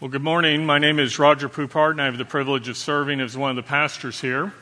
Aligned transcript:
Well, 0.00 0.08
good 0.08 0.22
morning. 0.22 0.64
My 0.64 0.78
name 0.78 0.98
is 0.98 1.18
Roger 1.18 1.50
Poupart, 1.50 1.90
and 1.90 2.00
I 2.00 2.06
have 2.06 2.16
the 2.16 2.24
privilege 2.24 2.68
of 2.68 2.78
serving 2.78 3.20
as 3.20 3.36
one 3.36 3.50
of 3.50 3.56
the 3.56 3.68
pastors 3.68 4.18
here. 4.18 4.54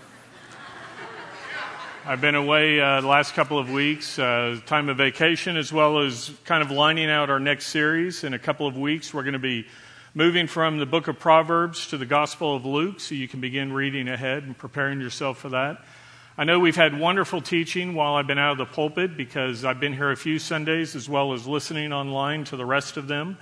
I've 2.04 2.20
been 2.20 2.34
away 2.34 2.80
uh, 2.80 3.00
the 3.02 3.06
last 3.06 3.34
couple 3.34 3.56
of 3.56 3.70
weeks, 3.70 4.18
uh, 4.18 4.58
time 4.66 4.88
of 4.88 4.96
vacation, 4.96 5.56
as 5.56 5.72
well 5.72 6.00
as 6.00 6.32
kind 6.44 6.60
of 6.60 6.72
lining 6.72 7.08
out 7.08 7.30
our 7.30 7.38
next 7.38 7.68
series. 7.68 8.24
In 8.24 8.34
a 8.34 8.38
couple 8.40 8.66
of 8.66 8.76
weeks, 8.76 9.14
we're 9.14 9.22
going 9.22 9.34
to 9.34 9.38
be 9.38 9.68
moving 10.12 10.48
from 10.48 10.80
the 10.80 10.86
book 10.86 11.06
of 11.06 11.20
Proverbs 11.20 11.86
to 11.90 11.98
the 11.98 12.06
Gospel 12.06 12.56
of 12.56 12.66
Luke, 12.66 12.98
so 12.98 13.14
you 13.14 13.28
can 13.28 13.40
begin 13.40 13.72
reading 13.72 14.08
ahead 14.08 14.42
and 14.42 14.58
preparing 14.58 15.00
yourself 15.00 15.38
for 15.38 15.50
that. 15.50 15.84
I 16.36 16.42
know 16.42 16.58
we've 16.58 16.74
had 16.74 16.98
wonderful 16.98 17.42
teaching 17.42 17.94
while 17.94 18.16
I've 18.16 18.26
been 18.26 18.40
out 18.40 18.50
of 18.50 18.58
the 18.58 18.74
pulpit 18.74 19.16
because 19.16 19.64
I've 19.64 19.78
been 19.78 19.92
here 19.92 20.10
a 20.10 20.16
few 20.16 20.40
Sundays 20.40 20.96
as 20.96 21.08
well 21.08 21.32
as 21.32 21.46
listening 21.46 21.92
online 21.92 22.42
to 22.46 22.56
the 22.56 22.66
rest 22.66 22.96
of 22.96 23.06
them. 23.06 23.38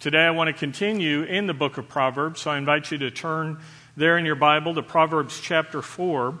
Today 0.00 0.22
I 0.22 0.30
want 0.30 0.48
to 0.48 0.54
continue 0.54 1.24
in 1.24 1.46
the 1.46 1.52
book 1.52 1.76
of 1.76 1.86
Proverbs, 1.86 2.40
so 2.40 2.50
I 2.50 2.56
invite 2.56 2.90
you 2.90 2.96
to 2.96 3.10
turn 3.10 3.58
there 3.98 4.16
in 4.16 4.24
your 4.24 4.34
Bible 4.34 4.74
to 4.76 4.82
Proverbs 4.82 5.38
chapter 5.38 5.82
4, 5.82 6.38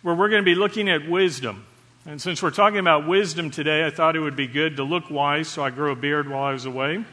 where 0.00 0.14
we're 0.14 0.30
going 0.30 0.40
to 0.40 0.44
be 0.44 0.54
looking 0.54 0.88
at 0.88 1.06
wisdom. 1.06 1.66
And 2.06 2.18
since 2.18 2.42
we're 2.42 2.50
talking 2.50 2.78
about 2.78 3.06
wisdom 3.06 3.50
today, 3.50 3.84
I 3.84 3.90
thought 3.90 4.16
it 4.16 4.20
would 4.20 4.36
be 4.36 4.46
good 4.46 4.76
to 4.76 4.84
look 4.84 5.10
wise, 5.10 5.48
so 5.48 5.62
I 5.62 5.68
grew 5.68 5.92
a 5.92 5.94
beard 5.94 6.30
while 6.30 6.44
I 6.44 6.54
was 6.54 6.64
away. 6.64 7.04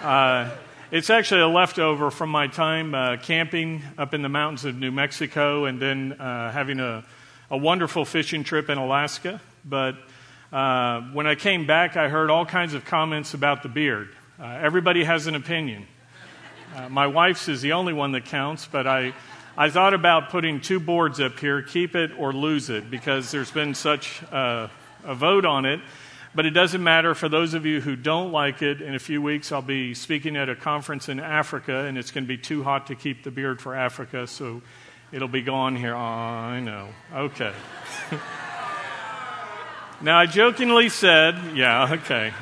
Uh, 0.00 0.50
it's 0.92 1.10
actually 1.10 1.40
a 1.40 1.48
leftover 1.48 2.12
from 2.12 2.30
my 2.30 2.46
time 2.46 2.94
uh, 2.94 3.16
camping 3.16 3.82
up 3.98 4.14
in 4.14 4.22
the 4.22 4.28
mountains 4.28 4.64
of 4.64 4.76
New 4.76 4.92
Mexico 4.92 5.64
and 5.64 5.82
then 5.82 6.12
uh, 6.12 6.52
having 6.52 6.78
a, 6.78 7.04
a, 7.50 7.58
wonderful 7.58 8.04
fishing 8.04 8.44
trip 8.44 8.70
in 8.70 8.78
Alaska. 8.78 9.40
But 9.64 9.96
uh, 10.52 11.00
when 11.12 11.26
I 11.26 11.34
came 11.34 11.66
back, 11.66 11.96
I 11.96 12.08
heard 12.08 12.30
all 12.30 12.46
kinds 12.46 12.74
of 12.74 12.84
comments 12.84 13.34
about 13.34 13.64
the 13.64 13.68
beard. 13.68 14.10
Uh, 14.44 14.58
everybody 14.60 15.02
has 15.04 15.26
an 15.26 15.34
opinion. 15.34 15.86
Uh, 16.76 16.86
my 16.90 17.06
wife's 17.06 17.48
is 17.48 17.62
the 17.62 17.72
only 17.72 17.94
one 17.94 18.12
that 18.12 18.26
counts, 18.26 18.68
but 18.70 18.86
I, 18.86 19.14
I 19.56 19.70
thought 19.70 19.94
about 19.94 20.28
putting 20.28 20.60
two 20.60 20.78
boards 20.78 21.18
up 21.18 21.38
here 21.38 21.62
keep 21.62 21.96
it 21.96 22.10
or 22.18 22.30
lose 22.30 22.68
it, 22.68 22.90
because 22.90 23.30
there's 23.30 23.50
been 23.50 23.72
such 23.72 24.22
uh, 24.24 24.68
a 25.02 25.14
vote 25.14 25.46
on 25.46 25.64
it. 25.64 25.80
But 26.34 26.44
it 26.44 26.50
doesn't 26.50 26.82
matter. 26.82 27.14
For 27.14 27.30
those 27.30 27.54
of 27.54 27.64
you 27.64 27.80
who 27.80 27.96
don't 27.96 28.32
like 28.32 28.60
it, 28.60 28.82
in 28.82 28.94
a 28.94 28.98
few 28.98 29.22
weeks 29.22 29.50
I'll 29.50 29.62
be 29.62 29.94
speaking 29.94 30.36
at 30.36 30.50
a 30.50 30.54
conference 30.54 31.08
in 31.08 31.20
Africa, 31.20 31.86
and 31.86 31.96
it's 31.96 32.10
going 32.10 32.24
to 32.24 32.28
be 32.28 32.36
too 32.36 32.62
hot 32.62 32.88
to 32.88 32.94
keep 32.94 33.22
the 33.22 33.30
beard 33.30 33.62
for 33.62 33.74
Africa, 33.74 34.26
so 34.26 34.60
it'll 35.10 35.26
be 35.26 35.40
gone 35.40 35.74
here. 35.74 35.94
Oh, 35.94 35.98
I 35.98 36.60
know. 36.60 36.90
Okay. 37.14 37.54
now, 40.02 40.18
I 40.18 40.26
jokingly 40.26 40.90
said, 40.90 41.56
yeah, 41.56 41.94
okay. 41.94 42.34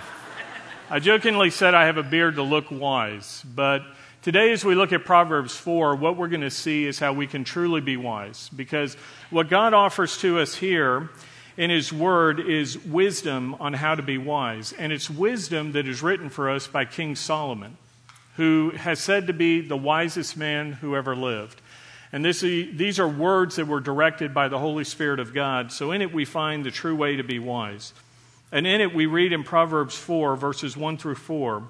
I 0.90 0.98
jokingly 0.98 1.50
said 1.50 1.74
I 1.74 1.86
have 1.86 1.96
a 1.96 2.02
beard 2.02 2.36
to 2.36 2.42
look 2.42 2.70
wise, 2.70 3.44
but 3.54 3.82
today, 4.20 4.52
as 4.52 4.64
we 4.64 4.74
look 4.74 4.92
at 4.92 5.04
Proverbs 5.04 5.56
4, 5.56 5.96
what 5.96 6.16
we're 6.16 6.28
going 6.28 6.42
to 6.42 6.50
see 6.50 6.86
is 6.86 6.98
how 6.98 7.12
we 7.12 7.26
can 7.26 7.44
truly 7.44 7.80
be 7.80 7.96
wise. 7.96 8.50
Because 8.54 8.94
what 9.30 9.48
God 9.48 9.74
offers 9.74 10.18
to 10.18 10.38
us 10.38 10.54
here 10.54 11.10
in 11.56 11.70
His 11.70 11.92
Word 11.92 12.40
is 12.40 12.78
wisdom 12.78 13.54
on 13.60 13.72
how 13.72 13.94
to 13.94 14.02
be 14.02 14.18
wise. 14.18 14.72
And 14.72 14.92
it's 14.92 15.08
wisdom 15.08 15.72
that 15.72 15.86
is 15.86 16.02
written 16.02 16.28
for 16.28 16.50
us 16.50 16.66
by 16.66 16.84
King 16.84 17.16
Solomon, 17.16 17.76
who 18.36 18.70
has 18.70 18.98
said 19.00 19.28
to 19.28 19.32
be 19.32 19.60
the 19.60 19.76
wisest 19.76 20.36
man 20.36 20.72
who 20.72 20.96
ever 20.96 21.16
lived. 21.16 21.60
And 22.12 22.24
this, 22.24 22.40
these 22.40 22.98
are 22.98 23.08
words 23.08 23.56
that 23.56 23.66
were 23.66 23.80
directed 23.80 24.34
by 24.34 24.48
the 24.48 24.58
Holy 24.58 24.84
Spirit 24.84 25.20
of 25.20 25.32
God. 25.32 25.72
So 25.72 25.92
in 25.92 26.02
it, 26.02 26.12
we 26.12 26.26
find 26.26 26.64
the 26.64 26.70
true 26.70 26.96
way 26.96 27.16
to 27.16 27.24
be 27.24 27.38
wise. 27.38 27.94
And 28.52 28.66
in 28.66 28.82
it, 28.82 28.94
we 28.94 29.06
read 29.06 29.32
in 29.32 29.42
Proverbs 29.42 29.96
4, 29.96 30.36
verses 30.36 30.76
1 30.76 30.98
through 30.98 31.16
4 31.16 31.66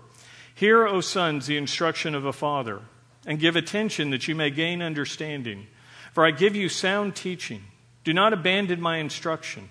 Hear, 0.54 0.86
O 0.86 1.00
sons, 1.00 1.46
the 1.46 1.56
instruction 1.56 2.14
of 2.14 2.26
a 2.26 2.32
father, 2.32 2.80
and 3.24 3.38
give 3.38 3.56
attention 3.56 4.10
that 4.10 4.28
you 4.28 4.34
may 4.34 4.50
gain 4.50 4.82
understanding. 4.82 5.68
For 6.12 6.26
I 6.26 6.30
give 6.30 6.54
you 6.54 6.68
sound 6.68 7.16
teaching. 7.16 7.62
Do 8.04 8.12
not 8.12 8.34
abandon 8.34 8.80
my 8.80 8.98
instruction. 8.98 9.70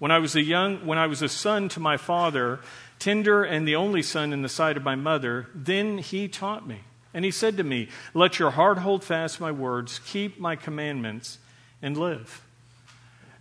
When 0.00 0.10
I 0.10 0.18
was 0.18 0.34
a 0.34 0.42
young, 0.42 0.86
when 0.86 0.98
I 0.98 1.06
was 1.06 1.22
a 1.22 1.28
son 1.28 1.68
to 1.70 1.80
my 1.80 1.96
father, 1.96 2.58
tender 2.98 3.44
and 3.44 3.68
the 3.68 3.76
only 3.76 4.02
son 4.02 4.32
in 4.32 4.42
the 4.42 4.48
sight 4.48 4.76
of 4.76 4.82
my 4.82 4.94
mother, 4.94 5.46
then 5.54 5.98
he 5.98 6.26
taught 6.26 6.66
me. 6.66 6.80
And 7.12 7.24
he 7.24 7.30
said 7.30 7.56
to 7.58 7.64
me, 7.64 7.88
Let 8.14 8.38
your 8.38 8.52
heart 8.52 8.78
hold 8.78 9.04
fast 9.04 9.40
my 9.40 9.52
words, 9.52 10.00
keep 10.06 10.40
my 10.40 10.56
commandments, 10.56 11.38
and 11.82 11.96
live. 11.96 12.42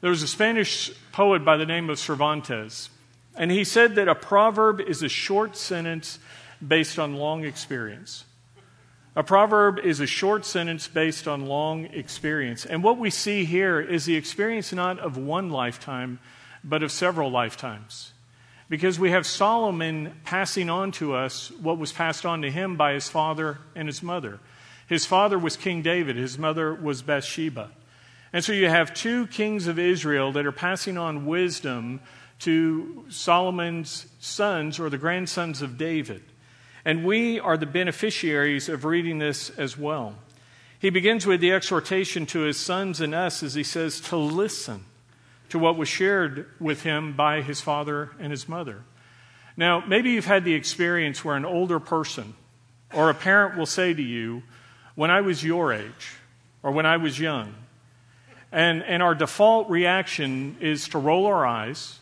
There 0.01 0.11
was 0.11 0.23
a 0.23 0.27
Spanish 0.27 0.91
poet 1.11 1.43
by 1.43 1.57
the 1.57 1.65
name 1.65 1.89
of 1.89 1.99
Cervantes, 1.99 2.89
and 3.35 3.51
he 3.51 3.65
said 3.65 3.95
that 3.95 4.07
a 4.07 4.15
proverb 4.15 4.79
is 4.79 5.03
a 5.03 5.09
short 5.09 5.57
sentence 5.57 6.19
based 6.65 6.97
on 6.97 7.15
long 7.15 7.43
experience. 7.43 8.23
A 9.15 9.23
proverb 9.23 9.79
is 9.79 9.99
a 9.99 10.05
short 10.07 10.45
sentence 10.45 10.87
based 10.87 11.27
on 11.27 11.47
long 11.47 11.85
experience. 11.87 12.65
And 12.65 12.81
what 12.81 12.97
we 12.97 13.09
see 13.09 13.43
here 13.43 13.81
is 13.81 14.05
the 14.05 14.15
experience 14.15 14.71
not 14.71 14.99
of 14.99 15.17
one 15.17 15.49
lifetime, 15.49 16.19
but 16.63 16.83
of 16.83 16.91
several 16.91 17.29
lifetimes. 17.29 18.13
Because 18.69 18.99
we 18.99 19.11
have 19.11 19.25
Solomon 19.25 20.13
passing 20.23 20.69
on 20.69 20.93
to 20.93 21.13
us 21.13 21.51
what 21.59 21.77
was 21.77 21.91
passed 21.91 22.25
on 22.25 22.41
to 22.43 22.51
him 22.51 22.77
by 22.77 22.93
his 22.93 23.09
father 23.09 23.57
and 23.75 23.89
his 23.89 24.01
mother. 24.01 24.39
His 24.87 25.05
father 25.05 25.37
was 25.37 25.57
King 25.57 25.81
David, 25.81 26.15
his 26.15 26.37
mother 26.37 26.73
was 26.73 27.01
Bathsheba. 27.01 27.71
And 28.31 28.43
so 28.43 28.51
you 28.51 28.69
have 28.69 28.93
two 28.93 29.27
kings 29.27 29.67
of 29.67 29.79
Israel 29.79 30.31
that 30.33 30.45
are 30.45 30.51
passing 30.51 30.97
on 30.97 31.25
wisdom 31.25 31.99
to 32.39 33.05
Solomon's 33.09 34.07
sons 34.19 34.79
or 34.79 34.89
the 34.89 34.97
grandsons 34.97 35.61
of 35.61 35.77
David. 35.77 36.23
And 36.85 37.03
we 37.03 37.39
are 37.39 37.57
the 37.57 37.65
beneficiaries 37.65 38.69
of 38.69 38.85
reading 38.85 39.19
this 39.19 39.49
as 39.51 39.77
well. 39.77 40.15
He 40.79 40.89
begins 40.89 41.25
with 41.25 41.41
the 41.41 41.51
exhortation 41.51 42.25
to 42.27 42.41
his 42.41 42.57
sons 42.57 43.01
and 43.01 43.13
us 43.13 43.43
as 43.43 43.53
he 43.53 43.63
says 43.63 43.99
to 44.01 44.15
listen 44.15 44.85
to 45.49 45.59
what 45.59 45.77
was 45.77 45.89
shared 45.89 46.45
with 46.59 46.83
him 46.83 47.13
by 47.13 47.41
his 47.41 47.59
father 47.59 48.11
and 48.19 48.31
his 48.31 48.47
mother. 48.47 48.83
Now, 49.57 49.83
maybe 49.85 50.11
you've 50.11 50.25
had 50.25 50.45
the 50.45 50.53
experience 50.53 51.25
where 51.25 51.35
an 51.35 51.43
older 51.43 51.79
person 51.79 52.35
or 52.93 53.09
a 53.09 53.13
parent 53.13 53.57
will 53.57 53.65
say 53.65 53.93
to 53.93 54.01
you, 54.01 54.43
When 54.95 55.11
I 55.11 55.19
was 55.19 55.43
your 55.43 55.73
age, 55.73 56.15
or 56.63 56.71
when 56.71 56.85
I 56.85 56.95
was 56.95 57.19
young, 57.19 57.55
and, 58.51 58.83
and 58.83 59.03
our 59.03 59.15
default 59.15 59.69
reaction 59.69 60.57
is 60.59 60.89
to 60.89 60.97
roll 60.97 61.27
our 61.27 61.45
eyes 61.45 61.99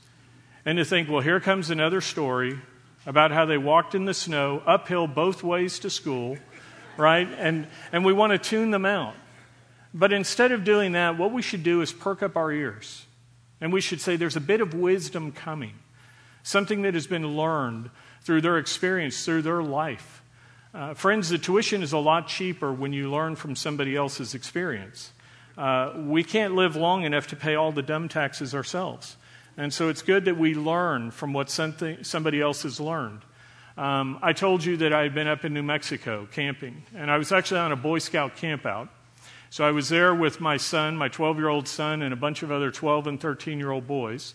and 0.65 0.77
to 0.77 0.85
think, 0.85 1.09
well, 1.09 1.21
here 1.21 1.39
comes 1.39 1.69
another 1.69 2.01
story 2.01 2.59
about 3.05 3.31
how 3.31 3.45
they 3.45 3.57
walked 3.57 3.95
in 3.95 4.05
the 4.05 4.13
snow 4.13 4.61
uphill 4.65 5.07
both 5.07 5.43
ways 5.43 5.79
to 5.79 5.89
school, 5.89 6.37
right? 6.97 7.27
And, 7.37 7.67
and 7.91 8.03
we 8.03 8.13
want 8.13 8.31
to 8.31 8.37
tune 8.37 8.71
them 8.71 8.85
out. 8.85 9.15
But 9.93 10.13
instead 10.13 10.51
of 10.51 10.63
doing 10.63 10.91
that, 10.91 11.17
what 11.17 11.31
we 11.31 11.41
should 11.41 11.63
do 11.63 11.81
is 11.81 11.91
perk 11.93 12.21
up 12.21 12.35
our 12.35 12.51
ears. 12.51 13.05
And 13.59 13.73
we 13.73 13.81
should 13.81 14.01
say, 14.01 14.15
there's 14.15 14.35
a 14.35 14.41
bit 14.41 14.61
of 14.61 14.73
wisdom 14.73 15.31
coming, 15.31 15.73
something 16.43 16.83
that 16.83 16.93
has 16.93 17.07
been 17.07 17.35
learned 17.35 17.89
through 18.21 18.41
their 18.41 18.57
experience, 18.57 19.23
through 19.25 19.41
their 19.41 19.63
life. 19.63 20.21
Uh, 20.73 20.93
friends, 20.93 21.29
the 21.29 21.37
tuition 21.37 21.81
is 21.81 21.93
a 21.93 21.97
lot 21.97 22.27
cheaper 22.27 22.71
when 22.71 22.93
you 22.93 23.09
learn 23.09 23.35
from 23.35 23.55
somebody 23.55 23.95
else's 23.95 24.35
experience. 24.35 25.11
Uh, 25.57 25.93
we 25.97 26.23
can't 26.23 26.55
live 26.55 26.75
long 26.75 27.03
enough 27.03 27.27
to 27.27 27.35
pay 27.35 27.55
all 27.55 27.71
the 27.71 27.81
dumb 27.81 28.07
taxes 28.07 28.53
ourselves. 28.53 29.17
And 29.57 29.73
so 29.73 29.89
it's 29.89 30.03
good 30.03 30.25
that 30.25 30.37
we 30.37 30.53
learn 30.53 31.09
from 31.09 31.33
what 31.33 31.49
somebody 31.49 32.41
else 32.41 32.61
has 32.61 32.79
learned. 32.79 33.21
Um, 33.75 34.19
I 34.21 34.33
told 34.33 34.63
you 34.63 34.77
that 34.77 34.93
I 34.93 35.03
had 35.03 35.15
been 35.15 35.27
up 35.27 35.45
in 35.45 35.53
New 35.53 35.63
Mexico 35.63 36.27
camping, 36.31 36.83
and 36.95 37.09
I 37.09 37.17
was 37.17 37.31
actually 37.31 37.59
on 37.59 37.71
a 37.71 37.75
Boy 37.75 37.99
Scout 37.99 38.35
campout. 38.35 38.89
So 39.49 39.65
I 39.65 39.71
was 39.71 39.89
there 39.89 40.13
with 40.13 40.41
my 40.41 40.57
son, 40.57 40.95
my 40.97 41.07
12 41.07 41.37
year 41.37 41.47
old 41.47 41.67
son, 41.67 42.01
and 42.01 42.13
a 42.13 42.17
bunch 42.17 42.43
of 42.43 42.51
other 42.51 42.69
12 42.69 43.07
and 43.07 43.19
13 43.19 43.57
year 43.59 43.71
old 43.71 43.87
boys. 43.87 44.33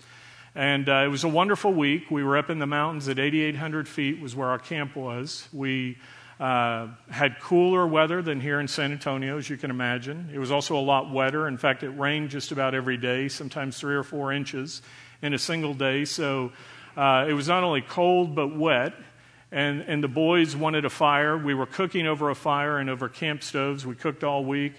And 0.55 0.89
uh, 0.89 1.03
it 1.05 1.09
was 1.09 1.25
a 1.25 1.29
wonderful 1.29 1.73
week. 1.73 2.11
We 2.11 2.23
were 2.23 2.37
up 2.37 2.51
in 2.51 2.59
the 2.59 2.67
mountains 2.67 3.09
at 3.09 3.19
8,800 3.19 3.89
feet, 3.89 4.21
was 4.21 4.37
where 4.37 4.49
our 4.49 4.59
camp 4.59 4.95
was. 4.95 5.49
We 5.51 5.97
uh, 6.39 6.89
had 7.11 7.41
cooler 7.41 7.87
weather 7.87 8.21
than 8.21 8.39
here 8.39 8.61
in 8.61 8.69
San 8.69 8.93
Antonio, 8.93 9.39
as 9.39 9.49
you 9.49 9.57
can 9.57 9.71
imagine. 9.71 10.29
It 10.33 10.39
was 10.39 10.51
also 10.51 10.77
a 10.77 10.83
lot 10.83 11.11
wetter. 11.11 11.49
In 11.49 11.57
fact, 11.57 11.83
it 11.83 11.91
rained 11.91 12.29
just 12.29 12.53
about 12.53 12.75
every 12.75 12.99
day, 12.99 13.29
sometimes 13.29 13.79
three 13.79 13.95
or 13.95 14.03
four 14.03 14.31
inches 14.31 14.83
in 15.23 15.33
a 15.33 15.39
single 15.39 15.73
day. 15.73 16.05
So 16.05 16.53
uh, 16.99 17.27
it 17.27 17.33
was 17.33 17.49
not 17.49 17.63
only 17.65 17.81
cold 17.81 18.35
but 18.35 18.55
wet. 18.55 18.93
And, 19.53 19.83
and 19.83 20.03
the 20.03 20.09
boys 20.09 20.57
wanted 20.57 20.85
a 20.85 20.91
fire. 20.91 21.37
We 21.37 21.55
were 21.55 21.67
cooking 21.67 22.07
over 22.07 22.31
a 22.31 22.35
fire 22.35 22.79
and 22.79 22.91
over 22.91 23.09
camp 23.09 23.43
stoves. 23.43 23.87
We 23.87 23.95
cooked 23.95 24.25
all 24.25 24.45
week. 24.45 24.73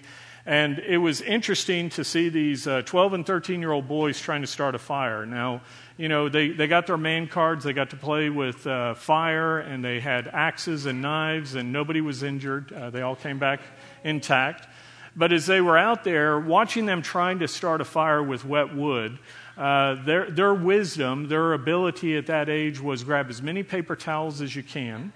And 0.46 0.78
it 0.80 0.98
was 0.98 1.22
interesting 1.22 1.88
to 1.90 2.04
see 2.04 2.28
these 2.28 2.66
uh, 2.66 2.82
12 2.82 3.14
and 3.14 3.26
13 3.26 3.60
year 3.60 3.72
old 3.72 3.88
boys 3.88 4.20
trying 4.20 4.42
to 4.42 4.46
start 4.46 4.74
a 4.74 4.78
fire. 4.78 5.24
Now, 5.24 5.62
you 5.96 6.08
know, 6.08 6.28
they, 6.28 6.48
they 6.50 6.66
got 6.66 6.86
their 6.86 6.98
man 6.98 7.28
cards, 7.28 7.64
they 7.64 7.72
got 7.72 7.90
to 7.90 7.96
play 7.96 8.28
with 8.28 8.66
uh, 8.66 8.94
fire, 8.94 9.60
and 9.60 9.82
they 9.82 10.00
had 10.00 10.28
axes 10.28 10.84
and 10.86 11.00
knives, 11.00 11.54
and 11.54 11.72
nobody 11.72 12.00
was 12.02 12.22
injured. 12.22 12.72
Uh, 12.72 12.90
they 12.90 13.00
all 13.00 13.16
came 13.16 13.38
back 13.38 13.60
intact. 14.02 14.68
But 15.16 15.32
as 15.32 15.46
they 15.46 15.60
were 15.60 15.78
out 15.78 16.04
there, 16.04 16.38
watching 16.38 16.86
them 16.86 17.00
trying 17.00 17.38
to 17.38 17.48
start 17.48 17.80
a 17.80 17.84
fire 17.84 18.22
with 18.22 18.44
wet 18.44 18.74
wood, 18.74 19.18
uh, 19.56 20.02
their, 20.04 20.28
their 20.30 20.52
wisdom, 20.52 21.28
their 21.28 21.52
ability 21.52 22.16
at 22.16 22.26
that 22.26 22.48
age 22.48 22.80
was 22.80 23.04
grab 23.04 23.30
as 23.30 23.40
many 23.40 23.62
paper 23.62 23.94
towels 23.94 24.42
as 24.42 24.54
you 24.54 24.64
can 24.64 25.12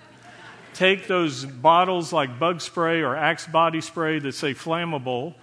take 0.79 1.09
those 1.09 1.45
bottles 1.45 2.13
like 2.13 2.39
bug 2.39 2.61
spray 2.61 3.01
or 3.01 3.17
axe 3.17 3.49
body 3.49 3.81
spray 3.81 4.21
that 4.21 4.33
say 4.33 4.55
flammable 4.55 5.35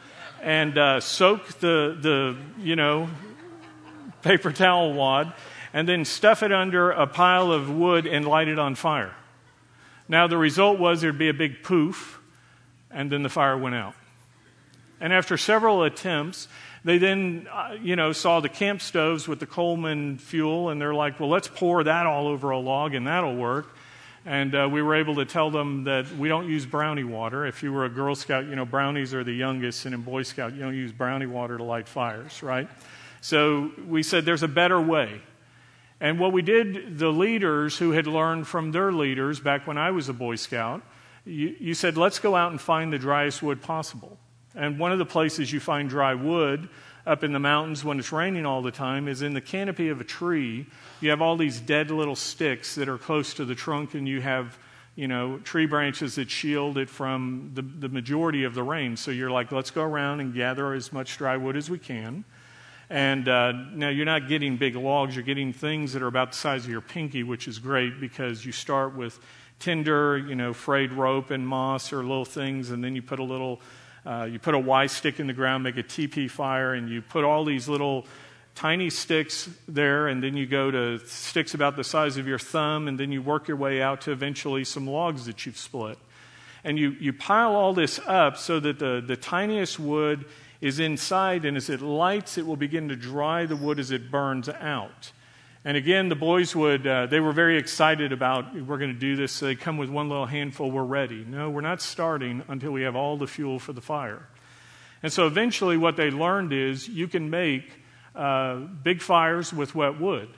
and 0.41 0.77
uh, 0.77 1.01
soak 1.01 1.45
the, 1.59 1.97
the, 1.99 2.37
you 2.57 2.77
know, 2.77 3.09
paper 4.21 4.53
towel 4.53 4.93
wad 4.93 5.33
and 5.73 5.89
then 5.89 6.05
stuff 6.05 6.41
it 6.41 6.53
under 6.53 6.89
a 6.89 7.05
pile 7.05 7.51
of 7.51 7.69
wood 7.69 8.07
and 8.07 8.25
light 8.25 8.47
it 8.47 8.57
on 8.57 8.75
fire. 8.75 9.13
Now, 10.07 10.25
the 10.27 10.37
result 10.37 10.79
was 10.79 11.01
there'd 11.01 11.17
be 11.17 11.27
a 11.27 11.33
big 11.33 11.63
poof, 11.63 12.21
and 12.89 13.11
then 13.11 13.21
the 13.21 13.29
fire 13.29 13.57
went 13.57 13.75
out. 13.75 13.95
And 15.01 15.11
after 15.11 15.35
several 15.35 15.83
attempts, 15.83 16.47
they 16.85 16.97
then, 16.97 17.49
uh, 17.51 17.75
you 17.81 17.97
know, 17.97 18.13
saw 18.13 18.39
the 18.39 18.47
camp 18.47 18.81
stoves 18.81 19.27
with 19.27 19.41
the 19.41 19.45
Coleman 19.45 20.17
fuel, 20.17 20.69
and 20.69 20.79
they're 20.79 20.93
like, 20.93 21.19
well, 21.19 21.27
let's 21.27 21.49
pour 21.49 21.83
that 21.83 22.05
all 22.05 22.27
over 22.27 22.51
a 22.51 22.59
log, 22.59 22.93
and 22.93 23.05
that'll 23.05 23.35
work. 23.35 23.74
And 24.25 24.55
uh, 24.55 24.67
we 24.71 24.81
were 24.81 24.95
able 24.95 25.15
to 25.15 25.25
tell 25.25 25.51
them 25.51 25.83
that 25.83 26.11
we 26.17 26.27
don't 26.27 26.49
use 26.49 26.65
brownie 26.65 27.03
water. 27.03 27.45
If 27.45 27.61
you 27.61 27.71
were 27.71 27.85
a 27.85 27.89
Girl 27.89 28.15
Scout, 28.15 28.45
you 28.45 28.55
know, 28.55 28.65
brownies 28.65 29.13
are 29.13 29.23
the 29.23 29.31
youngest, 29.33 29.85
and 29.85 29.93
in 29.93 30.01
Boy 30.01 30.23
Scout, 30.23 30.53
you 30.53 30.61
don't 30.61 30.75
use 30.75 30.91
brownie 30.91 31.27
water 31.27 31.57
to 31.57 31.63
light 31.63 31.87
fires, 31.87 32.41
right? 32.41 32.67
So 33.21 33.71
we 33.87 34.01
said 34.01 34.25
there's 34.25 34.41
a 34.41 34.47
better 34.47 34.81
way. 34.81 35.21
And 36.01 36.19
what 36.19 36.33
we 36.33 36.41
did, 36.41 36.97
the 36.97 37.09
leaders 37.09 37.77
who 37.77 37.91
had 37.91 38.07
learned 38.07 38.47
from 38.47 38.71
their 38.71 38.91
leaders 38.91 39.39
back 39.39 39.67
when 39.67 39.77
I 39.77 39.91
was 39.91 40.09
a 40.09 40.13
Boy 40.13 40.35
Scout, 40.35 40.81
you, 41.23 41.55
you 41.59 41.73
said, 41.75 41.95
let's 41.95 42.19
go 42.19 42.35
out 42.35 42.51
and 42.51 42.59
find 42.59 42.91
the 42.91 42.99
driest 42.99 43.43
wood 43.43 43.61
possible. 43.61 44.17
And 44.55 44.79
one 44.79 44.91
of 44.91 44.97
the 44.99 45.05
places 45.05 45.51
you 45.53 45.59
find 45.59 45.87
dry 45.89 46.15
wood 46.15 46.69
up 47.05 47.23
in 47.23 47.33
the 47.33 47.39
mountains 47.39 47.83
when 47.83 47.99
it's 47.99 48.11
raining 48.11 48.45
all 48.45 48.61
the 48.61 48.71
time 48.71 49.07
is 49.07 49.21
in 49.21 49.33
the 49.33 49.41
canopy 49.41 49.89
of 49.89 50.01
a 50.01 50.03
tree. 50.03 50.65
You 51.01 51.11
have 51.11 51.21
all 51.21 51.37
these 51.37 51.59
dead 51.59 51.91
little 51.91 52.15
sticks 52.15 52.75
that 52.75 52.89
are 52.89 52.97
close 52.97 53.33
to 53.35 53.45
the 53.45 53.55
trunk, 53.55 53.93
and 53.93 54.07
you 54.07 54.21
have, 54.21 54.57
you 54.95 55.07
know, 55.07 55.37
tree 55.39 55.67
branches 55.67 56.15
that 56.15 56.31
shield 56.31 56.77
it 56.77 56.89
from 56.89 57.51
the, 57.53 57.61
the 57.61 57.89
majority 57.89 58.43
of 58.43 58.55
the 58.55 58.63
rain. 58.63 58.97
So 58.97 59.11
you're 59.11 59.29
like, 59.29 59.51
let's 59.51 59.71
go 59.71 59.83
around 59.83 60.19
and 60.19 60.33
gather 60.33 60.73
as 60.73 60.91
much 60.91 61.17
dry 61.17 61.37
wood 61.37 61.55
as 61.55 61.69
we 61.69 61.77
can. 61.77 62.25
And 62.89 63.27
uh, 63.27 63.51
now 63.51 63.89
you're 63.89 64.05
not 64.05 64.27
getting 64.27 64.57
big 64.57 64.75
logs, 64.75 65.15
you're 65.15 65.25
getting 65.25 65.53
things 65.53 65.93
that 65.93 66.01
are 66.01 66.07
about 66.07 66.31
the 66.31 66.37
size 66.37 66.65
of 66.65 66.71
your 66.71 66.81
pinky, 66.81 67.23
which 67.23 67.47
is 67.47 67.59
great 67.59 67.99
because 67.99 68.45
you 68.45 68.51
start 68.51 68.95
with 68.95 69.19
tinder, 69.59 70.17
you 70.17 70.35
know, 70.35 70.53
frayed 70.53 70.91
rope 70.91 71.31
and 71.31 71.47
moss 71.47 71.93
or 71.93 72.03
little 72.03 72.25
things, 72.25 72.71
and 72.71 72.83
then 72.83 72.95
you 72.95 73.01
put 73.01 73.19
a 73.19 73.23
little 73.23 73.59
uh, 74.05 74.27
you 74.31 74.39
put 74.39 74.53
a 74.53 74.59
Y 74.59 74.87
stick 74.87 75.19
in 75.19 75.27
the 75.27 75.33
ground, 75.33 75.63
make 75.63 75.77
a 75.77 75.83
TP 75.83 76.29
fire, 76.29 76.73
and 76.73 76.89
you 76.89 77.01
put 77.01 77.23
all 77.23 77.43
these 77.43 77.67
little 77.67 78.05
tiny 78.53 78.89
sticks 78.89 79.49
there, 79.67 80.07
and 80.07 80.23
then 80.23 80.37
you 80.37 80.45
go 80.45 80.71
to 80.71 80.99
sticks 81.07 81.53
about 81.53 81.75
the 81.75 81.83
size 81.83 82.17
of 82.17 82.27
your 82.27 82.39
thumb, 82.39 82.87
and 82.87 82.99
then 82.99 83.11
you 83.11 83.21
work 83.21 83.47
your 83.47 83.57
way 83.57 83.81
out 83.81 84.01
to 84.01 84.11
eventually 84.11 84.63
some 84.63 84.87
logs 84.87 85.25
that 85.25 85.45
you've 85.45 85.57
split. 85.57 85.97
And 86.63 86.79
you, 86.79 86.91
you 86.91 87.13
pile 87.13 87.55
all 87.55 87.73
this 87.73 87.99
up 88.07 88.37
so 88.37 88.59
that 88.59 88.79
the, 88.79 89.03
the 89.05 89.17
tiniest 89.17 89.79
wood 89.79 90.25
is 90.61 90.79
inside, 90.79 91.45
and 91.45 91.57
as 91.57 91.69
it 91.69 91.81
lights, 91.81 92.37
it 92.37 92.45
will 92.45 92.55
begin 92.55 92.89
to 92.89 92.95
dry 92.95 93.45
the 93.45 93.55
wood 93.55 93.79
as 93.79 93.91
it 93.91 94.09
burns 94.09 94.49
out. 94.49 95.11
And 95.67 95.75
again, 95.75 96.09
the 96.09 96.15
boys 96.15 96.55
would, 96.55 96.85
uh, 96.85 97.07
they 97.07 97.19
were 97.19 97.31
very 97.31 97.57
excited 97.57 98.11
about, 98.11 98.53
we're 98.53 98.77
going 98.77 98.93
to 98.93 98.99
do 98.99 99.15
this. 99.15 99.31
So 99.31 99.47
they 99.47 99.55
come 99.55 99.77
with 99.77 99.89
one 99.89 100.09
little 100.09 100.27
handful, 100.27 100.69
we're 100.69 100.83
ready. 100.83 101.25
No, 101.25 101.49
we're 101.49 101.61
not 101.61 101.81
starting 101.81 102.43
until 102.47 102.71
we 102.71 102.83
have 102.83 102.95
all 102.95 103.17
the 103.17 103.25
fuel 103.25 103.57
for 103.57 103.73
the 103.73 103.81
fire. 103.81 104.27
And 105.01 105.11
so 105.11 105.25
eventually, 105.25 105.75
what 105.75 105.97
they 105.97 106.11
learned 106.11 106.53
is 106.53 106.87
you 106.87 107.07
can 107.07 107.31
make 107.31 107.81
uh, 108.15 108.57
big 108.57 109.01
fires 109.01 109.51
with 109.51 109.73
wet 109.73 109.99
wood, 109.99 110.29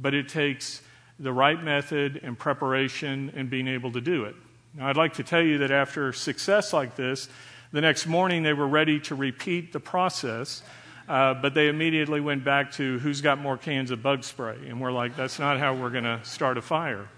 but 0.00 0.12
it 0.12 0.28
takes 0.28 0.82
the 1.20 1.32
right 1.32 1.62
method 1.62 2.20
and 2.24 2.36
preparation 2.36 3.32
and 3.36 3.48
being 3.48 3.68
able 3.68 3.92
to 3.92 4.00
do 4.00 4.24
it. 4.24 4.34
Now, 4.74 4.88
I'd 4.88 4.96
like 4.96 5.14
to 5.14 5.22
tell 5.22 5.40
you 5.40 5.58
that 5.58 5.70
after 5.70 6.12
success 6.12 6.72
like 6.72 6.96
this, 6.96 7.28
the 7.70 7.80
next 7.80 8.06
morning 8.06 8.42
they 8.42 8.52
were 8.52 8.66
ready 8.66 8.98
to 9.00 9.14
repeat 9.14 9.72
the 9.72 9.78
process. 9.78 10.64
Uh, 11.08 11.34
but 11.34 11.52
they 11.52 11.68
immediately 11.68 12.20
went 12.20 12.44
back 12.44 12.72
to 12.72 12.98
who's 13.00 13.20
got 13.20 13.38
more 13.38 13.58
cans 13.58 13.90
of 13.90 14.02
bug 14.02 14.24
spray. 14.24 14.56
And 14.66 14.80
we're 14.80 14.92
like, 14.92 15.16
that's 15.16 15.38
not 15.38 15.58
how 15.58 15.74
we're 15.74 15.90
going 15.90 16.04
to 16.04 16.20
start 16.22 16.56
a 16.56 16.62
fire. 16.62 17.08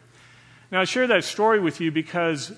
Now, 0.73 0.81
I 0.81 0.85
share 0.85 1.07
that 1.07 1.23
story 1.23 1.61
with 1.61 1.81
you 1.81 1.93
because 1.93 2.53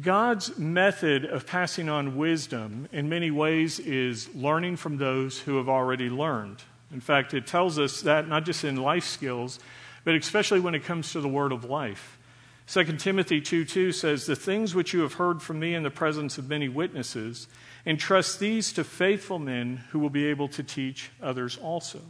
God's 0.00 0.58
method 0.58 1.24
of 1.24 1.46
passing 1.46 1.88
on 1.88 2.16
wisdom 2.16 2.88
in 2.92 3.08
many 3.08 3.30
ways 3.30 3.78
is 3.78 4.32
learning 4.34 4.76
from 4.76 4.98
those 4.98 5.38
who 5.40 5.56
have 5.56 5.68
already 5.68 6.10
learned. 6.10 6.62
In 6.92 7.00
fact, 7.00 7.34
it 7.34 7.46
tells 7.46 7.78
us 7.78 8.02
that 8.02 8.28
not 8.28 8.44
just 8.44 8.64
in 8.64 8.76
life 8.76 9.04
skills, 9.04 9.58
but 10.04 10.14
especially 10.14 10.60
when 10.60 10.74
it 10.74 10.84
comes 10.84 11.12
to 11.12 11.20
the 11.20 11.28
word 11.28 11.52
of 11.52 11.64
life. 11.64 12.18
2 12.68 12.84
Timothy 12.98 13.40
2 13.40 13.64
2 13.64 13.92
says, 13.92 14.26
The 14.26 14.36
things 14.36 14.74
which 14.74 14.92
you 14.92 15.00
have 15.00 15.14
heard 15.14 15.42
from 15.42 15.58
me 15.58 15.74
in 15.74 15.82
the 15.82 15.90
presence 15.90 16.36
of 16.36 16.48
many 16.48 16.68
witnesses, 16.68 17.48
Entrust 17.86 18.40
these 18.40 18.72
to 18.72 18.84
faithful 18.84 19.38
men 19.38 19.84
who 19.90 19.98
will 19.98 20.10
be 20.10 20.26
able 20.26 20.48
to 20.48 20.62
teach 20.62 21.10
others 21.22 21.56
also. 21.56 22.00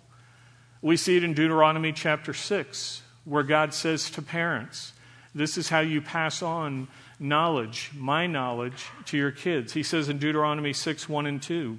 We 0.81 0.97
see 0.97 1.17
it 1.17 1.25
in 1.25 1.35
Deuteronomy 1.35 1.93
chapter 1.93 2.33
6, 2.33 3.03
where 3.25 3.43
God 3.43 3.75
says 3.75 4.11
to 4.11 4.23
parents, 4.23 4.93
This 5.35 5.59
is 5.59 5.69
how 5.69 5.81
you 5.81 6.01
pass 6.01 6.43
on 6.43 6.89
knowledge, 7.19 7.91
my 7.95 8.27
knowledge, 8.27 8.87
to 9.07 9.17
your 9.17 9.33
kids. 9.33 9.73
He 9.73 9.83
says 9.83 10.09
in 10.09 10.19
Deuteronomy 10.19 10.73
6 10.73 11.09
1 11.09 11.27
and 11.27 11.43
2. 11.43 11.79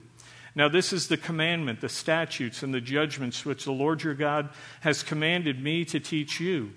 Now, 0.56 0.68
this 0.68 0.92
is 0.92 1.08
the 1.08 1.18
commandment, 1.18 1.80
the 1.80 1.90
statutes, 1.90 2.64
and 2.64 2.74
the 2.74 2.82
judgments 2.82 3.46
which 3.46 3.64
the 3.64 3.72
Lord 3.72 4.04
your 4.04 4.16
God 4.16 4.50
has 4.82 5.04
commanded 5.04 5.64
me 5.64 5.86
to 5.86 6.00
teach 6.00 6.40
you, 6.40 6.72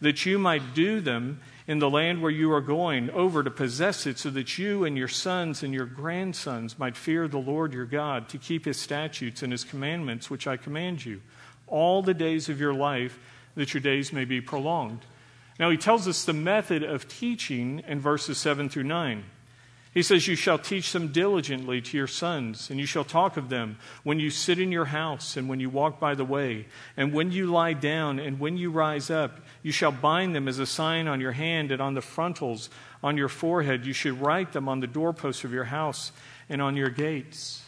that 0.00 0.24
you 0.26 0.38
might 0.38 0.74
do 0.74 1.00
them 1.00 1.40
in 1.66 1.78
the 1.78 1.88
land 1.88 2.20
where 2.20 2.30
you 2.30 2.52
are 2.52 2.60
going 2.60 3.08
over 3.10 3.42
to 3.42 3.50
possess 3.50 4.06
it, 4.06 4.18
so 4.18 4.30
that 4.30 4.58
you 4.58 4.84
and 4.84 4.98
your 4.98 5.08
sons 5.08 5.62
and 5.62 5.72
your 5.72 5.86
grandsons 5.86 6.78
might 6.78 6.96
fear 6.96 7.26
the 7.26 7.38
Lord 7.38 7.72
your 7.72 7.86
God, 7.86 8.28
to 8.28 8.38
keep 8.38 8.66
his 8.66 8.78
statutes 8.78 9.42
and 9.42 9.50
his 9.50 9.64
commandments, 9.64 10.28
which 10.28 10.46
I 10.46 10.56
command 10.58 11.04
you, 11.06 11.22
all 11.66 12.02
the 12.02 12.14
days 12.14 12.48
of 12.48 12.60
your 12.60 12.74
life, 12.74 13.18
that 13.54 13.72
your 13.72 13.80
days 13.80 14.12
may 14.12 14.24
be 14.24 14.40
prolonged. 14.40 15.00
Now, 15.58 15.70
he 15.70 15.76
tells 15.76 16.06
us 16.08 16.24
the 16.24 16.32
method 16.32 16.82
of 16.82 17.08
teaching 17.08 17.82
in 17.86 18.00
verses 18.00 18.38
7 18.38 18.68
through 18.68 18.84
9. 18.84 19.24
He 19.94 20.02
says, 20.02 20.26
You 20.26 20.34
shall 20.34 20.58
teach 20.58 20.92
them 20.92 21.08
diligently 21.08 21.80
to 21.80 21.96
your 21.96 22.08
sons, 22.08 22.68
and 22.68 22.80
you 22.80 22.86
shall 22.86 23.04
talk 23.04 23.36
of 23.36 23.48
them 23.48 23.78
when 24.02 24.18
you 24.18 24.28
sit 24.28 24.58
in 24.58 24.72
your 24.72 24.86
house, 24.86 25.36
and 25.36 25.48
when 25.48 25.60
you 25.60 25.70
walk 25.70 26.00
by 26.00 26.16
the 26.16 26.24
way, 26.24 26.66
and 26.96 27.12
when 27.12 27.30
you 27.30 27.46
lie 27.46 27.74
down, 27.74 28.18
and 28.18 28.40
when 28.40 28.56
you 28.56 28.72
rise 28.72 29.08
up. 29.08 29.38
You 29.62 29.70
shall 29.70 29.92
bind 29.92 30.34
them 30.34 30.48
as 30.48 30.58
a 30.58 30.66
sign 30.66 31.06
on 31.06 31.20
your 31.20 31.32
hand 31.32 31.70
and 31.70 31.80
on 31.80 31.94
the 31.94 32.02
frontals 32.02 32.68
on 33.02 33.16
your 33.16 33.28
forehead. 33.28 33.86
You 33.86 33.92
should 33.92 34.20
write 34.20 34.52
them 34.52 34.68
on 34.68 34.80
the 34.80 34.88
doorposts 34.88 35.44
of 35.44 35.52
your 35.52 35.64
house 35.64 36.10
and 36.48 36.60
on 36.60 36.76
your 36.76 36.90
gates. 36.90 37.62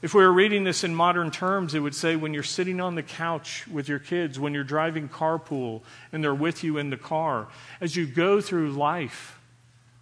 If 0.00 0.14
we 0.14 0.22
were 0.22 0.32
reading 0.32 0.62
this 0.62 0.84
in 0.84 0.94
modern 0.94 1.32
terms, 1.32 1.74
it 1.74 1.80
would 1.80 1.94
say 1.94 2.14
when 2.14 2.32
you're 2.32 2.44
sitting 2.44 2.78
on 2.80 2.94
the 2.94 3.02
couch 3.02 3.66
with 3.66 3.88
your 3.88 3.98
kids, 3.98 4.38
when 4.38 4.54
you're 4.54 4.62
driving 4.62 5.08
carpool 5.08 5.80
and 6.12 6.22
they're 6.22 6.34
with 6.34 6.62
you 6.62 6.78
in 6.78 6.90
the 6.90 6.96
car, 6.96 7.48
as 7.80 7.96
you 7.96 8.06
go 8.06 8.40
through 8.40 8.70
life 8.70 9.37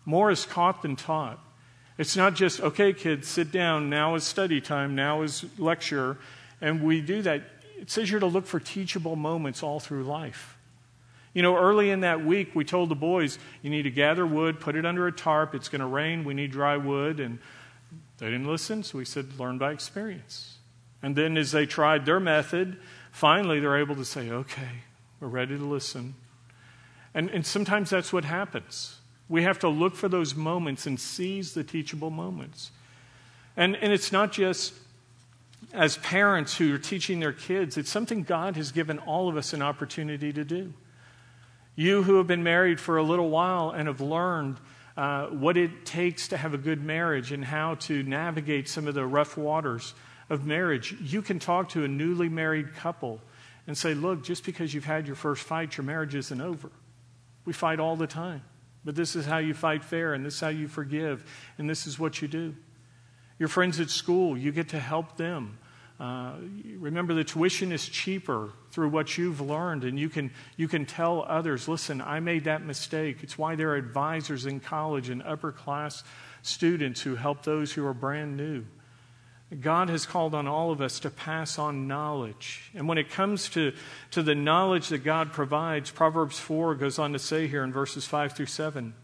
more 0.07 0.31
is 0.31 0.47
caught 0.47 0.81
than 0.81 0.97
taught. 0.97 1.39
It's 1.99 2.17
not 2.17 2.35
just, 2.35 2.61
okay, 2.61 2.93
kids, 2.93 3.29
sit 3.29 3.53
down. 3.53 3.91
Now 3.91 4.15
is 4.15 4.25
study 4.25 4.61
time. 4.61 4.95
Now 4.95 5.23
is 5.23 5.45
lecture. 5.59 6.17
And 6.61 6.83
we 6.83 7.01
do 7.01 7.21
that. 7.23 7.43
It 7.79 7.91
says 7.91 8.11
you're 8.11 8.21
to 8.21 8.27
look 8.27 8.47
for 8.47 8.61
teachable 8.61 9.17
moments 9.17 9.63
all 9.63 9.81
through 9.81 10.05
life. 10.05 10.57
You 11.35 11.43
know, 11.43 11.57
early 11.57 11.91
in 11.91 12.01
that 12.01 12.25
week, 12.25 12.55
we 12.55 12.65
told 12.65 12.89
the 12.89 12.95
boys, 12.95 13.39
you 13.63 13.69
need 13.69 13.83
to 13.83 13.91
gather 13.91 14.27
wood, 14.27 14.59
put 14.61 14.75
it 14.77 14.87
under 14.87 15.07
a 15.07 15.13
tarp. 15.13 15.55
It's 15.55 15.69
going 15.69 15.81
to 15.81 15.87
rain. 15.87 16.25
We 16.25 16.33
need 16.33 16.51
dry 16.51 16.77
wood. 16.79 17.21
And 17.21 17.39
they 18.19 18.27
didn't 18.27 18.47
listen. 18.47 18.83
So 18.83 18.99
we 18.99 19.05
said, 19.05 19.39
learn 19.39 19.59
by 19.59 19.73
experience. 19.73 20.57
And 21.03 21.15
then 21.15 21.37
as 21.37 21.53
they 21.53 21.67
tried 21.67 22.07
their 22.07 22.21
method, 22.21 22.79
finally 23.11 23.61
they're 23.61 23.77
able 23.77 23.97
to 23.97 24.05
say, 24.05 24.31
okay, 24.31 24.83
we're 25.21 25.29
ready 25.29 25.59
to 25.59 25.65
listen. 25.65 26.15
And, 27.15 27.31
and 27.31 27.45
sometimes 27.45 27.91
that's 27.91 28.13
what 28.13 28.25
happens. 28.25 28.96
We 29.29 29.43
have 29.43 29.59
to 29.61 29.69
look 29.69 29.97
for 29.97 30.09
those 30.09 30.35
moments 30.35 30.87
and 30.87 30.99
seize 30.99 31.55
the 31.55 31.65
teachable 31.65 32.11
moments. 32.11 32.71
And, 33.57 33.77
and 33.77 33.93
it's 33.93 34.13
not 34.13 34.33
just 34.33 34.75
as 35.73 35.97
parents 35.99 36.57
who 36.57 36.75
are 36.75 36.79
teaching 36.79 37.21
their 37.21 37.33
kids, 37.33 37.77
it's 37.77 37.91
something 37.91 38.23
God 38.23 38.57
has 38.57 38.73
given 38.73 38.99
all 39.01 39.29
of 39.29 39.37
us 39.37 39.53
an 39.53 39.63
opportunity 39.63 40.33
to 40.33 40.45
do. 40.45 40.73
You 41.75 42.03
who 42.03 42.17
have 42.17 42.27
been 42.27 42.43
married 42.43 42.81
for 42.81 42.97
a 42.97 43.03
little 43.03 43.29
while 43.29 43.71
and 43.71 43.89
have 43.89 44.01
learned 44.01 44.59
uh, 44.97 45.27
what 45.27 45.57
it 45.57 45.85
takes 45.85 46.29
to 46.29 46.37
have 46.37 46.55
a 46.55 46.59
good 46.59 46.83
marriage 46.83 47.33
and 47.33 47.45
how 47.45 47.75
to 47.75 48.03
navigate 48.03 48.69
some 48.69 48.87
of 48.87 48.95
the 48.95 49.05
rough 49.05 49.37
waters 49.37 49.93
of 50.31 50.47
marriage, 50.47 50.97
you 51.03 51.21
can 51.21 51.39
talk 51.39 51.69
to 51.71 51.85
a 51.85 51.89
newly 51.89 52.29
married 52.29 52.75
couple 52.75 53.21
and 53.67 53.77
say, 53.77 53.95
Look, 53.95 54.25
just 54.25 54.45
because 54.45 54.73
you've 54.73 54.85
had 54.85 55.07
your 55.07 55.17
first 55.17 55.43
fight, 55.43 55.77
your 55.77 55.85
marriage 55.85 56.15
isn't 56.15 56.41
over. 56.41 56.71
We 57.45 57.53
fight 57.53 57.79
all 57.79 57.97
the 57.97 58.07
time. 58.07 58.43
But 58.87 58.95
this 58.95 59.17
is 59.17 59.27
how 59.27 59.39
you 59.39 59.53
fight 59.53 59.85
fair, 59.85 60.15
and 60.15 60.25
this 60.25 60.37
is 60.37 60.41
how 60.41 60.49
you 60.49 60.69
forgive, 60.69 61.31
and 61.59 61.69
this 61.69 61.87
is 61.87 61.99
what 61.99 62.23
you 62.23 62.29
do. 62.29 62.55
Your 63.39 63.49
friends 63.51 63.81
at 63.81 63.91
school, 63.91 64.39
you 64.39 64.53
get 64.53 64.71
to 64.71 64.81
help 64.81 65.19
them 65.19 65.59
Uh, 65.99 66.33
remember, 66.77 67.15
the 67.15 67.25
tuition 67.25 67.73
is 67.73 67.89
cheaper 67.89 68.51
through 68.71 68.91
what 68.91 69.17
you've 69.17 69.41
learned, 69.41 69.85
and 69.85 69.99
you 69.99 70.11
can, 70.11 70.31
you 70.59 70.69
can 70.69 70.85
tell 70.85 71.25
others, 71.27 71.69
listen, 71.69 72.03
I 72.03 72.21
made 72.21 72.45
that 72.45 72.63
mistake. 72.63 73.23
It's 73.23 73.39
why 73.39 73.55
there 73.57 73.71
are 73.71 73.77
advisors 73.77 74.45
in 74.45 74.61
college 74.61 75.09
and 75.09 75.23
upper 75.23 75.53
class 75.53 76.05
students 76.43 77.01
who 77.01 77.17
help 77.17 77.45
those 77.45 77.73
who 77.73 77.87
are 77.87 77.95
brand 77.95 78.37
new. 78.37 78.65
God 79.61 79.89
has 79.91 80.07
called 80.07 80.35
on 80.35 80.49
all 80.49 80.73
of 80.73 80.81
us 80.81 80.99
to 81.01 81.11
pass 81.11 81.57
on 81.57 81.87
knowledge. 81.87 82.71
And 82.75 82.89
when 82.89 82.99
it 82.99 83.11
comes 83.11 83.49
to, 83.51 83.73
to 84.11 84.23
the 84.23 84.35
knowledge 84.35 84.89
that 84.89 85.05
God 85.05 85.33
provides, 85.33 85.91
Proverbs 85.91 86.39
4 86.39 86.75
goes 86.75 86.99
on 86.99 87.13
to 87.13 87.19
say 87.21 87.47
here 87.47 87.63
in 87.63 87.73
verses 87.73 88.07
5 88.07 88.33
through 88.33 88.47
7 88.47 88.95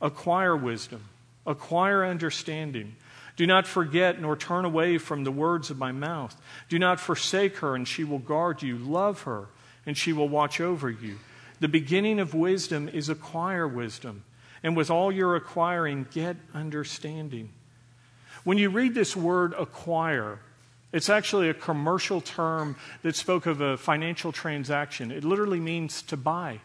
acquire 0.00 0.56
wisdom, 0.56 1.04
acquire 1.46 2.04
understanding. 2.04 2.96
Do 3.36 3.46
not 3.46 3.66
forget 3.66 4.20
nor 4.20 4.36
turn 4.36 4.64
away 4.64 4.98
from 4.98 5.24
the 5.24 5.32
words 5.32 5.70
of 5.70 5.78
my 5.78 5.92
mouth. 5.92 6.36
Do 6.68 6.78
not 6.78 7.00
forsake 7.00 7.56
her, 7.58 7.74
and 7.74 7.86
she 7.86 8.04
will 8.04 8.18
guard 8.18 8.62
you. 8.62 8.76
Love 8.76 9.22
her, 9.22 9.46
and 9.86 9.96
she 9.96 10.12
will 10.12 10.28
watch 10.28 10.60
over 10.60 10.90
you. 10.90 11.18
The 11.60 11.68
beginning 11.68 12.20
of 12.20 12.34
wisdom 12.34 12.88
is 12.88 13.08
acquire 13.08 13.66
wisdom. 13.66 14.24
And 14.62 14.76
with 14.76 14.90
all 14.90 15.10
your 15.10 15.36
acquiring, 15.36 16.06
get 16.12 16.36
understanding. 16.52 17.50
When 18.44 18.58
you 18.58 18.70
read 18.70 18.94
this 18.94 19.16
word 19.16 19.54
acquire, 19.58 20.38
it's 20.92 21.08
actually 21.08 21.48
a 21.48 21.54
commercial 21.54 22.20
term 22.20 22.76
that 23.02 23.16
spoke 23.16 23.46
of 23.46 23.60
a 23.60 23.76
financial 23.76 24.30
transaction. 24.30 25.10
It 25.10 25.24
literally 25.24 25.60
means 25.60 26.02
to 26.02 26.16
buy. 26.16 26.60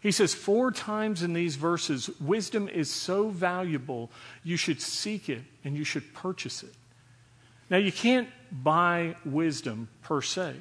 He 0.00 0.12
says 0.12 0.34
four 0.34 0.70
times 0.70 1.22
in 1.22 1.32
these 1.32 1.56
verses, 1.56 2.10
wisdom 2.20 2.68
is 2.68 2.90
so 2.90 3.28
valuable, 3.28 4.10
you 4.42 4.56
should 4.56 4.80
seek 4.80 5.28
it 5.28 5.42
and 5.64 5.76
you 5.76 5.84
should 5.84 6.14
purchase 6.14 6.62
it. 6.62 6.74
Now, 7.70 7.78
you 7.78 7.90
can't 7.90 8.28
buy 8.52 9.16
wisdom 9.24 9.88
per 10.02 10.20
se. 10.20 10.54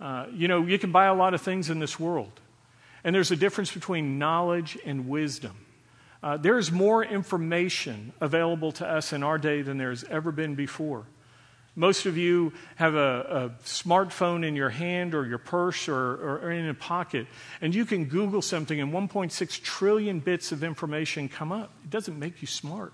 Uh, 0.00 0.26
you 0.32 0.48
know, 0.48 0.66
you 0.66 0.78
can 0.78 0.92
buy 0.92 1.06
a 1.06 1.14
lot 1.14 1.34
of 1.34 1.40
things 1.40 1.70
in 1.70 1.78
this 1.78 1.98
world, 1.98 2.40
and 3.02 3.14
there's 3.14 3.30
a 3.30 3.36
difference 3.36 3.72
between 3.72 4.18
knowledge 4.18 4.78
and 4.84 5.08
wisdom. 5.08 5.56
Uh, 6.22 6.36
there 6.36 6.58
is 6.58 6.72
more 6.72 7.04
information 7.04 8.12
available 8.20 8.72
to 8.72 8.86
us 8.86 9.12
in 9.12 9.22
our 9.22 9.38
day 9.38 9.62
than 9.62 9.78
there 9.78 9.90
has 9.90 10.04
ever 10.04 10.32
been 10.32 10.54
before. 10.54 11.06
Most 11.76 12.06
of 12.06 12.16
you 12.16 12.52
have 12.74 12.96
a, 12.96 13.52
a 13.54 13.64
smartphone 13.64 14.44
in 14.44 14.56
your 14.56 14.70
hand 14.70 15.14
or 15.14 15.24
your 15.24 15.38
purse 15.38 15.88
or, 15.88 16.40
or, 16.42 16.50
in 16.50 16.68
a 16.68 16.74
pocket, 16.74 17.28
and 17.60 17.72
you 17.72 17.84
can 17.84 18.06
Google 18.06 18.42
something, 18.42 18.80
and 18.80 18.92
1.6 18.92 19.62
trillion 19.62 20.18
bits 20.18 20.50
of 20.50 20.64
information 20.64 21.28
come 21.28 21.52
up. 21.52 21.70
It 21.84 21.90
doesn't 21.90 22.18
make 22.18 22.42
you 22.42 22.48
smart. 22.48 22.92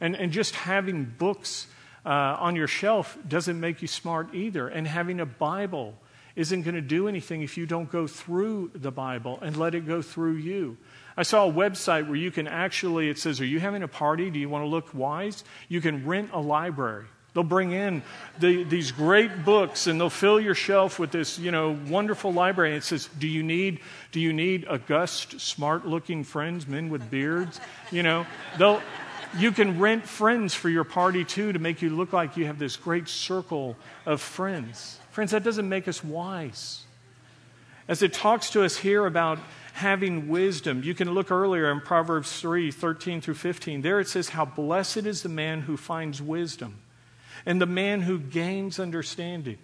And, 0.00 0.16
and 0.16 0.32
just 0.32 0.54
having 0.54 1.04
books 1.04 1.66
uh, 2.06 2.08
on 2.08 2.56
your 2.56 2.68
shelf 2.68 3.18
doesn't 3.28 3.60
make 3.60 3.82
you 3.82 3.88
smart 3.88 4.34
either. 4.34 4.68
And 4.68 4.86
having 4.86 5.20
a 5.20 5.26
Bible 5.26 5.94
isn't 6.34 6.62
going 6.62 6.74
to 6.74 6.80
do 6.80 7.08
anything 7.08 7.42
if 7.42 7.56
you 7.56 7.66
don't 7.66 7.90
go 7.90 8.06
through 8.06 8.70
the 8.74 8.90
Bible 8.90 9.38
and 9.42 9.56
let 9.56 9.74
it 9.74 9.86
go 9.86 10.00
through 10.00 10.36
you. 10.36 10.76
I 11.16 11.22
saw 11.22 11.48
a 11.48 11.52
website 11.52 12.06
where 12.06 12.16
you 12.16 12.30
can 12.30 12.46
actually, 12.46 13.08
it 13.08 13.18
says, 13.18 13.40
Are 13.40 13.46
you 13.46 13.58
having 13.60 13.82
a 13.82 13.88
party? 13.88 14.30
Do 14.30 14.38
you 14.38 14.48
want 14.48 14.62
to 14.62 14.68
look 14.68 14.92
wise? 14.92 15.44
You 15.68 15.80
can 15.80 16.06
rent 16.06 16.30
a 16.32 16.40
library. 16.40 17.06
They'll 17.36 17.44
bring 17.44 17.72
in 17.72 18.02
the, 18.38 18.64
these 18.64 18.92
great 18.92 19.44
books 19.44 19.86
and 19.86 20.00
they'll 20.00 20.08
fill 20.08 20.40
your 20.40 20.54
shelf 20.54 20.98
with 20.98 21.10
this, 21.10 21.38
you 21.38 21.50
know, 21.50 21.78
wonderful 21.88 22.32
library. 22.32 22.70
And 22.70 22.78
it 22.78 22.84
says, 22.84 23.10
do 23.18 23.28
you 23.28 23.42
need, 23.42 23.80
do 24.10 24.20
you 24.20 24.32
need 24.32 24.66
august, 24.66 25.38
smart-looking 25.38 26.24
friends, 26.24 26.66
men 26.66 26.88
with 26.88 27.10
beards? 27.10 27.60
You 27.90 28.02
know, 28.02 28.26
they'll, 28.56 28.80
you 29.36 29.52
can 29.52 29.78
rent 29.78 30.08
friends 30.08 30.54
for 30.54 30.70
your 30.70 30.84
party 30.84 31.26
too 31.26 31.52
to 31.52 31.58
make 31.58 31.82
you 31.82 31.90
look 31.90 32.14
like 32.14 32.38
you 32.38 32.46
have 32.46 32.58
this 32.58 32.76
great 32.76 33.06
circle 33.06 33.76
of 34.06 34.22
friends. 34.22 34.98
Friends, 35.10 35.32
that 35.32 35.44
doesn't 35.44 35.68
make 35.68 35.88
us 35.88 36.02
wise. 36.02 36.84
As 37.86 38.00
it 38.00 38.14
talks 38.14 38.48
to 38.52 38.64
us 38.64 38.78
here 38.78 39.04
about 39.04 39.38
having 39.76 40.28
wisdom, 40.28 40.82
you 40.82 40.94
can 40.94 41.10
look 41.10 41.30
earlier 41.30 41.70
in 41.70 41.80
Proverbs 41.82 42.40
3 42.40 42.70
13 42.70 43.20
through 43.20 43.34
15. 43.34 43.82
There 43.82 44.00
it 44.00 44.08
says, 44.08 44.30
How 44.30 44.46
blessed 44.46 45.04
is 45.04 45.22
the 45.22 45.28
man 45.28 45.60
who 45.60 45.76
finds 45.76 46.22
wisdom 46.22 46.78
and 47.44 47.60
the 47.60 47.66
man 47.66 48.00
who 48.00 48.18
gains 48.18 48.80
understanding. 48.80 49.58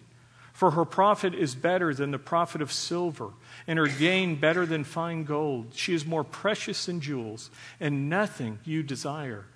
For 0.52 0.72
her 0.72 0.84
profit 0.84 1.34
is 1.34 1.54
better 1.54 1.94
than 1.94 2.10
the 2.10 2.18
profit 2.18 2.60
of 2.60 2.70
silver, 2.70 3.30
and 3.66 3.78
her 3.78 3.86
gain 3.86 4.36
better 4.36 4.66
than 4.66 4.84
fine 4.84 5.24
gold. 5.24 5.68
She 5.74 5.94
is 5.94 6.04
more 6.04 6.24
precious 6.24 6.84
than 6.84 7.00
jewels, 7.00 7.50
and 7.80 8.10
nothing 8.10 8.58
you 8.64 8.82
desire 8.82 9.46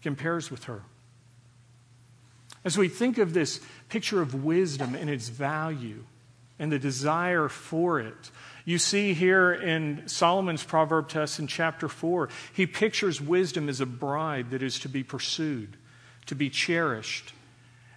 compares 0.00 0.50
with 0.50 0.64
her. 0.64 0.82
As 2.64 2.78
we 2.78 2.88
think 2.88 3.18
of 3.18 3.34
this 3.34 3.60
picture 3.90 4.22
of 4.22 4.44
wisdom 4.44 4.94
and 4.94 5.10
its 5.10 5.28
value 5.28 6.04
and 6.58 6.72
the 6.72 6.78
desire 6.78 7.48
for 7.48 8.00
it, 8.00 8.30
you 8.66 8.76
see 8.76 9.14
here 9.14 9.54
in 9.54 10.06
Solomon's 10.06 10.62
proverb 10.62 11.08
test 11.08 11.38
in 11.38 11.46
chapter 11.46 11.88
4, 11.88 12.28
he 12.52 12.66
pictures 12.66 13.18
wisdom 13.18 13.70
as 13.70 13.80
a 13.80 13.86
bride 13.86 14.50
that 14.50 14.62
is 14.62 14.78
to 14.80 14.90
be 14.90 15.02
pursued, 15.02 15.78
to 16.26 16.34
be 16.34 16.50
cherished, 16.50 17.32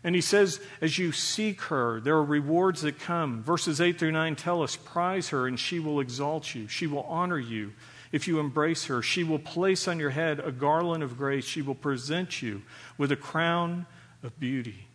and 0.04 0.16
he 0.16 0.22
says, 0.22 0.62
as 0.80 0.98
you 0.98 1.12
seek 1.12 1.62
her, 1.64 2.00
there 2.00 2.16
are 2.16 2.24
rewards 2.24 2.82
that 2.82 3.00
come. 3.00 3.44
Verses 3.44 3.82
8 3.82 4.00
through 4.00 4.14
9 4.14 4.36
tell 4.36 4.64
us, 4.64 4.76
prize 4.76 5.30
her, 5.30 5.46
and 5.46 5.60
she 5.60 5.80
will 5.80 6.00
exalt 6.00 6.56
you. 6.56 6.68
She 6.68 6.88
will 6.88 7.04
honor 7.04 7.40
you 7.40 7.74
if 8.12 8.28
you 8.28 8.40
embrace 8.40 8.86
her. 8.86 9.02
She 9.02 9.24
will 9.24 9.40
place 9.40 9.88
on 9.88 10.00
your 10.00 10.12
head 10.12 10.40
a 10.40 10.52
garland 10.52 11.04
of 11.04 11.18
grace. 11.18 11.46
She 11.46 11.62
will 11.62 11.76
present 11.76 12.42
you 12.42 12.62
with 12.98 13.12
a 13.12 13.18
crown 13.18 13.88
of 14.24 14.40
beauty. 14.40 14.88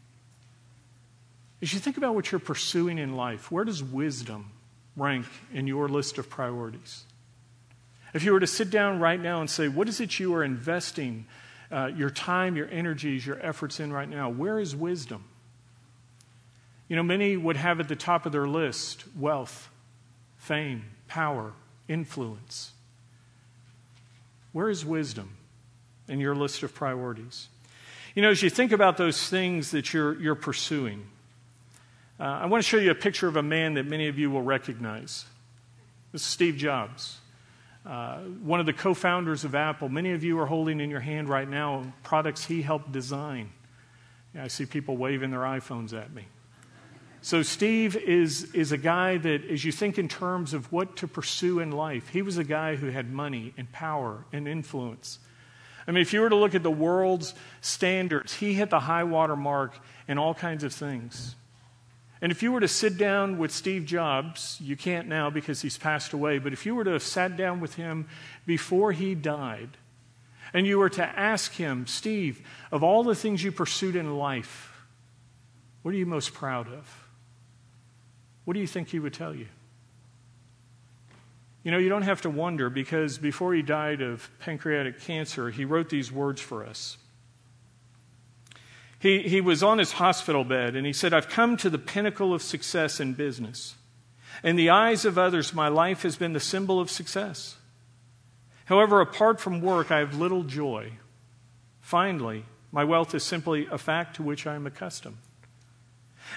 As 1.61 1.73
you 1.73 1.81
think 1.81 1.97
about 1.97 2.15
what 2.15 2.33
you're 2.33 2.39
pursuing 2.39 2.99
in 2.99 3.15
life, 3.15 3.51
where 3.51 3.65
does 3.65 3.83
wisdom 3.83 4.53
rank 4.97 5.27
in 5.53 5.67
your 5.67 5.89
list 5.89 6.19
of 6.19 6.29
priorities? 6.29 7.05
If 8.13 8.23
you 8.23 8.33
were 8.33 8.41
to 8.41 8.47
sit 8.47 8.71
down 8.71 9.01
right 9.01 9.21
now 9.21 9.41
and 9.41 9.51
say, 9.51 9.69
what 9.69 9.89
is 9.89 10.01
it 10.01 10.21
you 10.21 10.35
are 10.35 10.45
investing 10.45 11.27
uh, 11.73 11.87
your 11.87 12.11
time, 12.11 12.55
your 12.57 12.69
energies, 12.69 13.27
your 13.27 13.45
efforts 13.45 13.81
in 13.81 13.93
right 13.93 14.09
now? 14.09 14.31
Where 14.31 14.61
is 14.61 14.77
wisdom? 14.77 15.25
You 16.89 16.97
know, 16.97 17.03
many 17.03 17.37
would 17.37 17.57
have 17.57 17.81
at 17.81 17.89
the 17.89 17.97
top 17.97 18.25
of 18.25 18.33
their 18.33 18.47
list 18.47 19.05
wealth, 19.17 19.69
fame, 20.37 20.85
power, 21.09 21.55
influence. 21.89 22.73
Where 24.53 24.71
is 24.71 24.85
wisdom 24.85 25.37
in 26.07 26.21
your 26.21 26.37
list 26.37 26.63
of 26.63 26.73
priorities? 26.73 27.49
You 28.15 28.23
know, 28.23 28.31
as 28.31 28.43
you 28.43 28.51
think 28.51 28.71
about 28.71 28.97
those 28.97 29.29
things 29.29 29.73
that 29.73 29.93
you're, 29.93 30.15
you're 30.21 30.37
pursuing, 30.37 31.07
uh, 32.19 32.23
I 32.23 32.47
want 32.47 32.63
to 32.63 32.69
show 32.69 32.77
you 32.77 32.91
a 32.91 32.95
picture 32.95 33.27
of 33.27 33.37
a 33.37 33.43
man 33.43 33.75
that 33.75 33.87
many 33.87 34.07
of 34.07 34.19
you 34.19 34.31
will 34.31 34.43
recognize. 34.43 35.25
This 36.13 36.23
is 36.23 36.29
Steve 36.29 36.57
Jobs. 36.57 37.19
Uh, 37.85 38.19
one 38.43 38.61
of 38.61 38.67
the 38.67 38.73
co 38.73 38.95
founders 38.95 39.45
of 39.45 39.55
Apple, 39.55 39.89
many 39.89 40.13
of 40.13 40.23
you 40.23 40.39
are 40.39 40.47
holding 40.47 40.81
in 40.81 40.91
your 40.91 41.01
hand 41.01 41.29
right 41.29 41.49
now 41.49 41.93
products 42.03 42.45
he 42.45 42.63
helped 42.63 42.93
design. 42.93 43.51
Yeah, 44.35 44.45
I 44.45 44.49
see 44.49 44.65
people 44.65 44.97
waving 44.97 45.31
their 45.31 45.41
iPhones 45.41 45.93
at 45.93 46.13
me. 46.13 46.27
So, 47.21 47.43
Steve 47.43 47.97
is, 47.97 48.53
is 48.53 48.71
a 48.71 48.77
guy 48.77 49.17
that, 49.17 49.45
as 49.51 49.65
you 49.65 49.73
think 49.73 49.99
in 49.99 50.09
terms 50.09 50.55
of 50.55 50.71
what 50.71 50.97
to 50.97 51.09
pursue 51.09 51.59
in 51.59 51.73
life, 51.73 52.09
he 52.11 52.23
was 52.23 52.39
a 52.39 52.45
guy 52.45 52.77
who 52.77 52.91
had 52.91 53.11
money 53.11 53.55
and 53.57 53.71
power 53.73 54.25
and 54.33 54.47
influence. 54.47 55.19
I 55.87 55.91
mean, 55.91 56.03
if 56.03 56.13
you 56.13 56.21
were 56.21 56.31
to 56.31 56.37
look 56.37 56.55
at 56.55 56.63
the 56.63 56.71
world's 56.71 57.35
standards, 57.61 58.35
he 58.35 58.55
hit 58.55 58.71
the 58.71 58.81
high 58.81 59.05
water 59.05 59.37
mark 59.37 59.79
in 60.07 60.17
all 60.17 60.35
kinds 60.35 60.65
of 60.65 60.73
things. 60.73 61.35
And 62.25 62.31
if 62.31 62.43
you 62.43 62.53
were 62.53 62.61
to 62.61 62.69
sit 62.69 62.97
down 62.97 63.37
with 63.37 63.53
Steve 63.53 63.85
Jobs, 63.85 64.57
you 64.59 64.79
can't 64.79 65.09
now 65.09 65.29
because 65.29 65.61
he's 65.61 65.77
passed 65.77 66.15
away, 66.15 66.39
but 66.39 66.55
if 66.55 66.65
you 66.65 66.75
were 66.75 66.83
to 66.83 66.93
have 66.93 67.03
sat 67.03 67.37
down 67.37 67.61
with 67.61 67.75
him 67.75 68.09
before 68.47 68.93
he 68.93 69.15
died, 69.15 69.77
and 70.55 70.67
you 70.67 70.79
were 70.79 70.89
to 70.89 71.05
ask 71.05 71.53
him, 71.53 71.87
Steve, 71.87 72.41
of 72.73 72.83
all 72.83 73.05
the 73.05 73.15
things 73.15 73.45
you 73.45 73.53
pursued 73.53 73.95
in 73.95 74.17
life, 74.17 74.87
what 75.83 75.93
are 75.93 75.99
you 75.99 76.07
most 76.07 76.33
proud 76.33 76.67
of? 76.67 77.09
What 78.47 78.55
do 78.55 78.61
you 78.61 78.67
think 78.67 78.89
he 78.89 78.99
would 78.99 79.13
tell 79.13 79.35
you? 79.35 79.49
You 81.63 81.73
know, 81.73 81.79
you 81.79 81.91
don't 81.91 82.01
have 82.01 82.23
to 82.23 82.31
wonder 82.31 82.71
because 82.71 83.19
before 83.19 83.53
he 83.53 83.61
died 83.61 84.01
of 84.01 84.31
pancreatic 84.39 84.99
cancer, 85.01 85.51
he 85.51 85.67
wrote 85.67 85.91
these 85.91 86.11
words 86.11 86.41
for 86.41 86.65
us. 86.65 86.97
He, 89.05 89.19
he 89.19 89.43
was 89.43 89.63
on 89.63 89.77
his 89.77 89.93
hospital 89.93 90.45
bed 90.45 90.75
and 90.75 90.87
he 90.87 90.95
said, 90.95 91.13
I've 91.13 91.29
come 91.29 91.59
to 91.59 91.69
the 91.69 91.77
pinnacle 91.77 92.33
of 92.33 92.41
success 92.41 93.01
in 93.01 93.13
business. 93.13 93.75
In 94.43 94.57
the 94.57 94.71
eyes 94.71 95.05
of 95.05 95.19
others, 95.19 95.53
my 95.53 95.69
life 95.69 96.05
has 96.05 96.17
been 96.17 96.33
the 96.33 96.41
symbol 96.41 96.81
of 96.81 96.91
success. 96.91 97.57
However, 98.65 99.03
apart 99.03 99.41
from 99.41 99.61
work, 99.61 99.91
I 99.91 99.99
have 99.99 100.19
little 100.19 100.43
joy. 100.43 100.93
Finally, 101.83 102.47
my 102.73 102.83
wealth 102.85 103.15
is 103.15 103.23
simply 103.23 103.67
a 103.71 103.77
fact 103.77 104.17
to 104.17 104.23
which 104.23 104.47
I 104.47 104.55
am 104.55 104.67
accustomed. 104.67 105.19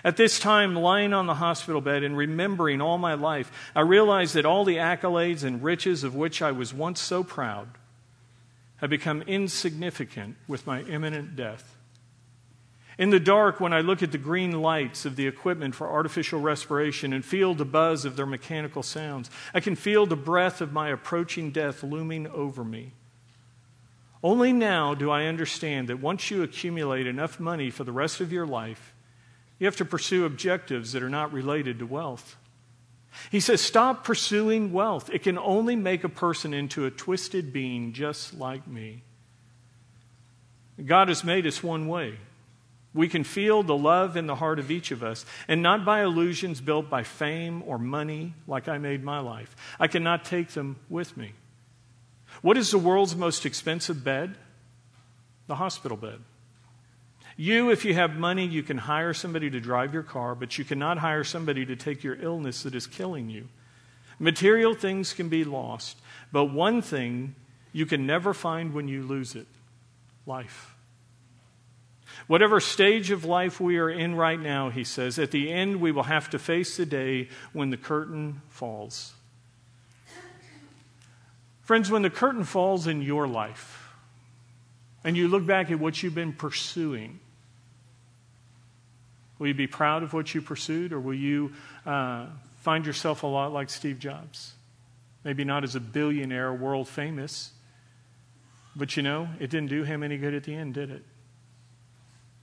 At 0.03 0.17
this 0.17 0.37
time, 0.37 0.75
lying 0.75 1.13
on 1.13 1.25
the 1.25 1.35
hospital 1.35 1.79
bed 1.79 2.03
and 2.03 2.17
remembering 2.17 2.81
all 2.81 2.97
my 2.97 3.13
life, 3.13 3.49
I 3.77 3.79
realized 3.79 4.33
that 4.33 4.45
all 4.45 4.65
the 4.65 4.75
accolades 4.75 5.45
and 5.45 5.63
riches 5.63 6.03
of 6.03 6.15
which 6.15 6.41
I 6.41 6.51
was 6.51 6.73
once 6.73 6.99
so 6.99 7.23
proud 7.23 7.69
had 8.75 8.89
become 8.89 9.21
insignificant 9.21 10.35
with 10.49 10.67
my 10.67 10.81
imminent 10.81 11.37
death. 11.37 11.76
In 12.97 13.11
the 13.11 13.19
dark, 13.19 13.59
when 13.59 13.73
I 13.73 13.81
look 13.81 14.01
at 14.01 14.11
the 14.11 14.17
green 14.17 14.59
lights 14.59 15.05
of 15.05 15.15
the 15.15 15.27
equipment 15.27 15.75
for 15.75 15.87
artificial 15.87 16.39
respiration 16.39 17.13
and 17.13 17.23
feel 17.23 17.53
the 17.53 17.65
buzz 17.65 18.05
of 18.05 18.15
their 18.15 18.25
mechanical 18.25 18.81
sounds, 18.81 19.29
I 19.53 19.59
can 19.59 19.75
feel 19.75 20.05
the 20.05 20.15
breath 20.15 20.61
of 20.61 20.73
my 20.73 20.89
approaching 20.89 21.51
death 21.51 21.83
looming 21.83 22.27
over 22.27 22.63
me. 22.63 22.93
Only 24.23 24.51
now 24.51 24.95
do 24.95 25.11
I 25.11 25.25
understand 25.25 25.89
that 25.89 25.99
once 25.99 26.31
you 26.31 26.41
accumulate 26.41 27.05
enough 27.05 27.39
money 27.39 27.69
for 27.69 27.83
the 27.83 27.91
rest 27.91 28.19
of 28.19 28.31
your 28.31 28.47
life, 28.47 28.95
you 29.59 29.65
have 29.65 29.77
to 29.77 29.85
pursue 29.85 30.25
objectives 30.25 30.91
that 30.93 31.03
are 31.03 31.09
not 31.09 31.31
related 31.31 31.79
to 31.79 31.85
wealth. 31.85 32.35
He 33.31 33.39
says, 33.39 33.61
Stop 33.61 34.03
pursuing 34.03 34.73
wealth. 34.73 35.09
It 35.11 35.23
can 35.23 35.37
only 35.37 35.75
make 35.75 36.03
a 36.03 36.09
person 36.09 36.53
into 36.53 36.85
a 36.85 36.91
twisted 36.91 37.53
being 37.53 37.93
just 37.93 38.33
like 38.33 38.67
me. 38.67 39.03
God 40.83 41.07
has 41.07 41.23
made 41.23 41.47
us 41.47 41.63
one 41.63 41.87
way. 41.87 42.17
We 42.97 43.07
can 43.07 43.23
feel 43.23 43.61
the 43.61 43.77
love 43.77 44.17
in 44.17 44.25
the 44.25 44.33
heart 44.33 44.57
of 44.57 44.71
each 44.71 44.89
of 44.89 45.03
us, 45.03 45.23
and 45.47 45.61
not 45.61 45.85
by 45.85 46.01
illusions 46.01 46.59
built 46.59 46.89
by 46.89 47.03
fame 47.03 47.61
or 47.67 47.77
money, 47.77 48.33
like 48.47 48.67
I 48.67 48.79
made 48.79 49.03
my 49.03 49.19
life. 49.19 49.55
I 49.79 49.87
cannot 49.87 50.25
take 50.25 50.49
them 50.49 50.77
with 50.89 51.15
me. 51.15 51.33
What 52.41 52.57
is 52.57 52.71
the 52.71 52.79
world's 52.79 53.15
most 53.15 53.45
expensive 53.45 54.03
bed? 54.03 54.35
The 55.45 55.53
hospital 55.53 55.95
bed. 55.95 56.21
You, 57.35 57.69
if 57.69 57.85
you 57.85 57.93
have 57.93 58.17
money, 58.17 58.47
you 58.47 58.63
can 58.63 58.79
hire 58.79 59.13
somebody 59.13 59.51
to 59.51 59.59
drive 59.59 59.93
your 59.93 60.01
car, 60.01 60.33
but 60.33 60.57
you 60.57 60.65
cannot 60.65 60.97
hire 60.97 61.23
somebody 61.23 61.67
to 61.67 61.75
take 61.75 62.03
your 62.03 62.19
illness 62.19 62.63
that 62.63 62.73
is 62.73 62.87
killing 62.87 63.29
you. 63.29 63.47
Material 64.17 64.73
things 64.73 65.13
can 65.13 65.29
be 65.29 65.43
lost, 65.43 65.97
but 66.31 66.45
one 66.45 66.81
thing 66.81 67.35
you 67.71 67.85
can 67.85 68.07
never 68.07 68.33
find 68.33 68.73
when 68.73 68.87
you 68.87 69.03
lose 69.03 69.35
it 69.35 69.45
life. 70.25 70.73
Whatever 72.25 72.59
stage 72.59 73.11
of 73.11 73.23
life 73.23 73.61
we 73.61 73.77
are 73.77 73.89
in 73.89 74.15
right 74.15 74.39
now, 74.39 74.69
he 74.69 74.83
says, 74.83 75.19
at 75.19 75.31
the 75.31 75.51
end 75.51 75.79
we 75.79 75.91
will 75.91 76.03
have 76.03 76.29
to 76.31 76.39
face 76.39 76.77
the 76.77 76.85
day 76.85 77.29
when 77.53 77.69
the 77.69 77.77
curtain 77.77 78.41
falls. 78.49 79.13
Friends, 81.61 81.91
when 81.91 82.01
the 82.01 82.09
curtain 82.09 82.43
falls 82.43 82.87
in 82.87 83.01
your 83.01 83.27
life 83.27 83.93
and 85.03 85.15
you 85.15 85.27
look 85.27 85.45
back 85.45 85.69
at 85.69 85.79
what 85.79 86.01
you've 86.01 86.15
been 86.15 86.33
pursuing, 86.33 87.19
Will 89.39 89.47
you 89.47 89.53
be 89.53 89.67
proud 89.67 90.03
of 90.03 90.13
what 90.13 90.33
you 90.33 90.41
pursued, 90.41 90.91
or 90.91 90.99
will 90.99 91.13
you 91.13 91.53
uh, 91.85 92.25
find 92.57 92.85
yourself 92.85 93.23
a 93.23 93.27
lot 93.27 93.53
like 93.53 93.69
Steve 93.69 93.99
Jobs? 93.99 94.53
Maybe 95.23 95.43
not 95.43 95.63
as 95.63 95.75
a 95.75 95.79
billionaire, 95.79 96.53
world 96.53 96.87
famous, 96.87 97.51
but 98.75 98.97
you 98.97 99.03
know, 99.03 99.29
it 99.39 99.49
didn't 99.49 99.69
do 99.69 99.83
him 99.83 100.03
any 100.03 100.17
good 100.17 100.33
at 100.33 100.43
the 100.43 100.55
end, 100.55 100.73
did 100.73 100.89
it? 100.89 101.03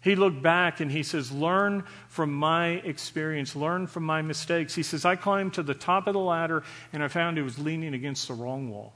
He 0.04 0.16
looked 0.16 0.42
back 0.42 0.80
and 0.80 0.92
he 0.92 1.02
says, 1.02 1.32
Learn 1.32 1.82
from 2.08 2.30
my 2.30 2.66
experience, 2.66 3.56
learn 3.56 3.87
from 3.87 4.02
my 4.02 4.20
mistakes. 4.20 4.75
He 4.75 4.82
says, 4.82 5.06
I 5.06 5.16
climbed 5.16 5.54
to 5.54 5.62
the 5.62 5.73
top 5.73 6.06
of 6.06 6.12
the 6.12 6.20
ladder 6.20 6.62
and 6.92 7.02
I 7.02 7.08
found 7.08 7.38
it 7.38 7.42
was 7.42 7.58
leaning 7.58 7.94
against 7.94 8.28
the 8.28 8.34
wrong 8.34 8.70
wall. 8.70 8.92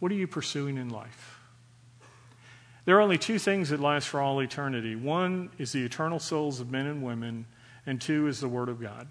What 0.00 0.10
are 0.10 0.16
you 0.16 0.26
pursuing 0.26 0.76
in 0.76 0.88
life? 0.88 1.38
There 2.84 2.96
are 2.96 3.00
only 3.00 3.16
two 3.16 3.38
things 3.38 3.68
that 3.68 3.78
last 3.78 4.08
for 4.08 4.20
all 4.20 4.40
eternity 4.40 4.96
one 4.96 5.50
is 5.56 5.70
the 5.70 5.84
eternal 5.84 6.18
souls 6.18 6.58
of 6.58 6.72
men 6.72 6.86
and 6.86 7.00
women, 7.00 7.46
and 7.86 8.00
two 8.00 8.26
is 8.26 8.40
the 8.40 8.48
Word 8.48 8.68
of 8.68 8.80
God. 8.80 9.06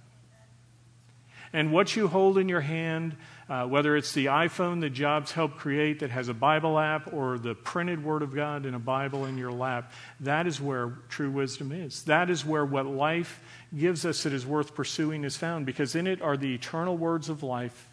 And 1.54 1.72
what 1.72 1.96
you 1.96 2.10
hold 2.10 2.38
in 2.38 2.50
your 2.50 2.62
hand, 2.62 3.16
uh, 3.48 3.66
whether 3.66 3.96
it's 3.96 4.14
the 4.14 4.26
iPhone 4.26 4.82
that 4.82 4.92
Jobs 4.92 5.32
helped 5.32 5.58
create 5.58 6.00
that 6.00 6.10
has 6.10 6.30
a 6.30 6.34
Bible 6.34 6.80
app 6.80 7.14
or 7.14 7.38
the 7.38 7.54
printed 7.54 8.04
Word 8.04 8.22
of 8.22 8.34
God 8.34 8.66
in 8.66 8.74
a 8.74 8.80
Bible 8.80 9.26
in 9.26 9.38
your 9.38 9.52
lap, 9.52 9.92
that 10.22 10.48
is 10.48 10.60
where 10.60 10.98
true 11.10 11.30
wisdom 11.30 11.72
is. 11.72 12.04
That 12.04 12.30
is 12.30 12.44
where 12.44 12.66
what 12.66 12.86
life 12.86 13.40
gives 13.78 14.06
us 14.06 14.24
that 14.24 14.34
is 14.34 14.46
worth 14.46 14.74
pursuing 14.74 15.24
is 15.24 15.38
found, 15.38 15.66
because 15.66 15.96
in 15.96 16.08
it 16.08 16.22
are 16.22 16.38
the 16.38 16.56
eternal 16.56 16.98
words 16.98 17.30
of 17.30 17.44
life, 17.44 17.90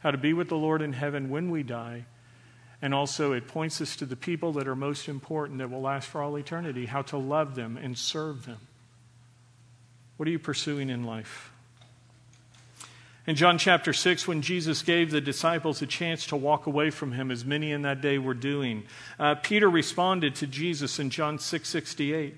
how 0.00 0.10
to 0.10 0.18
be 0.18 0.32
with 0.32 0.48
the 0.48 0.56
Lord 0.56 0.82
in 0.82 0.92
heaven 0.92 1.30
when 1.30 1.50
we 1.50 1.62
die, 1.62 2.06
and 2.82 2.92
also, 2.92 3.32
it 3.32 3.46
points 3.46 3.80
us 3.80 3.94
to 3.96 4.06
the 4.06 4.16
people 4.16 4.54
that 4.54 4.66
are 4.66 4.74
most 4.74 5.08
important 5.08 5.58
that 5.58 5.70
will 5.70 5.80
last 5.80 6.08
for 6.08 6.20
all 6.20 6.36
eternity, 6.36 6.86
how 6.86 7.02
to 7.02 7.16
love 7.16 7.54
them 7.54 7.76
and 7.76 7.96
serve 7.96 8.44
them. 8.44 8.58
What 10.16 10.28
are 10.28 10.32
you 10.32 10.40
pursuing 10.40 10.90
in 10.90 11.04
life? 11.04 11.51
In 13.24 13.36
John 13.36 13.56
chapter 13.56 13.92
6, 13.92 14.26
when 14.26 14.42
Jesus 14.42 14.82
gave 14.82 15.12
the 15.12 15.20
disciples 15.20 15.80
a 15.80 15.86
chance 15.86 16.26
to 16.26 16.36
walk 16.36 16.66
away 16.66 16.90
from 16.90 17.12
him, 17.12 17.30
as 17.30 17.44
many 17.44 17.70
in 17.70 17.82
that 17.82 18.00
day 18.00 18.18
were 18.18 18.34
doing, 18.34 18.82
uh, 19.18 19.36
Peter 19.36 19.70
responded 19.70 20.34
to 20.36 20.46
Jesus 20.46 20.98
in 20.98 21.08
John 21.08 21.38
6 21.38 21.68
68. 21.68 22.36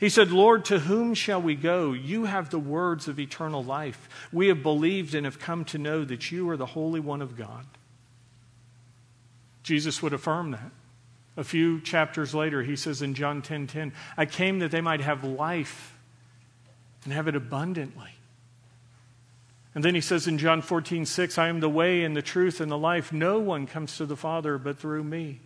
He 0.00 0.08
said, 0.08 0.32
Lord, 0.32 0.64
to 0.66 0.80
whom 0.80 1.14
shall 1.14 1.40
we 1.40 1.54
go? 1.54 1.92
You 1.92 2.24
have 2.24 2.50
the 2.50 2.58
words 2.58 3.06
of 3.06 3.20
eternal 3.20 3.62
life. 3.62 4.08
We 4.32 4.48
have 4.48 4.62
believed 4.62 5.14
and 5.14 5.24
have 5.24 5.38
come 5.38 5.64
to 5.66 5.78
know 5.78 6.04
that 6.04 6.32
you 6.32 6.48
are 6.50 6.56
the 6.56 6.66
Holy 6.66 7.00
One 7.00 7.22
of 7.22 7.36
God. 7.36 7.66
Jesus 9.62 10.02
would 10.02 10.12
affirm 10.12 10.50
that. 10.52 10.72
A 11.36 11.44
few 11.44 11.80
chapters 11.80 12.34
later, 12.34 12.62
he 12.62 12.76
says 12.76 13.02
in 13.02 13.14
John 13.14 13.42
10:10, 13.42 13.66
10, 13.66 13.90
10, 13.90 13.92
"I 14.16 14.26
came 14.26 14.58
that 14.60 14.70
they 14.70 14.80
might 14.80 15.00
have 15.00 15.24
life 15.24 15.96
and 17.04 17.12
have 17.12 17.28
it 17.28 17.34
abundantly." 17.34 18.10
And 19.74 19.84
then 19.84 19.94
he 19.94 20.00
says 20.00 20.28
in 20.28 20.38
John 20.38 20.62
14, 20.62 21.04
6, 21.04 21.36
I 21.36 21.48
am 21.48 21.60
the 21.60 21.68
way 21.68 22.04
and 22.04 22.16
the 22.16 22.22
truth 22.22 22.60
and 22.60 22.70
the 22.70 22.78
life. 22.78 23.12
No 23.12 23.40
one 23.40 23.66
comes 23.66 23.96
to 23.96 24.06
the 24.06 24.16
Father 24.16 24.56
but 24.56 24.78
through 24.78 25.04
me. 25.04 25.40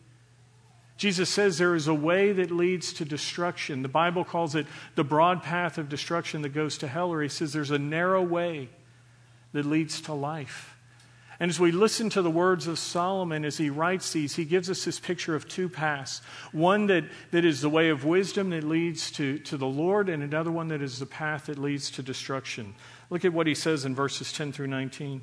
Jesus 0.99 1.31
says 1.31 1.57
there 1.57 1.77
is 1.77 1.87
a 1.87 1.95
way 1.95 2.33
that 2.33 2.51
leads 2.51 2.93
to 2.95 3.05
destruction. 3.05 3.83
The 3.83 3.89
Bible 3.89 4.25
calls 4.25 4.57
it 4.57 4.67
the 4.97 5.05
broad 5.05 5.43
path 5.45 5.79
of 5.79 5.89
destruction 5.89 6.43
that 6.43 6.51
goes 6.51 6.77
to 6.79 6.89
hell, 6.89 7.13
or 7.13 7.23
he 7.23 7.29
says 7.29 7.53
there's 7.53 7.71
a 7.71 7.79
narrow 7.79 8.23
way 8.23 8.69
that 9.53 9.65
leads 9.65 10.01
to 10.03 10.13
life. 10.13 10.75
And 11.41 11.51
as 11.51 11.61
we 11.61 11.71
listen 11.71 12.11
to 12.11 12.23
the 12.23 12.33
words 12.33 12.67
of 12.67 12.81
Solomon 12.81 13.45
as 13.45 13.59
he 13.59 13.71
writes 13.71 14.13
these, 14.13 14.35
he 14.35 14.45
gives 14.45 14.69
us 14.69 14.85
this 14.85 14.99
picture 14.99 15.37
of 15.37 15.47
two 15.47 15.69
paths 15.69 16.21
one 16.51 16.89
that, 16.89 17.05
that 17.31 17.45
is 17.45 17.61
the 17.61 17.71
way 17.71 17.91
of 17.91 18.05
wisdom 18.05 18.51
that 18.51 18.65
leads 18.65 19.13
to, 19.13 19.39
to 19.39 19.57
the 19.57 19.67
Lord, 19.67 20.09
and 20.09 20.21
another 20.23 20.51
one 20.51 20.69
that 20.69 20.83
is 20.83 20.99
the 20.99 21.07
path 21.07 21.47
that 21.47 21.59
leads 21.59 21.93
to 21.93 22.03
destruction. 22.03 22.75
Look 23.11 23.25
at 23.25 23.33
what 23.33 23.47
he 23.47 23.55
says 23.55 23.85
in 23.85 23.95
verses 23.95 24.33
10 24.33 24.53
through 24.53 24.67
19. 24.67 25.23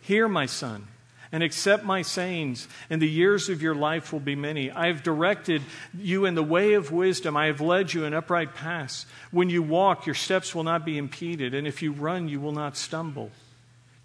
Hear, 0.00 0.28
my 0.28 0.46
son, 0.46 0.88
and 1.30 1.42
accept 1.42 1.84
my 1.84 2.02
sayings, 2.02 2.68
and 2.90 3.00
the 3.00 3.08
years 3.08 3.48
of 3.48 3.62
your 3.62 3.74
life 3.74 4.12
will 4.12 4.20
be 4.20 4.34
many. 4.34 4.70
I 4.70 4.88
have 4.88 5.02
directed 5.02 5.62
you 5.96 6.24
in 6.24 6.34
the 6.34 6.42
way 6.42 6.74
of 6.74 6.90
wisdom. 6.90 7.36
I 7.36 7.46
have 7.46 7.60
led 7.60 7.94
you 7.94 8.04
in 8.04 8.14
upright 8.14 8.54
paths. 8.54 9.06
When 9.30 9.48
you 9.48 9.62
walk, 9.62 10.06
your 10.06 10.14
steps 10.14 10.54
will 10.54 10.64
not 10.64 10.84
be 10.84 10.98
impeded, 10.98 11.54
and 11.54 11.66
if 11.66 11.82
you 11.82 11.92
run, 11.92 12.28
you 12.28 12.40
will 12.40 12.52
not 12.52 12.76
stumble. 12.76 13.30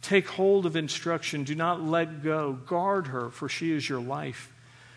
Take 0.02 0.28
hold 0.28 0.66
of 0.66 0.76
instruction. 0.76 1.44
Do 1.44 1.56
not 1.56 1.82
let 1.82 2.24
go. 2.24 2.54
Guard 2.54 3.08
her, 3.08 3.30
for 3.30 3.50
she 3.50 3.72
is 3.72 3.90
your 3.90 4.00
life. 4.00 4.54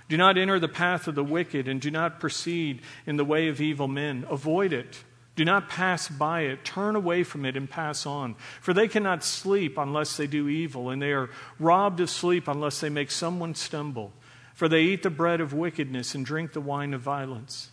Do 0.08 0.16
not 0.16 0.36
enter 0.36 0.58
the 0.58 0.68
path 0.68 1.08
of 1.08 1.14
the 1.14 1.24
wicked, 1.24 1.66
and 1.66 1.80
do 1.80 1.90
not 1.90 2.20
proceed 2.20 2.82
in 3.06 3.16
the 3.16 3.24
way 3.24 3.48
of 3.48 3.60
evil 3.60 3.88
men. 3.88 4.24
Avoid 4.28 4.72
it. 4.72 5.04
Do 5.40 5.46
not 5.46 5.70
pass 5.70 6.07
by 6.07 6.42
it. 6.42 6.66
Turn 6.66 6.96
away 6.96 7.22
from 7.22 7.46
it 7.46 7.57
and 7.57 7.70
pass 7.70 8.05
on. 8.05 8.35
For 8.61 8.74
they 8.74 8.88
cannot 8.88 9.24
sleep 9.24 9.79
unless 9.79 10.18
they 10.18 10.26
do 10.26 10.50
evil, 10.50 10.90
and 10.90 11.00
they 11.00 11.12
are 11.12 11.31
robbed 11.59 12.00
of 12.00 12.11
sleep 12.11 12.46
unless 12.46 12.81
they 12.81 12.90
make 12.90 13.11
someone 13.11 13.55
stumble. 13.55 14.12
For 14.53 14.68
they 14.68 14.83
eat 14.83 15.03
the 15.03 15.09
bread 15.09 15.40
of 15.40 15.55
wickedness 15.55 16.14
and 16.14 16.26
drink 16.26 16.53
the 16.53 16.61
wine 16.61 16.92
of 16.92 17.00
violence. 17.00 17.70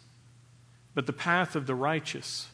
But 0.95 1.07
the 1.07 1.11
path 1.11 1.57
of 1.57 1.67
the 1.67 1.75
righteous 1.75 2.47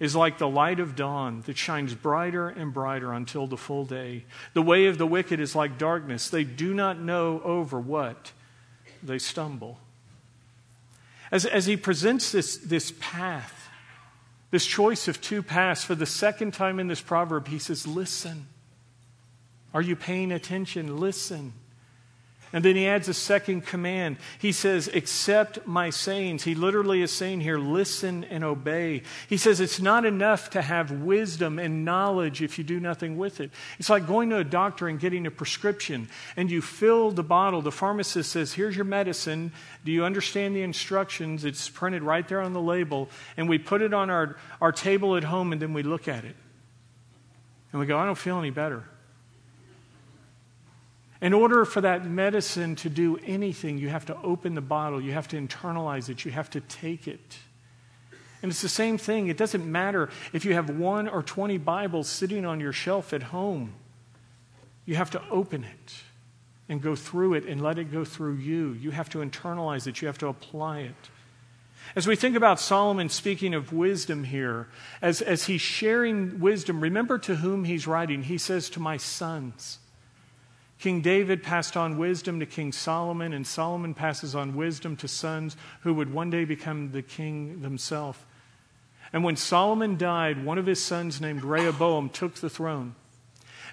is 0.00 0.16
like 0.16 0.38
the 0.38 0.48
light 0.48 0.80
of 0.80 0.96
dawn 0.96 1.42
that 1.42 1.56
shines 1.56 1.94
brighter 1.94 2.48
and 2.48 2.74
brighter 2.74 3.12
until 3.12 3.46
the 3.46 3.56
full 3.56 3.84
day. 3.84 4.24
The 4.54 4.62
way 4.62 4.86
of 4.86 4.98
the 4.98 5.06
wicked 5.06 5.38
is 5.38 5.54
like 5.54 5.78
darkness. 5.78 6.28
They 6.28 6.42
do 6.42 6.74
not 6.74 6.98
know 6.98 7.40
over 7.44 7.78
what 7.78 8.32
they 9.04 9.20
stumble. 9.20 9.78
As, 11.30 11.46
as 11.46 11.66
he 11.66 11.76
presents 11.76 12.32
this, 12.32 12.56
this 12.56 12.92
path, 12.98 13.61
this 14.52 14.66
choice 14.66 15.08
of 15.08 15.20
two 15.20 15.42
paths, 15.42 15.82
for 15.82 15.94
the 15.94 16.06
second 16.06 16.52
time 16.52 16.78
in 16.78 16.86
this 16.86 17.00
proverb, 17.00 17.48
he 17.48 17.58
says, 17.58 17.86
Listen. 17.86 18.46
Are 19.74 19.80
you 19.80 19.96
paying 19.96 20.30
attention? 20.30 20.98
Listen. 20.98 21.54
And 22.54 22.62
then 22.62 22.76
he 22.76 22.86
adds 22.86 23.08
a 23.08 23.14
second 23.14 23.64
command. 23.64 24.18
He 24.38 24.52
says, 24.52 24.86
Accept 24.88 25.66
my 25.66 25.88
sayings. 25.88 26.44
He 26.44 26.54
literally 26.54 27.00
is 27.00 27.10
saying 27.10 27.40
here, 27.40 27.58
Listen 27.58 28.24
and 28.24 28.44
obey. 28.44 29.02
He 29.26 29.38
says, 29.38 29.58
It's 29.58 29.80
not 29.80 30.04
enough 30.04 30.50
to 30.50 30.60
have 30.60 30.90
wisdom 30.90 31.58
and 31.58 31.84
knowledge 31.84 32.42
if 32.42 32.58
you 32.58 32.64
do 32.64 32.78
nothing 32.78 33.16
with 33.16 33.40
it. 33.40 33.50
It's 33.78 33.88
like 33.88 34.06
going 34.06 34.28
to 34.30 34.38
a 34.38 34.44
doctor 34.44 34.86
and 34.86 35.00
getting 35.00 35.26
a 35.26 35.30
prescription, 35.30 36.10
and 36.36 36.50
you 36.50 36.60
fill 36.60 37.10
the 37.10 37.22
bottle. 37.22 37.62
The 37.62 37.72
pharmacist 37.72 38.30
says, 38.30 38.52
Here's 38.52 38.76
your 38.76 38.84
medicine. 38.84 39.52
Do 39.84 39.90
you 39.90 40.04
understand 40.04 40.54
the 40.54 40.62
instructions? 40.62 41.46
It's 41.46 41.70
printed 41.70 42.02
right 42.02 42.26
there 42.28 42.42
on 42.42 42.52
the 42.52 42.60
label. 42.60 43.08
And 43.38 43.48
we 43.48 43.58
put 43.58 43.80
it 43.80 43.94
on 43.94 44.10
our, 44.10 44.36
our 44.60 44.72
table 44.72 45.16
at 45.16 45.24
home, 45.24 45.52
and 45.52 45.62
then 45.62 45.72
we 45.72 45.82
look 45.82 46.06
at 46.06 46.26
it. 46.26 46.36
And 47.72 47.80
we 47.80 47.86
go, 47.86 47.96
I 47.98 48.04
don't 48.04 48.18
feel 48.18 48.38
any 48.38 48.50
better. 48.50 48.84
In 51.22 51.32
order 51.32 51.64
for 51.64 51.80
that 51.80 52.04
medicine 52.04 52.74
to 52.76 52.90
do 52.90 53.16
anything, 53.24 53.78
you 53.78 53.88
have 53.88 54.04
to 54.06 54.16
open 54.22 54.56
the 54.56 54.60
bottle, 54.60 55.00
you 55.00 55.12
have 55.12 55.28
to 55.28 55.36
internalize 55.36 56.08
it, 56.08 56.24
you 56.24 56.32
have 56.32 56.50
to 56.50 56.60
take 56.60 57.06
it. 57.06 57.38
And 58.42 58.50
it's 58.50 58.60
the 58.60 58.68
same 58.68 58.98
thing. 58.98 59.28
It 59.28 59.36
doesn't 59.36 59.64
matter 59.64 60.10
if 60.32 60.44
you 60.44 60.54
have 60.54 60.68
one 60.68 61.06
or 61.06 61.22
20 61.22 61.58
Bibles 61.58 62.08
sitting 62.08 62.44
on 62.44 62.58
your 62.58 62.72
shelf 62.72 63.12
at 63.12 63.22
home. 63.22 63.74
You 64.84 64.96
have 64.96 65.12
to 65.12 65.22
open 65.30 65.62
it 65.62 65.94
and 66.68 66.82
go 66.82 66.96
through 66.96 67.34
it 67.34 67.46
and 67.46 67.62
let 67.62 67.78
it 67.78 67.92
go 67.92 68.04
through 68.04 68.34
you. 68.34 68.72
You 68.72 68.90
have 68.90 69.08
to 69.10 69.18
internalize 69.18 69.86
it, 69.86 70.02
you 70.02 70.08
have 70.08 70.18
to 70.18 70.26
apply 70.26 70.80
it. 70.80 71.10
As 71.94 72.08
we 72.08 72.16
think 72.16 72.34
about 72.34 72.58
Solomon 72.58 73.08
speaking 73.08 73.54
of 73.54 73.72
wisdom 73.72 74.24
here, 74.24 74.66
as, 75.00 75.22
as 75.22 75.44
he's 75.44 75.60
sharing 75.60 76.40
wisdom, 76.40 76.80
remember 76.80 77.16
to 77.18 77.36
whom 77.36 77.62
he's 77.62 77.86
writing. 77.86 78.24
He 78.24 78.38
says, 78.38 78.68
To 78.70 78.80
my 78.80 78.96
sons. 78.96 79.78
King 80.82 81.00
David 81.00 81.44
passed 81.44 81.76
on 81.76 81.96
wisdom 81.96 82.40
to 82.40 82.46
King 82.46 82.72
Solomon, 82.72 83.32
and 83.32 83.46
Solomon 83.46 83.94
passes 83.94 84.34
on 84.34 84.56
wisdom 84.56 84.96
to 84.96 85.06
sons 85.06 85.56
who 85.82 85.94
would 85.94 86.12
one 86.12 86.28
day 86.28 86.44
become 86.44 86.90
the 86.90 87.02
king 87.02 87.62
themselves. 87.62 88.18
And 89.12 89.22
when 89.22 89.36
Solomon 89.36 89.96
died, 89.96 90.44
one 90.44 90.58
of 90.58 90.66
his 90.66 90.82
sons 90.82 91.20
named 91.20 91.44
Rehoboam 91.44 92.08
took 92.08 92.34
the 92.34 92.50
throne. 92.50 92.96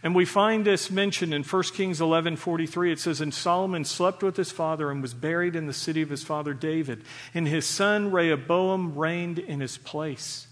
And 0.03 0.13
we 0.13 0.23
find 0.23 0.63
this 0.63 0.91
mentioned 0.91 1.33
in 1.33 1.41
1 1.41 1.73
Kings 1.73 1.99
11:43. 1.99 2.91
It 2.91 2.99
says, 2.99 3.21
"And 3.21 3.33
Solomon 3.33 3.85
slept 3.85 4.21
with 4.21 4.37
his 4.37 4.51
father 4.51 4.91
and 4.91 5.01
was 5.01 5.15
buried 5.15 5.55
in 5.55 5.65
the 5.65 5.73
city 5.73 6.03
of 6.03 6.11
his 6.11 6.23
father 6.23 6.53
David, 6.53 7.03
and 7.33 7.47
his 7.47 7.65
son 7.65 8.11
Rehoboam 8.11 8.95
reigned 8.95 9.39
in 9.39 9.61
his 9.61 9.79
place." 9.79 10.45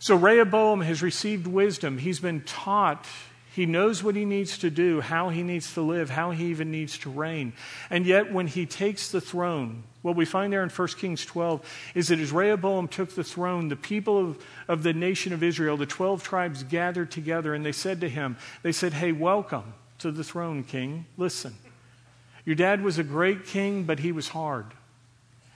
So 0.00 0.16
Rehoboam 0.16 0.80
has 0.80 1.02
received 1.02 1.46
wisdom. 1.46 1.98
He's 1.98 2.18
been 2.18 2.40
taught 2.40 3.06
he 3.54 3.66
knows 3.66 4.02
what 4.02 4.16
he 4.16 4.24
needs 4.24 4.58
to 4.58 4.70
do, 4.70 5.00
how 5.00 5.28
he 5.28 5.44
needs 5.44 5.74
to 5.74 5.80
live, 5.80 6.10
how 6.10 6.32
he 6.32 6.46
even 6.46 6.72
needs 6.72 6.98
to 6.98 7.08
reign. 7.08 7.52
And 7.88 8.04
yet, 8.04 8.32
when 8.32 8.48
he 8.48 8.66
takes 8.66 9.12
the 9.12 9.20
throne, 9.20 9.84
what 10.02 10.16
we 10.16 10.24
find 10.24 10.52
there 10.52 10.64
in 10.64 10.70
1 10.70 10.88
Kings 10.98 11.24
12 11.24 11.92
is 11.94 12.08
that 12.08 12.18
as 12.18 12.32
Rehoboam 12.32 12.88
took 12.88 13.14
the 13.14 13.22
throne, 13.22 13.68
the 13.68 13.76
people 13.76 14.18
of, 14.18 14.44
of 14.66 14.82
the 14.82 14.92
nation 14.92 15.32
of 15.32 15.44
Israel, 15.44 15.76
the 15.76 15.86
12 15.86 16.24
tribes, 16.24 16.64
gathered 16.64 17.12
together 17.12 17.54
and 17.54 17.64
they 17.64 17.70
said 17.70 18.00
to 18.00 18.08
him, 18.08 18.36
They 18.64 18.72
said, 18.72 18.92
Hey, 18.92 19.12
welcome 19.12 19.74
to 19.98 20.10
the 20.10 20.24
throne, 20.24 20.64
king. 20.64 21.06
Listen, 21.16 21.54
your 22.44 22.56
dad 22.56 22.82
was 22.82 22.98
a 22.98 23.04
great 23.04 23.46
king, 23.46 23.84
but 23.84 24.00
he 24.00 24.10
was 24.10 24.30
hard. 24.30 24.66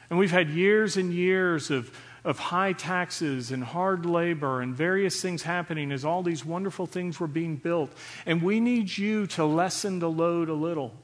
And 0.09 0.21
we've 0.21 0.31
had 0.31 0.51
years 0.51 0.97
and 0.97 1.13
years 1.13 1.69
of 1.69 1.91
of 2.25 2.39
high 2.39 2.73
taxes 2.73 3.51
and 3.51 3.63
hard 3.63 4.05
labor 4.05 4.61
and 4.61 4.75
various 4.75 5.21
things 5.21 5.43
happening 5.43 5.93
as 5.93 6.05
all 6.05 6.23
these 6.23 6.45
wonderful 6.45 6.87
things 6.87 7.21
were 7.21 7.27
being 7.27 7.57
built. 7.57 7.91
And 8.27 8.43
we 8.43 8.61
need 8.61 8.97
you 8.97 9.27
to 9.29 9.45
lessen 9.45 9.99
the 9.99 10.11
load 10.11 10.49
a 10.49 10.55
little. 10.55 10.95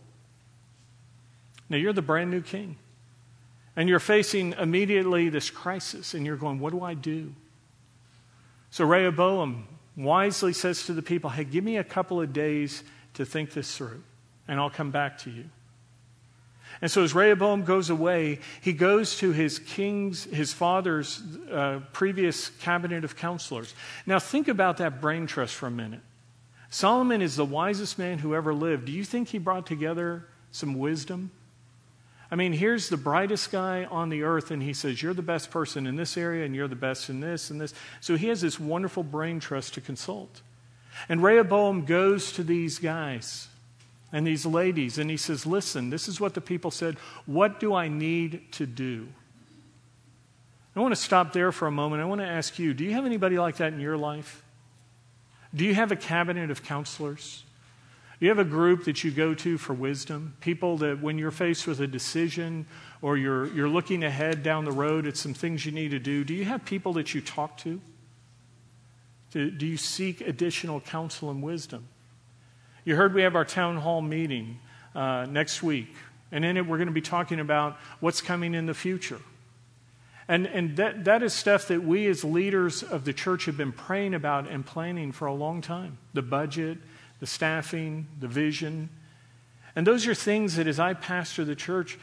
Now, 1.68 1.76
you're 1.76 1.92
the 1.92 2.02
brand 2.02 2.30
new 2.30 2.42
king. 2.42 2.76
And 3.76 3.88
you're 3.88 4.00
facing 4.00 4.52
immediately 4.52 5.28
this 5.28 5.50
crisis, 5.50 6.14
and 6.14 6.24
you're 6.24 6.36
going, 6.36 6.60
What 6.60 6.72
do 6.72 6.82
I 6.82 6.94
do? 6.94 7.34
So 8.70 8.84
Rehoboam 8.84 9.66
wisely 9.96 10.52
says 10.52 10.86
to 10.86 10.92
the 10.92 11.02
people, 11.02 11.30
Hey, 11.30 11.44
give 11.44 11.64
me 11.64 11.76
a 11.76 11.84
couple 11.84 12.20
of 12.20 12.32
days 12.32 12.84
to 13.14 13.24
think 13.24 13.52
this 13.52 13.76
through, 13.76 14.02
and 14.46 14.60
I'll 14.60 14.70
come 14.70 14.90
back 14.90 15.18
to 15.18 15.30
you. 15.30 15.44
And 16.80 16.90
so 16.90 17.02
as 17.02 17.14
Rehoboam 17.14 17.64
goes 17.64 17.90
away, 17.90 18.40
he 18.60 18.72
goes 18.72 19.18
to 19.18 19.32
his 19.32 19.58
king's, 19.58 20.24
his 20.24 20.52
father's 20.52 21.22
uh, 21.50 21.80
previous 21.92 22.48
cabinet 22.48 23.04
of 23.04 23.16
counselors. 23.16 23.74
Now 24.06 24.18
think 24.18 24.48
about 24.48 24.78
that 24.78 25.00
brain 25.00 25.26
trust 25.26 25.54
for 25.54 25.66
a 25.66 25.70
minute. 25.70 26.00
Solomon 26.70 27.22
is 27.22 27.36
the 27.36 27.44
wisest 27.44 27.98
man 27.98 28.18
who 28.18 28.34
ever 28.34 28.52
lived. 28.52 28.86
Do 28.86 28.92
you 28.92 29.04
think 29.04 29.28
he 29.28 29.38
brought 29.38 29.66
together 29.66 30.26
some 30.50 30.78
wisdom? 30.78 31.30
I 32.30 32.36
mean, 32.36 32.52
here's 32.52 32.88
the 32.88 32.96
brightest 32.96 33.52
guy 33.52 33.84
on 33.84 34.08
the 34.08 34.24
earth, 34.24 34.50
and 34.50 34.60
he 34.60 34.72
says, 34.72 35.00
You're 35.00 35.14
the 35.14 35.22
best 35.22 35.52
person 35.52 35.86
in 35.86 35.94
this 35.94 36.16
area, 36.16 36.44
and 36.44 36.52
you're 36.52 36.66
the 36.66 36.74
best 36.74 37.08
in 37.08 37.20
this 37.20 37.50
and 37.50 37.60
this. 37.60 37.72
So 38.00 38.16
he 38.16 38.26
has 38.26 38.40
this 38.40 38.58
wonderful 38.58 39.04
brain 39.04 39.38
trust 39.38 39.74
to 39.74 39.80
consult. 39.80 40.42
And 41.08 41.22
Rehoboam 41.22 41.84
goes 41.84 42.32
to 42.32 42.42
these 42.42 42.80
guys 42.80 43.48
and 44.14 44.24
these 44.24 44.46
ladies, 44.46 44.96
and 44.96 45.10
he 45.10 45.16
says, 45.16 45.44
Listen, 45.44 45.90
this 45.90 46.06
is 46.06 46.20
what 46.20 46.34
the 46.34 46.40
people 46.40 46.70
said. 46.70 46.96
What 47.26 47.58
do 47.58 47.74
I 47.74 47.88
need 47.88 48.52
to 48.52 48.64
do? 48.64 49.08
I 50.76 50.80
want 50.80 50.94
to 50.94 51.00
stop 51.00 51.32
there 51.32 51.50
for 51.50 51.66
a 51.66 51.72
moment. 51.72 52.00
I 52.00 52.04
want 52.04 52.20
to 52.20 52.26
ask 52.26 52.56
you 52.56 52.74
do 52.74 52.84
you 52.84 52.92
have 52.92 53.06
anybody 53.06 53.38
like 53.38 53.56
that 53.56 53.72
in 53.72 53.80
your 53.80 53.96
life? 53.96 54.44
Do 55.52 55.64
you 55.64 55.74
have 55.74 55.90
a 55.90 55.96
cabinet 55.96 56.52
of 56.52 56.62
counselors? 56.62 57.42
Do 58.20 58.26
you 58.26 58.30
have 58.30 58.38
a 58.38 58.48
group 58.48 58.84
that 58.84 59.02
you 59.02 59.10
go 59.10 59.34
to 59.34 59.58
for 59.58 59.74
wisdom? 59.74 60.36
People 60.40 60.76
that 60.78 61.02
when 61.02 61.18
you're 61.18 61.32
faced 61.32 61.66
with 61.66 61.80
a 61.80 61.86
decision 61.88 62.66
or 63.02 63.16
you're, 63.16 63.46
you're 63.48 63.68
looking 63.68 64.04
ahead 64.04 64.44
down 64.44 64.64
the 64.64 64.72
road 64.72 65.08
at 65.08 65.16
some 65.16 65.34
things 65.34 65.66
you 65.66 65.72
need 65.72 65.90
to 65.90 65.98
do, 65.98 66.22
do 66.22 66.34
you 66.34 66.44
have 66.44 66.64
people 66.64 66.92
that 66.92 67.14
you 67.14 67.20
talk 67.20 67.56
to? 67.58 67.80
Do, 69.32 69.50
do 69.50 69.66
you 69.66 69.76
seek 69.76 70.20
additional 70.20 70.80
counsel 70.80 71.30
and 71.30 71.42
wisdom? 71.42 71.88
You 72.84 72.96
heard 72.96 73.14
we 73.14 73.22
have 73.22 73.34
our 73.34 73.44
town 73.44 73.76
hall 73.78 74.02
meeting 74.02 74.58
uh, 74.94 75.26
next 75.28 75.62
week, 75.62 75.94
and 76.30 76.44
in 76.44 76.56
it 76.56 76.66
we're 76.66 76.76
going 76.76 76.88
to 76.88 76.92
be 76.92 77.00
talking 77.00 77.40
about 77.40 77.78
what's 78.00 78.20
coming 78.20 78.54
in 78.54 78.66
the 78.66 78.74
future. 78.74 79.20
And, 80.28 80.46
and 80.46 80.76
that, 80.76 81.04
that 81.04 81.22
is 81.22 81.34
stuff 81.34 81.68
that 81.68 81.82
we 81.82 82.06
as 82.06 82.24
leaders 82.24 82.82
of 82.82 83.04
the 83.04 83.12
church 83.12 83.44
have 83.44 83.56
been 83.56 83.72
praying 83.72 84.14
about 84.14 84.48
and 84.48 84.64
planning 84.64 85.12
for 85.12 85.26
a 85.26 85.34
long 85.34 85.60
time 85.60 85.98
the 86.14 86.22
budget, 86.22 86.78
the 87.20 87.26
staffing, 87.26 88.06
the 88.20 88.28
vision. 88.28 88.88
And 89.76 89.86
those 89.86 90.06
are 90.06 90.14
things 90.14 90.56
that 90.56 90.66
as 90.66 90.78
I 90.78 90.94
pastor 90.94 91.44
the 91.44 91.56
church, 91.56 91.98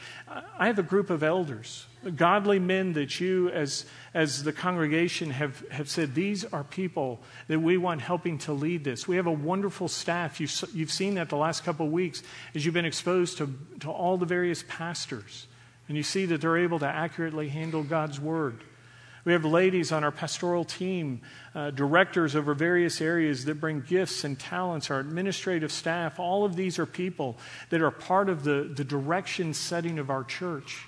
I 0.58 0.66
have 0.66 0.78
a 0.78 0.82
group 0.82 1.10
of 1.10 1.22
elders 1.22 1.86
godly 2.10 2.58
men 2.58 2.94
that 2.94 3.20
you, 3.20 3.48
as, 3.50 3.86
as 4.14 4.42
the 4.42 4.52
congregation, 4.52 5.30
have, 5.30 5.68
have 5.70 5.88
said, 5.88 6.14
these 6.14 6.44
are 6.46 6.64
people 6.64 7.20
that 7.48 7.60
we 7.60 7.76
want 7.76 8.00
helping 8.00 8.38
to 8.38 8.52
lead 8.52 8.84
this. 8.84 9.06
We 9.06 9.16
have 9.16 9.26
a 9.26 9.32
wonderful 9.32 9.88
staff. 9.88 10.40
You've, 10.40 10.64
you've 10.74 10.90
seen 10.90 11.14
that 11.14 11.28
the 11.28 11.36
last 11.36 11.64
couple 11.64 11.86
of 11.86 11.92
weeks 11.92 12.22
as 12.54 12.64
you've 12.64 12.74
been 12.74 12.84
exposed 12.84 13.38
to, 13.38 13.54
to 13.80 13.90
all 13.90 14.16
the 14.16 14.26
various 14.26 14.64
pastors. 14.68 15.46
And 15.88 15.96
you 15.96 16.02
see 16.02 16.26
that 16.26 16.40
they're 16.40 16.58
able 16.58 16.78
to 16.80 16.88
accurately 16.88 17.48
handle 17.48 17.82
God's 17.82 18.18
word. 18.18 18.62
We 19.24 19.32
have 19.32 19.44
ladies 19.44 19.92
on 19.92 20.02
our 20.02 20.10
pastoral 20.10 20.64
team, 20.64 21.20
uh, 21.54 21.70
directors 21.70 22.34
over 22.34 22.54
various 22.54 23.00
areas 23.00 23.44
that 23.44 23.60
bring 23.60 23.80
gifts 23.80 24.24
and 24.24 24.36
talents, 24.38 24.90
our 24.90 24.98
administrative 24.98 25.70
staff. 25.70 26.18
All 26.18 26.44
of 26.44 26.56
these 26.56 26.78
are 26.80 26.86
people 26.86 27.38
that 27.70 27.80
are 27.82 27.92
part 27.92 28.28
of 28.28 28.42
the, 28.42 28.72
the 28.74 28.82
direction 28.82 29.54
setting 29.54 30.00
of 30.00 30.10
our 30.10 30.24
church. 30.24 30.86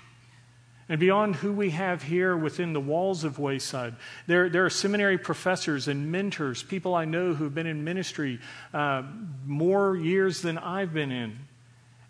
And 0.89 0.99
beyond 0.99 1.37
who 1.37 1.53
we 1.53 1.71
have 1.71 2.03
here 2.03 2.35
within 2.35 2.73
the 2.73 2.79
walls 2.79 3.23
of 3.23 3.39
Wayside, 3.39 3.95
there, 4.27 4.49
there 4.49 4.65
are 4.65 4.69
seminary 4.69 5.17
professors 5.17 5.87
and 5.87 6.11
mentors, 6.11 6.61
people 6.61 6.93
I 6.93 7.05
know 7.05 7.33
who've 7.33 7.55
been 7.55 7.65
in 7.65 7.83
ministry 7.83 8.39
uh, 8.73 9.03
more 9.45 9.95
years 9.95 10.41
than 10.41 10.57
I've 10.57 10.93
been 10.93 11.11
in. 11.11 11.39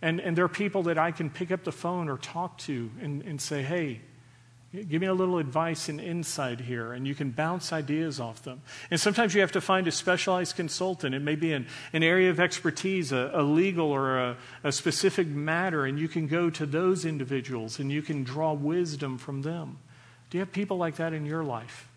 And, 0.01 0.19
and 0.19 0.35
there 0.35 0.45
are 0.45 0.49
people 0.49 0.83
that 0.83 0.97
I 0.97 1.11
can 1.11 1.29
pick 1.29 1.51
up 1.51 1.63
the 1.63 1.71
phone 1.71 2.09
or 2.09 2.17
talk 2.17 2.57
to 2.59 2.91
and, 3.01 3.21
and 3.21 3.39
say, 3.39 3.61
hey, 3.61 4.01
Give 4.83 4.99
me 4.99 5.07
a 5.07 5.13
little 5.13 5.37
advice 5.37 5.87
and 5.87 6.01
insight 6.01 6.59
here, 6.59 6.91
and 6.91 7.07
you 7.07 7.15
can 7.15 7.31
bounce 7.31 7.71
ideas 7.71 8.19
off 8.19 8.43
them. 8.43 8.61
And 8.91 8.99
sometimes 8.99 9.33
you 9.33 9.41
have 9.41 9.53
to 9.53 9.61
find 9.61 9.87
a 9.87 9.91
specialized 9.91 10.55
consultant. 10.55 11.15
It 11.15 11.21
may 11.21 11.35
be 11.35 11.53
an, 11.53 11.67
an 11.93 12.03
area 12.03 12.29
of 12.29 12.39
expertise, 12.39 13.11
a, 13.11 13.31
a 13.33 13.43
legal 13.43 13.89
or 13.91 14.17
a, 14.17 14.37
a 14.63 14.71
specific 14.71 15.27
matter, 15.27 15.85
and 15.85 15.97
you 15.97 16.07
can 16.07 16.27
go 16.27 16.49
to 16.49 16.65
those 16.65 17.05
individuals 17.05 17.79
and 17.79 17.91
you 17.91 18.01
can 18.01 18.23
draw 18.23 18.53
wisdom 18.53 19.17
from 19.17 19.43
them. 19.43 19.77
Do 20.29 20.37
you 20.37 20.39
have 20.39 20.51
people 20.51 20.77
like 20.77 20.97
that 20.97 21.13
in 21.13 21.25
your 21.25 21.43
life? 21.43 21.87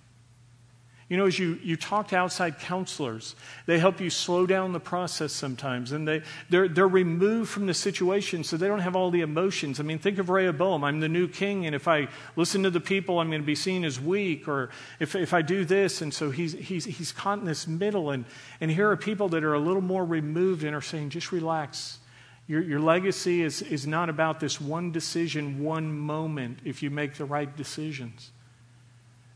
You 1.08 1.16
know, 1.16 1.24
as 1.24 1.38
you, 1.38 1.58
you 1.62 1.76
talk 1.76 2.08
to 2.08 2.16
outside 2.16 2.58
counselors, 2.58 3.34
they 3.64 3.78
help 3.78 3.98
you 3.98 4.10
slow 4.10 4.44
down 4.44 4.74
the 4.74 4.80
process 4.80 5.32
sometimes, 5.32 5.92
and 5.92 6.06
they, 6.06 6.20
they're, 6.50 6.68
they're 6.68 6.86
removed 6.86 7.48
from 7.48 7.66
the 7.66 7.72
situation 7.72 8.44
so 8.44 8.58
they 8.58 8.68
don't 8.68 8.80
have 8.80 8.94
all 8.94 9.10
the 9.10 9.22
emotions. 9.22 9.80
I 9.80 9.84
mean, 9.84 9.98
think 9.98 10.18
of 10.18 10.28
Rehoboam. 10.28 10.84
I'm 10.84 11.00
the 11.00 11.08
new 11.08 11.26
king, 11.26 11.64
and 11.64 11.74
if 11.74 11.88
I 11.88 12.08
listen 12.36 12.62
to 12.64 12.70
the 12.70 12.80
people, 12.80 13.20
I'm 13.20 13.30
going 13.30 13.40
to 13.40 13.46
be 13.46 13.54
seen 13.54 13.86
as 13.86 13.98
weak, 13.98 14.46
or 14.48 14.68
if, 15.00 15.14
if 15.14 15.32
I 15.32 15.40
do 15.40 15.64
this. 15.64 16.02
And 16.02 16.12
so 16.12 16.30
he's, 16.30 16.52
he's, 16.52 16.84
he's 16.84 17.10
caught 17.10 17.38
in 17.38 17.46
this 17.46 17.66
middle, 17.66 18.10
and, 18.10 18.26
and 18.60 18.70
here 18.70 18.90
are 18.90 18.96
people 18.96 19.30
that 19.30 19.44
are 19.44 19.54
a 19.54 19.60
little 19.60 19.80
more 19.80 20.04
removed 20.04 20.62
and 20.62 20.76
are 20.76 20.82
saying, 20.82 21.08
just 21.08 21.32
relax. 21.32 22.00
Your, 22.48 22.60
your 22.60 22.80
legacy 22.80 23.42
is, 23.42 23.62
is 23.62 23.86
not 23.86 24.10
about 24.10 24.40
this 24.40 24.60
one 24.60 24.92
decision, 24.92 25.64
one 25.64 25.90
moment, 25.98 26.58
if 26.64 26.82
you 26.82 26.90
make 26.90 27.14
the 27.14 27.24
right 27.24 27.54
decisions. 27.56 28.30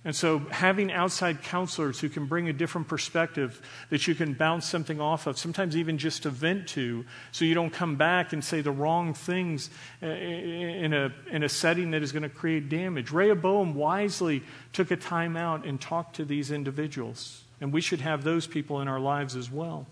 And 0.04 0.16
so, 0.16 0.40
having 0.50 0.90
outside 0.90 1.42
counselors 1.42 2.00
who 2.00 2.08
can 2.08 2.26
bring 2.26 2.48
a 2.48 2.52
different 2.52 2.88
perspective 2.88 3.62
that 3.90 4.08
you 4.08 4.16
can 4.16 4.34
bounce 4.34 4.66
something 4.66 5.00
off 5.00 5.28
of, 5.28 5.38
sometimes 5.38 5.76
even 5.76 5.96
just 5.96 6.24
to 6.24 6.30
vent 6.30 6.66
to, 6.70 7.04
so 7.30 7.44
you 7.44 7.54
don't 7.54 7.70
come 7.70 7.94
back 7.94 8.32
and 8.32 8.42
say 8.42 8.62
the 8.62 8.72
wrong 8.72 9.14
things 9.14 9.70
uh, 10.02 10.06
in 10.06 10.92
a, 10.92 11.12
in 11.30 11.44
a 11.44 11.48
setting 11.48 11.92
that 11.92 12.02
is 12.02 12.10
going 12.10 12.24
to 12.24 12.28
create 12.28 12.68
damage. 12.68 13.12
Rehoboam 13.12 13.76
wisely 13.76 14.42
took 14.72 14.90
a 14.90 14.96
time 14.96 15.36
out 15.36 15.64
and 15.64 15.80
talked 15.80 16.16
to 16.16 16.24
these 16.24 16.50
individuals, 16.50 17.44
and 17.60 17.72
we 17.72 17.80
should 17.80 18.00
have 18.00 18.24
those 18.24 18.48
people 18.48 18.80
in 18.80 18.88
our 18.88 19.00
lives 19.00 19.36
as 19.36 19.52
well. 19.52 19.86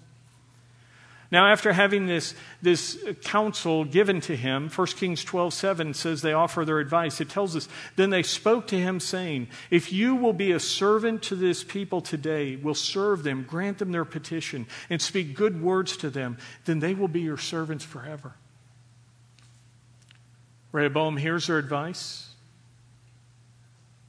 Now, 1.32 1.46
after 1.46 1.72
having 1.72 2.06
this, 2.06 2.34
this 2.60 2.98
counsel 3.22 3.84
given 3.84 4.20
to 4.22 4.34
him, 4.34 4.68
1 4.68 4.86
Kings 4.88 5.22
12 5.22 5.54
7 5.54 5.94
says 5.94 6.22
they 6.22 6.32
offer 6.32 6.64
their 6.64 6.80
advice. 6.80 7.20
It 7.20 7.28
tells 7.28 7.54
us, 7.54 7.68
Then 7.94 8.10
they 8.10 8.24
spoke 8.24 8.66
to 8.68 8.78
him, 8.78 8.98
saying, 8.98 9.48
If 9.70 9.92
you 9.92 10.16
will 10.16 10.32
be 10.32 10.50
a 10.50 10.58
servant 10.58 11.22
to 11.24 11.36
this 11.36 11.62
people 11.62 12.00
today, 12.00 12.56
will 12.56 12.74
serve 12.74 13.22
them, 13.22 13.44
grant 13.48 13.78
them 13.78 13.92
their 13.92 14.04
petition, 14.04 14.66
and 14.88 15.00
speak 15.00 15.36
good 15.36 15.62
words 15.62 15.96
to 15.98 16.10
them, 16.10 16.36
then 16.64 16.80
they 16.80 16.94
will 16.94 17.08
be 17.08 17.20
your 17.20 17.38
servants 17.38 17.84
forever. 17.84 18.34
Rehoboam 20.72 21.16
hears 21.16 21.46
their 21.46 21.58
advice. 21.58 22.28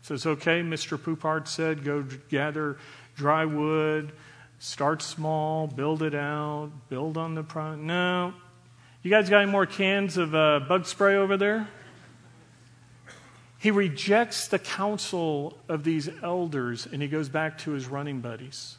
Says, 0.01 0.25
Okay, 0.25 0.61
Mr. 0.61 1.01
Poupart 1.01 1.47
said, 1.47 1.83
go 1.83 2.03
gather 2.29 2.77
dry 3.15 3.45
wood 3.45 4.11
Start 4.63 5.01
small, 5.01 5.65
build 5.65 6.03
it 6.03 6.13
out, 6.13 6.69
build 6.87 7.17
on 7.17 7.33
the 7.33 7.41
pro. 7.41 7.73
No. 7.73 8.31
You 9.01 9.09
guys 9.09 9.27
got 9.27 9.41
any 9.41 9.51
more 9.51 9.65
cans 9.65 10.17
of 10.17 10.35
uh, 10.35 10.59
bug 10.59 10.85
spray 10.85 11.15
over 11.15 11.35
there? 11.35 11.67
He 13.57 13.71
rejects 13.71 14.49
the 14.49 14.59
counsel 14.59 15.57
of 15.67 15.83
these 15.83 16.11
elders 16.21 16.85
and 16.85 17.01
he 17.01 17.07
goes 17.07 17.27
back 17.27 17.57
to 17.59 17.71
his 17.71 17.87
running 17.87 18.21
buddies. 18.21 18.77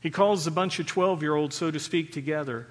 He 0.00 0.08
calls 0.08 0.46
a 0.46 0.50
bunch 0.50 0.78
of 0.78 0.86
12 0.86 1.20
year 1.20 1.34
olds, 1.34 1.56
so 1.56 1.70
to 1.70 1.78
speak, 1.78 2.10
together. 2.10 2.68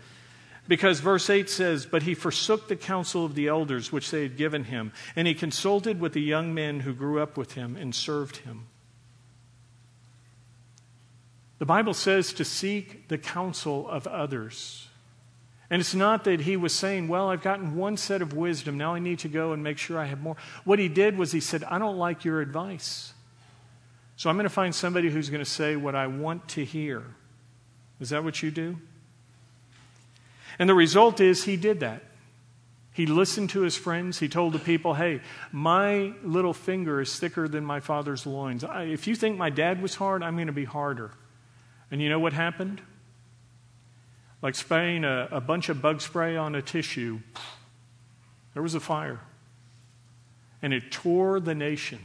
Because 0.67 0.99
verse 0.99 1.29
8 1.29 1.47
says, 1.47 1.85
But 1.85 2.01
he 2.01 2.15
forsook 2.15 2.67
the 2.67 2.75
counsel 2.75 3.23
of 3.23 3.35
the 3.35 3.49
elders 3.49 3.91
which 3.91 4.09
they 4.09 4.23
had 4.23 4.35
given 4.35 4.63
him, 4.63 4.93
and 5.15 5.27
he 5.27 5.35
consulted 5.35 5.99
with 5.99 6.13
the 6.13 6.21
young 6.21 6.55
men 6.55 6.79
who 6.79 6.93
grew 6.95 7.21
up 7.21 7.37
with 7.37 7.53
him 7.53 7.75
and 7.75 7.93
served 7.93 8.37
him. 8.37 8.65
The 11.61 11.67
Bible 11.67 11.93
says 11.93 12.33
to 12.33 12.43
seek 12.43 13.07
the 13.07 13.19
counsel 13.19 13.87
of 13.87 14.07
others. 14.07 14.87
And 15.69 15.79
it's 15.79 15.93
not 15.93 16.23
that 16.23 16.39
he 16.39 16.57
was 16.57 16.73
saying, 16.73 17.07
Well, 17.07 17.29
I've 17.29 17.43
gotten 17.43 17.75
one 17.75 17.97
set 17.97 18.23
of 18.23 18.33
wisdom. 18.33 18.79
Now 18.79 18.95
I 18.95 18.99
need 18.99 19.19
to 19.19 19.27
go 19.27 19.53
and 19.53 19.63
make 19.63 19.77
sure 19.77 19.99
I 19.99 20.05
have 20.05 20.19
more. 20.21 20.37
What 20.63 20.79
he 20.79 20.87
did 20.87 21.19
was 21.19 21.31
he 21.31 21.39
said, 21.39 21.63
I 21.65 21.77
don't 21.77 21.99
like 21.99 22.25
your 22.25 22.41
advice. 22.41 23.13
So 24.15 24.27
I'm 24.27 24.37
going 24.37 24.45
to 24.45 24.49
find 24.49 24.73
somebody 24.73 25.11
who's 25.11 25.29
going 25.29 25.43
to 25.43 25.49
say 25.49 25.75
what 25.75 25.93
I 25.93 26.07
want 26.07 26.47
to 26.47 26.65
hear. 26.65 27.03
Is 27.99 28.09
that 28.09 28.23
what 28.23 28.41
you 28.41 28.49
do? 28.49 28.77
And 30.57 30.67
the 30.67 30.73
result 30.73 31.21
is 31.21 31.43
he 31.43 31.57
did 31.57 31.81
that. 31.81 32.01
He 32.91 33.05
listened 33.05 33.51
to 33.51 33.61
his 33.61 33.77
friends. 33.77 34.17
He 34.17 34.27
told 34.27 34.53
the 34.53 34.59
people, 34.59 34.95
hey, 34.95 35.21
my 35.51 36.13
little 36.23 36.55
finger 36.55 37.01
is 37.01 37.19
thicker 37.19 37.47
than 37.47 37.63
my 37.63 37.81
father's 37.81 38.25
loins. 38.25 38.65
If 38.67 39.05
you 39.05 39.13
think 39.13 39.37
my 39.37 39.51
dad 39.51 39.79
was 39.79 39.93
hard, 39.93 40.23
I'm 40.23 40.37
going 40.37 40.47
to 40.47 40.53
be 40.53 40.65
harder. 40.65 41.11
And 41.91 42.01
you 42.01 42.09
know 42.09 42.19
what 42.19 42.33
happened? 42.33 42.81
Like 44.41 44.55
spraying 44.55 45.03
a, 45.03 45.27
a 45.31 45.41
bunch 45.41 45.69
of 45.69 45.81
bug 45.81 46.01
spray 46.01 46.35
on 46.35 46.55
a 46.55 46.61
tissue, 46.61 47.19
there 48.53 48.63
was 48.63 48.73
a 48.73 48.79
fire. 48.79 49.19
And 50.61 50.73
it 50.73 50.91
tore 50.91 51.39
the 51.39 51.55
nation. 51.55 51.99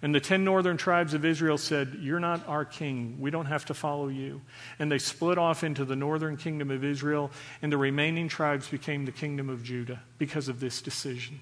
And 0.00 0.14
the 0.14 0.20
ten 0.20 0.44
northern 0.44 0.76
tribes 0.76 1.12
of 1.12 1.24
Israel 1.24 1.58
said, 1.58 1.98
You're 2.00 2.20
not 2.20 2.46
our 2.46 2.64
king. 2.64 3.16
We 3.20 3.30
don't 3.30 3.46
have 3.46 3.64
to 3.66 3.74
follow 3.74 4.08
you. 4.08 4.40
And 4.78 4.92
they 4.92 4.98
split 4.98 5.38
off 5.38 5.64
into 5.64 5.84
the 5.84 5.96
northern 5.96 6.36
kingdom 6.36 6.70
of 6.70 6.84
Israel, 6.84 7.30
and 7.62 7.72
the 7.72 7.78
remaining 7.78 8.28
tribes 8.28 8.68
became 8.68 9.06
the 9.06 9.12
kingdom 9.12 9.48
of 9.48 9.64
Judah 9.64 10.00
because 10.18 10.48
of 10.48 10.60
this 10.60 10.80
decision. 10.80 11.40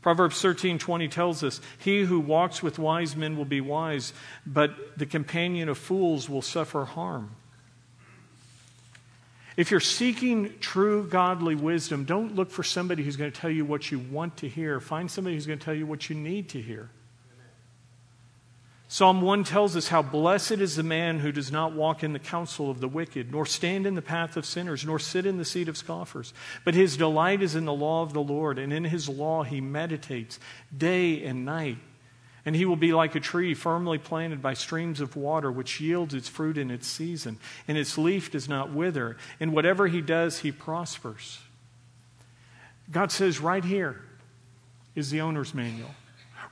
Proverbs 0.00 0.40
13:20 0.40 1.08
tells 1.08 1.42
us, 1.42 1.60
"He 1.76 2.04
who 2.04 2.20
walks 2.20 2.62
with 2.62 2.78
wise 2.78 3.16
men 3.16 3.36
will 3.36 3.44
be 3.44 3.60
wise, 3.60 4.12
but 4.46 4.96
the 4.96 5.06
companion 5.06 5.68
of 5.68 5.76
fools 5.76 6.28
will 6.28 6.42
suffer 6.42 6.84
harm." 6.84 7.30
If 9.56 9.72
you're 9.72 9.80
seeking 9.80 10.54
true 10.60 11.08
godly 11.08 11.56
wisdom, 11.56 12.04
don't 12.04 12.36
look 12.36 12.52
for 12.52 12.62
somebody 12.62 13.02
who's 13.02 13.16
going 13.16 13.32
to 13.32 13.40
tell 13.40 13.50
you 13.50 13.64
what 13.64 13.90
you 13.90 13.98
want 13.98 14.36
to 14.36 14.48
hear. 14.48 14.78
Find 14.78 15.10
somebody 15.10 15.34
who's 15.34 15.46
going 15.46 15.58
to 15.58 15.64
tell 15.64 15.74
you 15.74 15.84
what 15.84 16.08
you 16.08 16.14
need 16.14 16.48
to 16.50 16.62
hear. 16.62 16.90
Psalm 18.90 19.20
1 19.20 19.44
tells 19.44 19.76
us 19.76 19.88
how 19.88 20.00
blessed 20.00 20.52
is 20.52 20.76
the 20.76 20.82
man 20.82 21.18
who 21.18 21.30
does 21.30 21.52
not 21.52 21.74
walk 21.74 22.02
in 22.02 22.14
the 22.14 22.18
counsel 22.18 22.70
of 22.70 22.80
the 22.80 22.88
wicked, 22.88 23.30
nor 23.30 23.44
stand 23.44 23.86
in 23.86 23.94
the 23.94 24.00
path 24.00 24.34
of 24.34 24.46
sinners, 24.46 24.82
nor 24.86 24.98
sit 24.98 25.26
in 25.26 25.36
the 25.36 25.44
seat 25.44 25.68
of 25.68 25.76
scoffers. 25.76 26.32
But 26.64 26.74
his 26.74 26.96
delight 26.96 27.42
is 27.42 27.54
in 27.54 27.66
the 27.66 27.72
law 27.74 28.02
of 28.02 28.14
the 28.14 28.22
Lord, 28.22 28.58
and 28.58 28.72
in 28.72 28.84
his 28.84 29.06
law 29.06 29.42
he 29.42 29.60
meditates 29.60 30.40
day 30.74 31.22
and 31.22 31.44
night. 31.44 31.76
And 32.46 32.56
he 32.56 32.64
will 32.64 32.76
be 32.76 32.94
like 32.94 33.14
a 33.14 33.20
tree 33.20 33.52
firmly 33.52 33.98
planted 33.98 34.40
by 34.40 34.54
streams 34.54 35.02
of 35.02 35.16
water, 35.16 35.52
which 35.52 35.82
yields 35.82 36.14
its 36.14 36.28
fruit 36.28 36.56
in 36.56 36.70
its 36.70 36.86
season, 36.86 37.38
and 37.68 37.76
its 37.76 37.98
leaf 37.98 38.30
does 38.30 38.48
not 38.48 38.72
wither. 38.72 39.18
And 39.38 39.52
whatever 39.52 39.86
he 39.86 40.00
does, 40.00 40.38
he 40.38 40.50
prospers. 40.50 41.40
God 42.90 43.12
says 43.12 43.38
right 43.38 43.64
here 43.64 44.00
is 44.94 45.10
the 45.10 45.20
owner's 45.20 45.52
manual. 45.52 45.90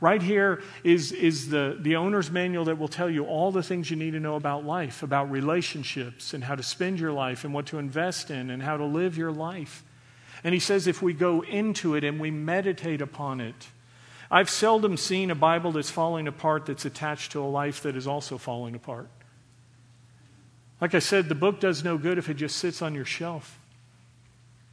Right 0.00 0.20
here 0.20 0.62
is, 0.84 1.12
is 1.12 1.48
the, 1.48 1.78
the 1.80 1.96
owner's 1.96 2.30
manual 2.30 2.66
that 2.66 2.78
will 2.78 2.88
tell 2.88 3.08
you 3.08 3.24
all 3.24 3.50
the 3.50 3.62
things 3.62 3.90
you 3.90 3.96
need 3.96 4.10
to 4.10 4.20
know 4.20 4.36
about 4.36 4.64
life, 4.64 5.02
about 5.02 5.30
relationships, 5.30 6.34
and 6.34 6.44
how 6.44 6.54
to 6.54 6.62
spend 6.62 7.00
your 7.00 7.12
life, 7.12 7.44
and 7.44 7.54
what 7.54 7.66
to 7.66 7.78
invest 7.78 8.30
in, 8.30 8.50
and 8.50 8.62
how 8.62 8.76
to 8.76 8.84
live 8.84 9.16
your 9.16 9.32
life. 9.32 9.82
And 10.44 10.52
he 10.52 10.60
says 10.60 10.86
if 10.86 11.00
we 11.00 11.14
go 11.14 11.42
into 11.42 11.94
it 11.94 12.04
and 12.04 12.20
we 12.20 12.30
meditate 12.30 13.00
upon 13.00 13.40
it, 13.40 13.68
I've 14.30 14.50
seldom 14.50 14.96
seen 14.96 15.30
a 15.30 15.34
Bible 15.34 15.72
that's 15.72 15.90
falling 15.90 16.28
apart 16.28 16.66
that's 16.66 16.84
attached 16.84 17.32
to 17.32 17.42
a 17.42 17.46
life 17.46 17.82
that 17.82 17.96
is 17.96 18.06
also 18.06 18.38
falling 18.38 18.74
apart. 18.74 19.08
Like 20.80 20.94
I 20.94 20.98
said, 20.98 21.28
the 21.28 21.34
book 21.34 21.58
does 21.58 21.82
no 21.82 21.96
good 21.96 22.18
if 22.18 22.28
it 22.28 22.34
just 22.34 22.56
sits 22.56 22.82
on 22.82 22.94
your 22.94 23.04
shelf. 23.04 23.58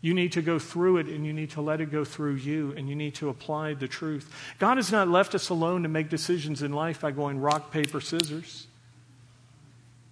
You 0.04 0.14
need 0.14 0.34
to 0.34 0.42
go 0.42 0.60
through 0.60 0.98
it 0.98 1.08
and 1.08 1.26
you 1.26 1.32
need 1.32 1.52
to 1.52 1.62
let 1.62 1.80
it 1.80 1.90
go 1.90 2.04
through 2.04 2.34
you 2.34 2.74
and 2.76 2.90
you 2.90 2.96
need 2.96 3.16
to 3.16 3.30
apply 3.30 3.74
the 3.74 3.88
truth. 3.88 4.30
God 4.60 4.76
has 4.76 4.92
not 4.92 5.08
left 5.08 5.34
us 5.34 5.48
alone 5.48 5.84
to 5.84 5.90
make 5.90 6.10
decisions 6.10 6.62
in 6.62 6.74
life 6.74 7.00
by 7.00 7.12
going 7.12 7.40
rock, 7.40 7.72
paper, 7.72 8.02
scissors. 8.02 8.68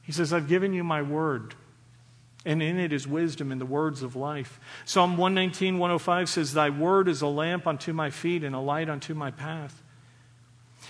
He 0.04 0.14
says, 0.14 0.32
I've 0.32 0.48
given 0.48 0.72
you 0.72 0.86
my 0.86 1.02
word, 1.02 1.56
and 2.46 2.64
in 2.64 2.80
it 2.80 2.94
is 2.94 3.06
wisdom 3.06 3.52
and 3.52 3.60
the 3.60 3.66
words 3.66 4.02
of 4.02 4.16
life. 4.16 4.62
Psalm 4.86 5.18
119, 5.18 5.78
105 5.78 6.30
says, 6.30 6.54
Thy 6.54 6.70
word 6.70 7.10
is 7.10 7.22
a 7.22 7.28
lamp 7.28 7.68
unto 7.68 7.92
my 7.92 8.12
feet 8.12 8.46
and 8.46 8.56
a 8.56 8.60
light 8.60 8.88
unto 8.88 9.14
my 9.14 9.30
path. 9.30 9.84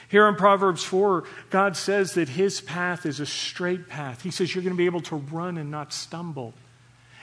Here 0.09 0.27
in 0.27 0.35
Proverbs 0.35 0.83
4, 0.83 1.23
God 1.49 1.75
says 1.75 2.13
that 2.13 2.29
his 2.29 2.61
path 2.61 3.07
is 3.07 3.19
a 3.19 3.25
straight 3.25 3.89
path. 3.89 4.21
He 4.21 4.29
says 4.29 4.53
you're 4.53 4.63
going 4.63 4.75
to 4.75 4.77
be 4.77 4.85
able 4.85 5.01
to 5.01 5.15
run 5.15 5.57
and 5.57 5.71
not 5.71 5.91
stumble. 5.91 6.53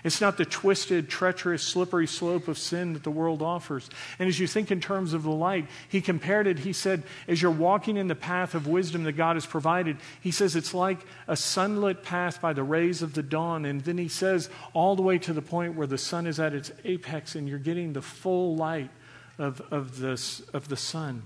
It's 0.05 0.21
not 0.21 0.37
the 0.37 0.45
twisted, 0.45 1.09
treacherous, 1.09 1.63
slippery 1.63 2.07
slope 2.07 2.49
of 2.49 2.57
sin 2.57 2.93
that 2.93 3.03
the 3.03 3.11
world 3.11 3.43
offers. 3.43 3.91
And 4.19 4.29
as 4.29 4.39
you 4.39 4.47
think 4.47 4.71
in 4.71 4.81
terms 4.81 5.13
of 5.13 5.23
the 5.23 5.31
light, 5.31 5.67
he 5.89 6.01
compared 6.01 6.47
it. 6.47 6.61
He 6.61 6.73
said, 6.73 7.03
as 7.27 7.43
you're 7.43 7.51
walking 7.51 7.97
in 7.97 8.09
the 8.09 8.15
path 8.15 8.55
of 8.55 8.67
wisdom 8.67 9.05
that 9.05 9.13
God 9.13 9.37
has 9.37 9.47
provided, 9.47 9.97
he 10.21 10.31
says 10.31 10.55
it's 10.55 10.75
like 10.75 10.99
a 11.27 11.37
sunlit 11.37 12.03
path 12.03 12.41
by 12.41 12.53
the 12.53 12.63
rays 12.63 13.03
of 13.03 13.15
the 13.15 13.23
dawn. 13.23 13.65
And 13.65 13.81
then 13.83 13.99
he 13.99 14.09
says, 14.09 14.51
all 14.73 14.97
the 14.97 15.03
way 15.03 15.19
to 15.19 15.33
the 15.33 15.43
point 15.43 15.75
where 15.75 15.87
the 15.87 15.99
sun 15.99 16.27
is 16.27 16.39
at 16.39 16.55
its 16.55 16.71
apex 16.85 17.35
and 17.35 17.49
you're 17.49 17.59
getting 17.59 17.93
the 17.93 18.03
full 18.03 18.57
light 18.57 18.91
of, 19.39 19.61
of, 19.71 19.99
this, 19.99 20.41
of 20.53 20.69
the 20.69 20.77
sun. 20.77 21.23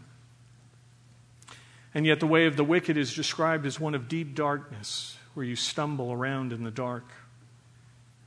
And 1.94 2.06
yet, 2.06 2.20
the 2.20 2.26
way 2.26 2.46
of 2.46 2.56
the 2.56 2.64
wicked 2.64 2.96
is 2.96 3.14
described 3.14 3.66
as 3.66 3.78
one 3.78 3.94
of 3.94 4.08
deep 4.08 4.34
darkness, 4.34 5.18
where 5.34 5.44
you 5.44 5.56
stumble 5.56 6.10
around 6.10 6.52
in 6.52 6.64
the 6.64 6.70
dark. 6.70 7.04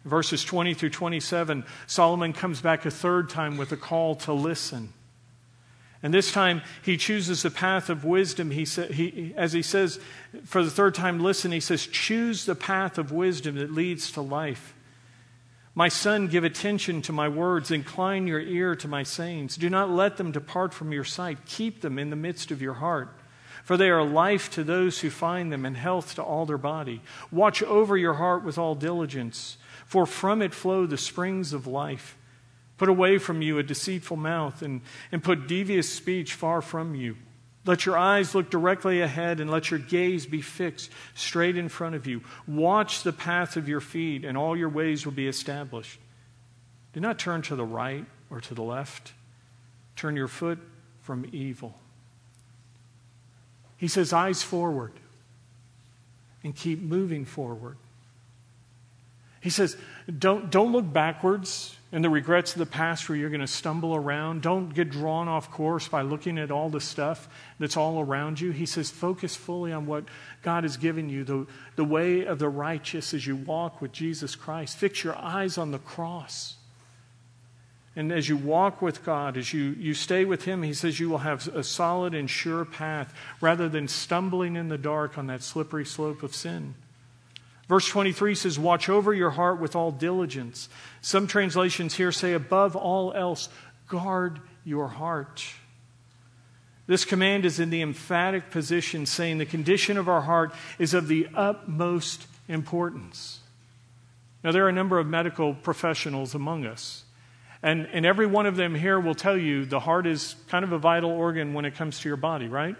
Verses 0.05 0.43
20 0.43 0.75
through 0.75 0.91
27, 0.91 1.65
Solomon 1.87 2.31
comes 2.31 2.61
back 2.61 2.85
a 2.85 2.91
third 2.91 3.27
time 3.27 3.57
with 3.57 3.71
a 3.71 3.77
call 3.77 4.15
to 4.17 4.33
listen. 4.33 4.93
And 6.03 6.13
this 6.13 6.31
time 6.31 6.61
he 6.83 6.97
chooses 6.97 7.41
the 7.41 7.49
path 7.49 7.89
of 7.89 8.05
wisdom. 8.05 8.51
He, 8.51 8.65
sa- 8.65 8.83
he, 8.83 9.33
as 9.35 9.53
he 9.53 9.63
says 9.63 9.99
for 10.43 10.63
the 10.63 10.69
third 10.69 10.93
time, 10.93 11.19
listen, 11.19 11.51
he 11.51 11.59
says, 11.59 11.87
choose 11.87 12.45
the 12.45 12.53
path 12.53 12.99
of 12.99 13.11
wisdom 13.11 13.55
that 13.55 13.71
leads 13.71 14.11
to 14.11 14.21
life. 14.21 14.75
My 15.73 15.87
son, 15.87 16.27
give 16.27 16.43
attention 16.43 17.01
to 17.01 17.11
my 17.11 17.27
words, 17.27 17.71
incline 17.71 18.27
your 18.27 18.39
ear 18.39 18.75
to 18.75 18.87
my 18.87 19.01
sayings. 19.01 19.57
Do 19.57 19.69
not 19.69 19.89
let 19.89 20.17
them 20.17 20.31
depart 20.31 20.73
from 20.73 20.91
your 20.91 21.03
sight. 21.03 21.39
Keep 21.47 21.81
them 21.81 21.97
in 21.97 22.11
the 22.11 22.15
midst 22.15 22.51
of 22.51 22.61
your 22.61 22.75
heart. 22.75 23.09
For 23.63 23.75
they 23.75 23.89
are 23.89 24.05
life 24.05 24.51
to 24.51 24.63
those 24.63 24.99
who 24.99 25.09
find 25.09 25.51
them 25.51 25.65
and 25.65 25.75
health 25.75 26.13
to 26.15 26.23
all 26.23 26.45
their 26.45 26.59
body. 26.59 27.01
Watch 27.31 27.63
over 27.63 27.97
your 27.97 28.13
heart 28.13 28.43
with 28.43 28.59
all 28.59 28.75
diligence 28.75 29.57
for 29.85 30.05
from 30.05 30.41
it 30.41 30.53
flow 30.53 30.85
the 30.85 30.97
springs 30.97 31.53
of 31.53 31.67
life. 31.67 32.17
Put 32.77 32.89
away 32.89 33.17
from 33.17 33.41
you 33.41 33.57
a 33.57 33.63
deceitful 33.63 34.17
mouth 34.17 34.61
and, 34.61 34.81
and 35.11 35.23
put 35.23 35.47
devious 35.47 35.91
speech 35.91 36.33
far 36.33 36.61
from 36.61 36.95
you. 36.95 37.15
Let 37.65 37.85
your 37.85 37.97
eyes 37.97 38.35
look 38.35 38.51
directly 38.51 39.01
ahead 39.01 39.39
and 39.39 39.49
let 39.49 39.71
your 39.71 39.79
gaze 39.79 40.25
be 40.25 40.41
fixed 40.41 40.91
straight 41.15 41.57
in 41.57 41.69
front 41.69 41.95
of 41.95 42.05
you. 42.05 42.21
Watch 42.47 43.03
the 43.03 43.13
path 43.13 43.57
of 43.57 43.67
your 43.67 43.81
feet, 43.81 44.23
and 44.23 44.37
all 44.37 44.55
your 44.55 44.69
ways 44.69 45.03
will 45.05 45.13
be 45.13 45.27
established. 45.27 45.99
Do 46.93 46.99
not 46.99 47.17
turn 47.17 47.41
to 47.43 47.55
the 47.55 47.65
right 47.65 48.05
or 48.29 48.39
to 48.41 48.53
the 48.53 48.61
left. 48.61 49.13
Turn 49.95 50.15
your 50.15 50.27
foot 50.27 50.59
from 51.01 51.27
evil. 51.31 51.75
He 53.77 53.87
says, 53.87 54.13
eyes 54.13 54.43
forward 54.43 54.93
and 56.43 56.55
keep 56.55 56.79
moving 56.81 57.25
forward. 57.25 57.77
He 59.45 59.51
says, 59.51 59.77
don't, 60.17 60.49
don't 60.49 60.71
look 60.71 60.91
backwards 60.91 61.75
and 61.91 62.03
the 62.03 62.09
regrets 62.09 62.53
of 62.53 62.57
the 62.57 62.65
past 62.65 63.07
where 63.07 63.15
you're 63.15 63.29
going 63.29 63.41
to 63.41 63.47
stumble 63.47 63.95
around. 63.95 64.41
Don't 64.41 64.73
get 64.73 64.89
drawn 64.89 65.27
off 65.27 65.51
course 65.51 65.87
by 65.87 66.01
looking 66.01 66.39
at 66.39 66.49
all 66.49 66.69
the 66.69 66.81
stuff 66.81 67.29
that's 67.59 67.77
all 67.77 68.01
around 68.01 68.41
you. 68.41 68.49
He 68.49 68.65
says, 68.65 68.89
focus 68.89 69.35
fully 69.35 69.71
on 69.71 69.85
what 69.85 70.05
God 70.41 70.63
has 70.63 70.77
given 70.77 71.09
you, 71.09 71.23
the, 71.23 71.45
the 71.75 71.83
way 71.83 72.25
of 72.25 72.39
the 72.39 72.49
righteous 72.49 73.13
as 73.13 73.27
you 73.27 73.35
walk 73.35 73.81
with 73.81 73.91
Jesus 73.91 74.35
Christ. 74.35 74.77
Fix 74.77 75.03
your 75.03 75.15
eyes 75.15 75.59
on 75.59 75.69
the 75.69 75.77
cross. 75.77 76.55
And 77.95 78.11
as 78.11 78.27
you 78.27 78.37
walk 78.37 78.81
with 78.81 79.05
God, 79.05 79.37
as 79.37 79.53
you, 79.53 79.75
you 79.77 79.93
stay 79.93 80.25
with 80.25 80.45
Him, 80.45 80.63
He 80.63 80.73
says 80.73 80.99
you 80.99 81.11
will 81.11 81.19
have 81.19 81.47
a 81.49 81.63
solid 81.63 82.15
and 82.15 82.27
sure 82.27 82.65
path 82.65 83.13
rather 83.41 83.69
than 83.69 83.87
stumbling 83.87 84.55
in 84.55 84.69
the 84.69 84.79
dark 84.79 85.19
on 85.19 85.27
that 85.27 85.43
slippery 85.43 85.85
slope 85.85 86.23
of 86.23 86.33
sin. 86.33 86.73
Verse 87.67 87.87
23 87.87 88.35
says, 88.35 88.59
Watch 88.59 88.89
over 88.89 89.13
your 89.13 89.31
heart 89.31 89.59
with 89.59 89.75
all 89.75 89.91
diligence. 89.91 90.69
Some 91.01 91.27
translations 91.27 91.95
here 91.95 92.11
say, 92.11 92.33
Above 92.33 92.75
all 92.75 93.13
else, 93.13 93.49
guard 93.87 94.39
your 94.63 94.87
heart. 94.87 95.43
This 96.87 97.05
command 97.05 97.45
is 97.45 97.59
in 97.59 97.71
the 97.71 97.81
emphatic 97.81 98.51
position 98.51 99.07
saying 99.07 99.39
the 99.39 99.45
condition 99.45 99.97
of 99.97 100.07
our 100.07 100.21
heart 100.21 100.53
is 100.77 100.93
of 100.93 101.07
the 101.07 101.27
utmost 101.33 102.27
importance. 102.47 103.39
Now, 104.43 104.51
there 104.51 104.65
are 104.65 104.69
a 104.69 104.73
number 104.73 104.99
of 104.99 105.07
medical 105.07 105.55
professionals 105.55 106.35
among 106.35 106.67
us. 106.67 107.03
And, 107.63 107.87
and 107.91 108.05
every 108.05 108.27
one 108.27 108.45
of 108.45 108.55
them 108.55 108.75
here 108.75 108.99
will 108.99 109.15
tell 109.15 109.35
you 109.35 109.65
the 109.65 109.79
heart 109.79 110.05
is 110.05 110.35
kind 110.49 110.63
of 110.63 110.71
a 110.71 110.77
vital 110.77 111.09
organ 111.09 111.55
when 111.55 111.65
it 111.65 111.73
comes 111.73 111.99
to 112.01 112.07
your 112.07 112.17
body, 112.17 112.47
right? 112.47 112.75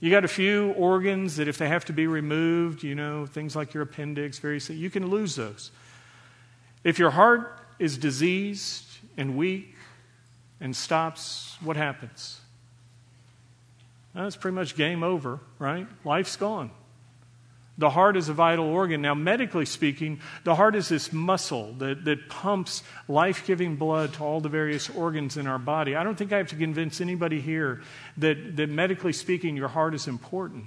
You 0.00 0.10
got 0.10 0.24
a 0.24 0.28
few 0.28 0.72
organs 0.72 1.36
that 1.36 1.46
if 1.46 1.58
they 1.58 1.68
have 1.68 1.84
to 1.86 1.92
be 1.92 2.06
removed, 2.06 2.82
you 2.82 2.94
know, 2.94 3.26
things 3.26 3.54
like 3.54 3.74
your 3.74 3.82
appendix, 3.82 4.38
various 4.38 4.66
things, 4.66 4.80
you 4.80 4.88
can 4.88 5.08
lose 5.08 5.36
those. 5.36 5.70
If 6.84 6.98
your 6.98 7.10
heart 7.10 7.60
is 7.78 7.98
diseased 7.98 8.86
and 9.18 9.36
weak 9.36 9.74
and 10.58 10.74
stops, 10.74 11.58
what 11.60 11.76
happens? 11.76 12.40
That's 14.14 14.36
pretty 14.36 14.54
much 14.54 14.74
game 14.74 15.02
over, 15.02 15.38
right? 15.58 15.86
Life's 16.04 16.36
gone. 16.36 16.70
The 17.80 17.88
heart 17.88 18.18
is 18.18 18.28
a 18.28 18.34
vital 18.34 18.66
organ. 18.66 19.00
Now, 19.00 19.14
medically 19.14 19.64
speaking, 19.64 20.20
the 20.44 20.54
heart 20.54 20.74
is 20.74 20.90
this 20.90 21.14
muscle 21.14 21.72
that, 21.78 22.04
that 22.04 22.28
pumps 22.28 22.82
life 23.08 23.46
giving 23.46 23.76
blood 23.76 24.12
to 24.14 24.22
all 24.22 24.40
the 24.42 24.50
various 24.50 24.90
organs 24.90 25.38
in 25.38 25.46
our 25.46 25.58
body. 25.58 25.96
I 25.96 26.04
don't 26.04 26.14
think 26.14 26.30
I 26.30 26.36
have 26.36 26.48
to 26.48 26.56
convince 26.56 27.00
anybody 27.00 27.40
here 27.40 27.80
that, 28.18 28.56
that 28.56 28.68
medically 28.68 29.14
speaking, 29.14 29.56
your 29.56 29.68
heart 29.68 29.94
is 29.94 30.08
important. 30.08 30.66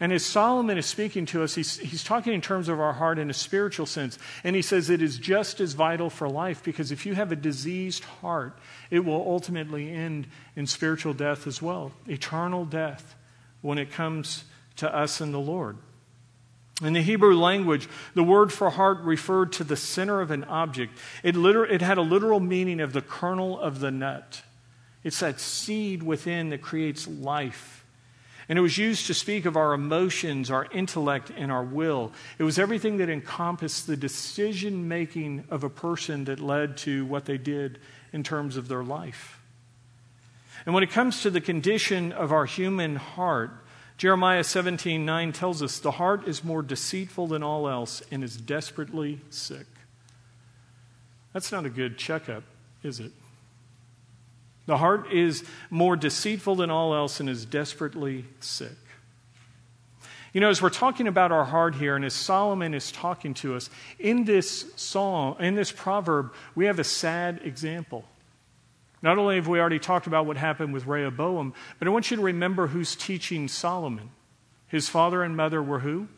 And 0.00 0.12
as 0.12 0.22
Solomon 0.22 0.76
is 0.76 0.84
speaking 0.84 1.24
to 1.26 1.44
us, 1.44 1.54
he's, 1.54 1.78
he's 1.78 2.04
talking 2.04 2.34
in 2.34 2.42
terms 2.42 2.68
of 2.68 2.78
our 2.78 2.92
heart 2.92 3.18
in 3.18 3.30
a 3.30 3.34
spiritual 3.34 3.86
sense. 3.86 4.18
And 4.44 4.54
he 4.54 4.60
says 4.60 4.90
it 4.90 5.00
is 5.00 5.16
just 5.16 5.60
as 5.60 5.72
vital 5.72 6.10
for 6.10 6.28
life 6.28 6.62
because 6.62 6.92
if 6.92 7.06
you 7.06 7.14
have 7.14 7.32
a 7.32 7.36
diseased 7.36 8.04
heart, 8.04 8.58
it 8.90 9.02
will 9.02 9.14
ultimately 9.14 9.90
end 9.90 10.26
in 10.56 10.66
spiritual 10.66 11.14
death 11.14 11.46
as 11.46 11.62
well, 11.62 11.92
eternal 12.06 12.66
death 12.66 13.14
when 13.62 13.78
it 13.78 13.90
comes 13.90 14.44
to 14.76 14.94
us 14.94 15.22
and 15.22 15.32
the 15.32 15.38
Lord. 15.38 15.78
In 16.80 16.94
the 16.94 17.02
Hebrew 17.02 17.36
language, 17.36 17.88
the 18.14 18.24
word 18.24 18.52
for 18.52 18.70
heart 18.70 19.00
referred 19.02 19.52
to 19.54 19.64
the 19.64 19.76
center 19.76 20.20
of 20.20 20.30
an 20.30 20.44
object. 20.44 20.98
It, 21.22 21.36
liter- 21.36 21.66
it 21.66 21.82
had 21.82 21.98
a 21.98 22.02
literal 22.02 22.40
meaning 22.40 22.80
of 22.80 22.92
the 22.92 23.02
kernel 23.02 23.58
of 23.60 23.80
the 23.80 23.90
nut. 23.90 24.42
It's 25.04 25.20
that 25.20 25.38
seed 25.38 26.02
within 26.02 26.50
that 26.50 26.62
creates 26.62 27.06
life. 27.06 27.84
And 28.48 28.58
it 28.58 28.62
was 28.62 28.78
used 28.78 29.06
to 29.06 29.14
speak 29.14 29.44
of 29.44 29.56
our 29.56 29.72
emotions, 29.72 30.50
our 30.50 30.66
intellect, 30.72 31.30
and 31.36 31.52
our 31.52 31.62
will. 31.62 32.12
It 32.38 32.42
was 32.42 32.58
everything 32.58 32.96
that 32.98 33.08
encompassed 33.08 33.86
the 33.86 33.96
decision 33.96 34.88
making 34.88 35.44
of 35.50 35.64
a 35.64 35.70
person 35.70 36.24
that 36.24 36.40
led 36.40 36.76
to 36.78 37.06
what 37.06 37.24
they 37.24 37.38
did 37.38 37.78
in 38.12 38.22
terms 38.22 38.56
of 38.56 38.68
their 38.68 38.82
life. 38.82 39.40
And 40.66 40.74
when 40.74 40.84
it 40.84 40.90
comes 40.90 41.22
to 41.22 41.30
the 41.30 41.40
condition 41.40 42.12
of 42.12 42.32
our 42.32 42.44
human 42.44 42.96
heart, 42.96 43.61
Jeremiah 43.96 44.44
17 44.44 45.04
9 45.04 45.32
tells 45.32 45.62
us 45.62 45.78
the 45.78 45.92
heart 45.92 46.26
is 46.26 46.42
more 46.42 46.62
deceitful 46.62 47.26
than 47.26 47.42
all 47.42 47.68
else 47.68 48.02
and 48.10 48.24
is 48.24 48.36
desperately 48.36 49.20
sick. 49.30 49.66
That's 51.32 51.52
not 51.52 51.64
a 51.64 51.70
good 51.70 51.98
checkup, 51.98 52.42
is 52.82 53.00
it? 53.00 53.12
The 54.66 54.78
heart 54.78 55.12
is 55.12 55.44
more 55.70 55.96
deceitful 55.96 56.56
than 56.56 56.70
all 56.70 56.94
else 56.94 57.20
and 57.20 57.28
is 57.28 57.44
desperately 57.44 58.26
sick. 58.40 58.76
You 60.32 60.40
know, 60.40 60.48
as 60.48 60.62
we're 60.62 60.70
talking 60.70 61.08
about 61.08 61.30
our 61.30 61.44
heart 61.44 61.74
here, 61.74 61.94
and 61.94 62.04
as 62.04 62.14
Solomon 62.14 62.72
is 62.72 62.90
talking 62.90 63.34
to 63.34 63.54
us, 63.54 63.68
in 63.98 64.24
this 64.24 64.72
song, 64.76 65.36
in 65.40 65.54
this 65.54 65.70
proverb, 65.70 66.32
we 66.54 66.66
have 66.66 66.78
a 66.78 66.84
sad 66.84 67.40
example. 67.44 68.04
Not 69.02 69.18
only 69.18 69.36
have 69.36 69.48
we 69.48 69.58
already 69.58 69.80
talked 69.80 70.06
about 70.06 70.26
what 70.26 70.36
happened 70.36 70.72
with 70.72 70.86
Rehoboam, 70.86 71.54
but 71.78 71.88
I 71.88 71.90
want 71.90 72.10
you 72.10 72.16
to 72.16 72.22
remember 72.22 72.68
who's 72.68 72.94
teaching 72.94 73.48
Solomon. 73.48 74.10
His 74.68 74.88
father 74.88 75.22
and 75.22 75.36
mother 75.36 75.62
were 75.62 75.80
who? 75.80 76.08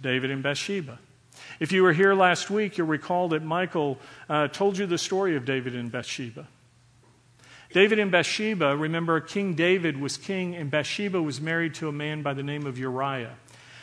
David 0.00 0.30
and 0.30 0.42
Bathsheba. 0.42 0.98
If 1.58 1.72
you 1.72 1.82
were 1.82 1.92
here 1.92 2.14
last 2.14 2.48
week, 2.48 2.78
you'll 2.78 2.86
recall 2.86 3.28
that 3.30 3.42
Michael 3.42 3.98
uh, 4.28 4.48
told 4.48 4.78
you 4.78 4.86
the 4.86 4.98
story 4.98 5.36
of 5.36 5.44
David 5.44 5.74
and 5.74 5.90
Bathsheba. 5.90 6.46
David 7.72 7.98
and 7.98 8.10
Bathsheba, 8.10 8.76
remember, 8.76 9.20
King 9.20 9.54
David 9.54 10.00
was 10.00 10.16
king, 10.16 10.54
and 10.54 10.70
Bathsheba 10.70 11.20
was 11.20 11.40
married 11.40 11.74
to 11.74 11.88
a 11.88 11.92
man 11.92 12.22
by 12.22 12.32
the 12.32 12.42
name 12.42 12.64
of 12.64 12.78
Uriah. 12.78 13.34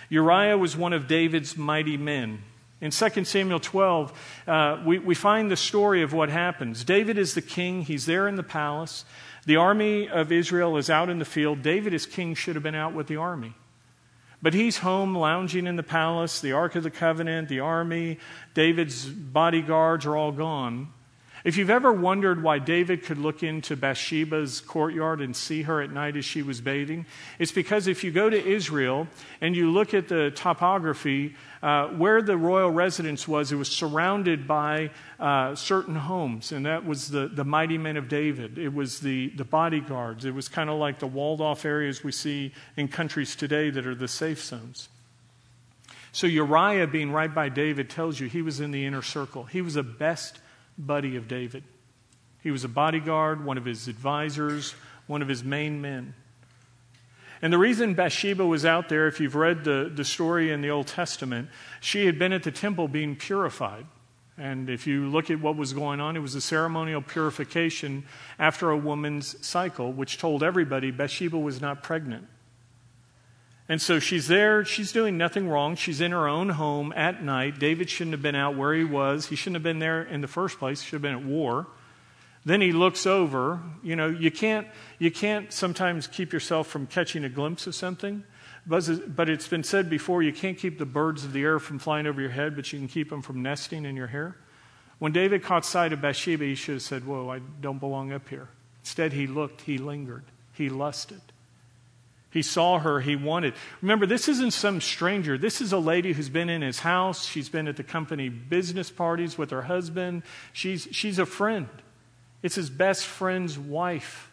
Uriah 0.09 0.57
was 0.57 0.77
one 0.77 0.93
of 0.93 1.07
David's 1.07 1.57
mighty 1.57 1.97
men. 1.97 2.41
In 2.83 2.91
2 2.91 3.23
Samuel 3.23 3.61
12, 3.61 4.43
uh, 4.45 4.83
we, 4.85 4.99
we 4.99 5.15
find 5.15 5.49
the 5.49 5.55
story 5.55 6.01
of 6.01 6.11
what 6.11 6.27
happens. 6.27 6.83
David 6.83 7.17
is 7.17 7.33
the 7.33 7.41
king, 7.41 7.83
he's 7.83 8.05
there 8.05 8.27
in 8.27 8.35
the 8.35 8.43
palace. 8.43 9.05
The 9.45 9.55
army 9.55 10.09
of 10.09 10.33
Israel 10.33 10.75
is 10.75 10.89
out 10.89 11.09
in 11.09 11.17
the 11.17 11.23
field. 11.23 11.61
David, 11.61 11.93
as 11.93 12.05
king, 12.05 12.35
should 12.35 12.55
have 12.55 12.63
been 12.63 12.75
out 12.75 12.93
with 12.93 13.07
the 13.07 13.15
army. 13.15 13.53
But 14.41 14.53
he's 14.53 14.79
home 14.79 15.15
lounging 15.15 15.65
in 15.65 15.77
the 15.77 15.81
palace, 15.83 16.41
the 16.41 16.51
Ark 16.51 16.75
of 16.75 16.83
the 16.83 16.91
Covenant, 16.91 17.47
the 17.47 17.61
army, 17.61 18.19
David's 18.53 19.05
bodyguards 19.05 20.05
are 20.05 20.17
all 20.17 20.33
gone. 20.33 20.89
If 21.43 21.57
you've 21.57 21.69
ever 21.69 21.91
wondered 21.91 22.41
why 22.41 22.59
David 22.59 23.03
could 23.03 23.17
look 23.17 23.43
into 23.43 23.75
Bathsheba's 23.75 24.61
courtyard 24.61 25.19
and 25.19 25.35
see 25.35 25.63
her 25.63 25.81
at 25.81 25.91
night 25.91 26.15
as 26.15 26.23
she 26.23 26.41
was 26.41 26.61
bathing, 26.61 27.05
it's 27.37 27.51
because 27.51 27.87
if 27.87 28.01
you 28.01 28.11
go 28.11 28.29
to 28.29 28.45
Israel 28.45 29.09
and 29.41 29.53
you 29.53 29.69
look 29.69 29.93
at 29.93 30.07
the 30.07 30.31
topography, 30.31 31.35
uh, 31.61 31.87
where 31.89 32.21
the 32.21 32.37
royal 32.37 32.69
residence 32.69 33.27
was, 33.27 33.51
it 33.51 33.57
was 33.57 33.67
surrounded 33.67 34.47
by 34.47 34.91
uh, 35.19 35.53
certain 35.53 35.95
homes, 35.95 36.53
and 36.53 36.65
that 36.65 36.85
was 36.85 37.09
the, 37.09 37.27
the 37.27 37.43
mighty 37.43 37.77
men 37.77 37.97
of 37.97 38.07
David. 38.07 38.57
It 38.57 38.73
was 38.73 39.01
the, 39.01 39.29
the 39.35 39.45
bodyguards. 39.45 40.23
It 40.23 40.33
was 40.33 40.47
kind 40.47 40.69
of 40.69 40.77
like 40.77 40.99
the 40.99 41.07
walled 41.07 41.41
off 41.41 41.65
areas 41.65 42.05
we 42.05 42.13
see 42.13 42.53
in 42.77 42.87
countries 42.87 43.35
today 43.35 43.69
that 43.69 43.85
are 43.85 43.95
the 43.95 44.07
safe 44.07 44.41
zones. 44.41 44.87
So 46.13 46.25
Uriah, 46.25 46.87
being 46.87 47.11
right 47.11 47.33
by 47.33 47.49
David, 47.49 47.89
tells 47.89 48.19
you 48.19 48.29
he 48.29 48.41
was 48.41 48.61
in 48.61 48.71
the 48.71 48.85
inner 48.85 49.01
circle. 49.01 49.43
He 49.43 49.61
was 49.61 49.73
the 49.73 49.83
best 49.83 50.39
buddy 50.77 51.15
of 51.15 51.27
David. 51.27 51.63
He 52.41 52.51
was 52.51 52.63
a 52.63 52.69
bodyguard, 52.69 53.45
one 53.45 53.57
of 53.57 53.65
his 53.65 53.87
advisors, 53.87 54.75
one 55.07 55.21
of 55.21 55.27
his 55.27 55.43
main 55.43 55.81
men. 55.81 56.13
And 57.41 57.51
the 57.51 57.57
reason 57.57 57.93
Bathsheba 57.93 58.45
was 58.45 58.65
out 58.65 58.87
there, 58.87 59.07
if 59.07 59.19
you've 59.19 59.35
read 59.35 59.65
the, 59.65 59.91
the 59.93 60.05
story 60.05 60.51
in 60.51 60.61
the 60.61 60.69
Old 60.69 60.87
Testament, 60.87 61.49
she 61.81 62.05
had 62.05 62.17
been 62.17 62.31
at 62.31 62.43
the 62.43 62.51
temple 62.51 62.87
being 62.87 63.15
purified. 63.15 63.85
And 64.37 64.69
if 64.69 64.87
you 64.87 65.07
look 65.09 65.29
at 65.29 65.39
what 65.39 65.57
was 65.57 65.73
going 65.73 65.99
on, 65.99 66.15
it 66.15 66.19
was 66.19 66.35
a 66.35 66.41
ceremonial 66.41 67.01
purification 67.01 68.05
after 68.39 68.71
a 68.71 68.77
woman's 68.77 69.45
cycle, 69.45 69.91
which 69.91 70.17
told 70.17 70.41
everybody 70.41 70.89
Bathsheba 70.89 71.37
was 71.37 71.61
not 71.61 71.83
pregnant. 71.83 72.27
And 73.69 73.81
so 73.81 73.99
she's 73.99 74.27
there. 74.27 74.65
She's 74.65 74.91
doing 74.91 75.17
nothing 75.17 75.47
wrong. 75.47 75.75
She's 75.75 76.01
in 76.01 76.11
her 76.11 76.27
own 76.27 76.49
home 76.49 76.93
at 76.95 77.23
night. 77.23 77.59
David 77.59 77.89
shouldn't 77.89 78.13
have 78.13 78.21
been 78.21 78.35
out 78.35 78.57
where 78.57 78.73
he 78.73 78.83
was. 78.83 79.27
He 79.27 79.35
shouldn't 79.35 79.55
have 79.55 79.63
been 79.63 79.79
there 79.79 80.03
in 80.03 80.21
the 80.21 80.27
first 80.27 80.59
place. 80.59 80.81
He 80.81 80.87
should 80.87 80.95
have 80.95 81.01
been 81.01 81.15
at 81.15 81.23
war. 81.23 81.67
Then 82.45 82.59
he 82.59 82.73
looks 82.73 83.05
over. 83.05 83.61
You 83.81 83.95
know, 83.95 84.07
you 84.07 84.31
can't, 84.31 84.67
you 84.99 85.11
can't 85.11 85.53
sometimes 85.53 86.07
keep 86.07 86.33
yourself 86.33 86.67
from 86.67 86.87
catching 86.87 87.23
a 87.23 87.29
glimpse 87.29 87.65
of 87.67 87.75
something. 87.75 88.23
But 88.65 89.29
it's 89.29 89.47
been 89.47 89.63
said 89.63 89.89
before 89.89 90.23
you 90.23 90.33
can't 90.33 90.57
keep 90.57 90.77
the 90.77 90.85
birds 90.85 91.25
of 91.25 91.33
the 91.33 91.43
air 91.43 91.59
from 91.59 91.79
flying 91.79 92.07
over 92.07 92.21
your 92.21 92.29
head, 92.29 92.55
but 92.55 92.71
you 92.71 92.79
can 92.79 92.87
keep 92.87 93.09
them 93.09 93.21
from 93.21 93.41
nesting 93.41 93.85
in 93.85 93.95
your 93.95 94.07
hair. 94.07 94.37
When 94.99 95.11
David 95.11 95.43
caught 95.43 95.65
sight 95.65 95.91
of 95.91 96.01
Bathsheba, 96.01 96.45
he 96.45 96.55
should 96.55 96.75
have 96.75 96.81
said, 96.81 97.05
Whoa, 97.05 97.29
I 97.29 97.39
don't 97.59 97.79
belong 97.79 98.13
up 98.13 98.29
here. 98.29 98.47
Instead, 98.81 99.11
he 99.11 99.27
looked, 99.27 99.61
he 99.61 99.77
lingered, 99.77 100.23
he 100.53 100.69
lusted. 100.69 101.21
He 102.33 102.41
saw 102.41 102.79
her, 102.79 102.99
he 102.99 103.15
wanted. 103.15 103.53
Remember, 103.83 104.07
this 104.07 104.27
isn't 104.27 104.53
some 104.53 104.81
stranger. 104.81 105.37
This 105.37 105.61
is 105.61 105.71
a 105.71 105.77
lady 105.77 106.13
who's 106.13 106.29
been 106.29 106.49
in 106.49 106.63
his 106.63 106.79
house. 106.79 107.27
She's 107.27 107.47
been 107.47 107.67
at 107.67 107.77
the 107.77 107.83
company 107.83 108.27
business 108.27 108.89
parties 108.89 109.37
with 109.37 109.51
her 109.51 109.61
husband. 109.61 110.23
She's, 110.51 110.87
she's 110.89 111.19
a 111.19 111.27
friend. 111.27 111.69
It's 112.41 112.55
his 112.55 112.71
best 112.71 113.05
friend's 113.05 113.59
wife. 113.59 114.31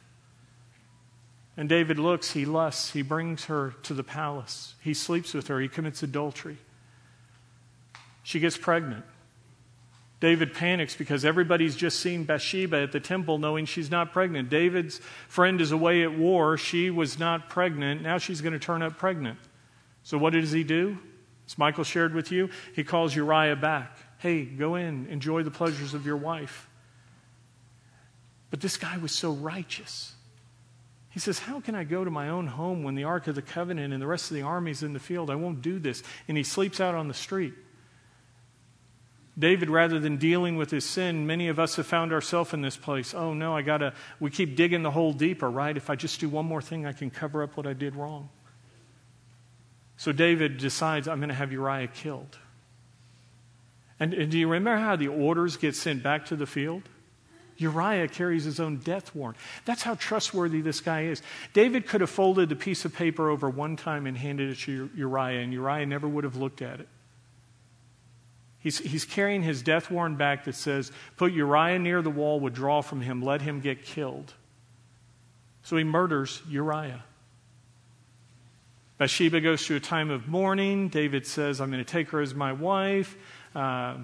And 1.59 1.69
David 1.69 1.99
looks, 1.99 2.31
he 2.33 2.47
lusts, 2.47 2.93
he 2.93 3.03
brings 3.03 3.45
her 3.45 3.75
to 3.83 3.93
the 3.93 4.03
palace. 4.03 4.77
He 4.81 4.95
sleeps 4.95 5.35
with 5.35 5.49
her, 5.49 5.61
he 5.61 5.69
commits 5.69 6.03
adultery. 6.03 6.57
She 8.23 8.41
gets 8.41 8.57
pregnant. 8.57 9.05
David 10.21 10.53
panics 10.53 10.95
because 10.95 11.25
everybody's 11.25 11.75
just 11.75 11.99
seen 11.99 12.25
Bathsheba 12.25 12.83
at 12.83 12.93
the 12.93 13.01
temple 13.01 13.39
knowing 13.39 13.65
she's 13.65 13.91
not 13.91 14.13
pregnant. 14.13 14.51
David's 14.51 15.01
friend 15.29 15.61
is 15.61 15.73
away 15.73 16.03
at 16.03 16.17
war. 16.17 16.59
She 16.59 16.91
was 16.91 17.19
not 17.19 17.49
pregnant. 17.49 18.03
Now 18.03 18.19
she's 18.19 18.43
going 18.43 18.53
to 18.53 18.59
turn 18.59 18.83
up 18.83 18.99
pregnant. 18.99 19.39
So 20.03 20.19
what 20.19 20.35
does 20.35 20.53
he 20.53 20.63
do? 20.63 20.99
As 21.47 21.57
Michael 21.57 21.85
shared 21.85 22.15
with 22.15 22.31
you, 22.31 22.51
he 22.75 22.85
calls 22.85 23.17
Uriah 23.17 23.57
back. 23.57 23.97
Hey, 24.19 24.45
go 24.45 24.75
in, 24.75 25.07
enjoy 25.07 25.43
the 25.43 25.51
pleasures 25.51 25.95
of 25.95 26.05
your 26.05 26.19
wife. 26.19 26.69
But 28.51 28.61
this 28.61 28.77
guy 28.77 28.99
was 28.99 29.13
so 29.13 29.33
righteous. 29.33 30.13
He 31.09 31.19
says, 31.19 31.39
How 31.39 31.61
can 31.61 31.75
I 31.75 31.85
go 31.85 32.05
to 32.05 32.11
my 32.11 32.29
own 32.29 32.47
home 32.47 32.83
when 32.83 32.95
the 32.95 33.05
Ark 33.05 33.27
of 33.27 33.35
the 33.35 33.43
Covenant 33.43 33.93
and 33.93 34.03
the 34.03 34.07
rest 34.07 34.31
of 34.31 34.37
the 34.37 34.43
army's 34.43 34.83
in 34.83 34.93
the 34.93 35.01
field? 35.01 35.31
I 35.31 35.35
won't 35.37 35.63
do 35.63 35.79
this. 35.79 36.03
And 36.29 36.37
he 36.37 36.43
sleeps 36.43 36.79
out 36.79 36.95
on 36.95 37.09
the 37.09 37.15
street. 37.15 37.55
David, 39.41 39.71
rather 39.71 39.99
than 39.99 40.19
dealing 40.19 40.57
with 40.57 40.71
his 40.71 40.85
sin, 40.85 41.27
many 41.27 41.49
of 41.49 41.59
us 41.59 41.77
have 41.77 41.87
found 41.87 42.13
ourselves 42.13 42.53
in 42.53 42.61
this 42.61 42.77
place. 42.77 43.15
Oh 43.15 43.33
no, 43.33 43.57
I 43.57 43.63
gotta, 43.63 43.95
we 44.21 44.31
keep 44.31 44.55
digging 44.55 44.83
the 44.83 44.91
hole 44.91 45.13
deeper, 45.13 45.51
right? 45.51 45.77
If 45.77 45.89
I 45.91 45.97
just 45.97 46.21
do 46.21 46.29
one 46.29 46.45
more 46.45 46.63
thing, 46.63 46.87
I 46.87 46.93
can 46.93 47.11
cover 47.11 47.43
up 47.43 47.57
what 47.57 47.67
I 47.67 47.73
did 47.73 47.97
wrong. 47.97 48.29
So 49.97 50.13
David 50.13 50.59
decides, 50.59 51.09
I'm 51.09 51.19
going 51.19 51.29
to 51.29 51.35
have 51.35 51.53
Uriah 51.53 51.89
killed. 51.89 52.39
And, 53.99 54.15
and 54.15 54.31
do 54.31 54.39
you 54.39 54.49
remember 54.49 54.83
how 54.83 54.97
the 54.97 55.09
orders 55.09 55.59
get 55.59 55.77
sent 55.77 56.03
back 56.03 56.27
to 56.27 56.37
the 56.37 56.47
field? 56.47 56.83
Uriah 57.59 58.09
carries 58.09 58.45
his 58.45 58.59
own 58.61 58.79
death 58.79 59.15
warrant. 59.15 59.37
That's 59.67 59.83
how 59.83 59.95
trustworthy 59.97 60.63
this 60.63 60.81
guy 60.81 61.03
is. 61.03 61.21
David 61.53 61.87
could 61.87 62.01
have 62.01 62.09
folded 62.09 62.49
the 62.49 62.57
piece 62.57 62.87
of 62.87 62.95
paper 62.95 63.29
over 63.29 63.51
one 63.51 63.77
time 63.77 64.07
and 64.07 64.17
handed 64.17 64.51
it 64.51 64.59
to 64.61 64.89
Uriah, 64.97 65.41
and 65.41 65.53
Uriah 65.53 65.85
never 65.85 66.09
would 66.09 66.25
have 66.25 66.37
looked 66.37 66.63
at 66.63 66.81
it. 66.81 66.89
He's, 68.61 68.79
he's 68.79 69.07
carrying 69.07 69.43
his 69.43 69.63
death 69.63 69.91
warrant 69.91 70.19
back 70.19 70.45
that 70.45 70.55
says, 70.55 70.93
Put 71.17 71.33
Uriah 71.33 71.79
near 71.79 72.03
the 72.03 72.11
wall, 72.11 72.39
withdraw 72.41 72.83
from 72.83 73.01
him, 73.01 73.23
let 73.23 73.41
him 73.41 73.61
get 73.61 73.83
killed. 73.83 74.35
So 75.63 75.77
he 75.77 75.85
murders 75.85 76.43
Uriah. 76.49 77.05
Bathsheba 78.99 79.41
goes 79.41 79.67
through 79.67 79.77
a 79.77 79.81
time 79.81 80.11
of 80.11 80.29
mourning. 80.29 80.89
David 80.89 81.27
says, 81.27 81.61
I'm 81.61 81.71
going 81.71 81.83
to 81.83 81.91
take 81.91 82.11
her 82.11 82.21
as 82.21 82.35
my 82.35 82.53
wife. 82.53 83.17
Uh, 83.55 83.97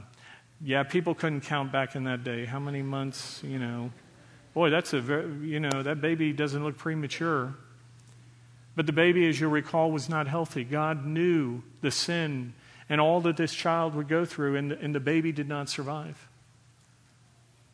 yeah, 0.62 0.84
people 0.84 1.14
couldn't 1.14 1.42
count 1.42 1.70
back 1.70 1.94
in 1.94 2.04
that 2.04 2.24
day. 2.24 2.46
How 2.46 2.58
many 2.58 2.80
months, 2.80 3.42
you 3.44 3.58
know? 3.58 3.90
Boy, 4.54 4.70
that's 4.70 4.94
a 4.94 5.00
very, 5.00 5.34
you 5.46 5.60
know, 5.60 5.82
that 5.82 6.00
baby 6.00 6.32
doesn't 6.32 6.64
look 6.64 6.78
premature. 6.78 7.54
But 8.74 8.86
the 8.86 8.92
baby, 8.92 9.28
as 9.28 9.38
you'll 9.38 9.50
recall, 9.50 9.90
was 9.90 10.08
not 10.08 10.28
healthy. 10.28 10.64
God 10.64 11.04
knew 11.04 11.62
the 11.82 11.90
sin 11.90 12.54
and 12.88 13.00
all 13.00 13.20
that 13.22 13.36
this 13.36 13.52
child 13.52 13.94
would 13.94 14.08
go 14.08 14.24
through, 14.24 14.56
and, 14.56 14.72
and 14.72 14.94
the 14.94 15.00
baby 15.00 15.32
did 15.32 15.48
not 15.48 15.68
survive. 15.68 16.28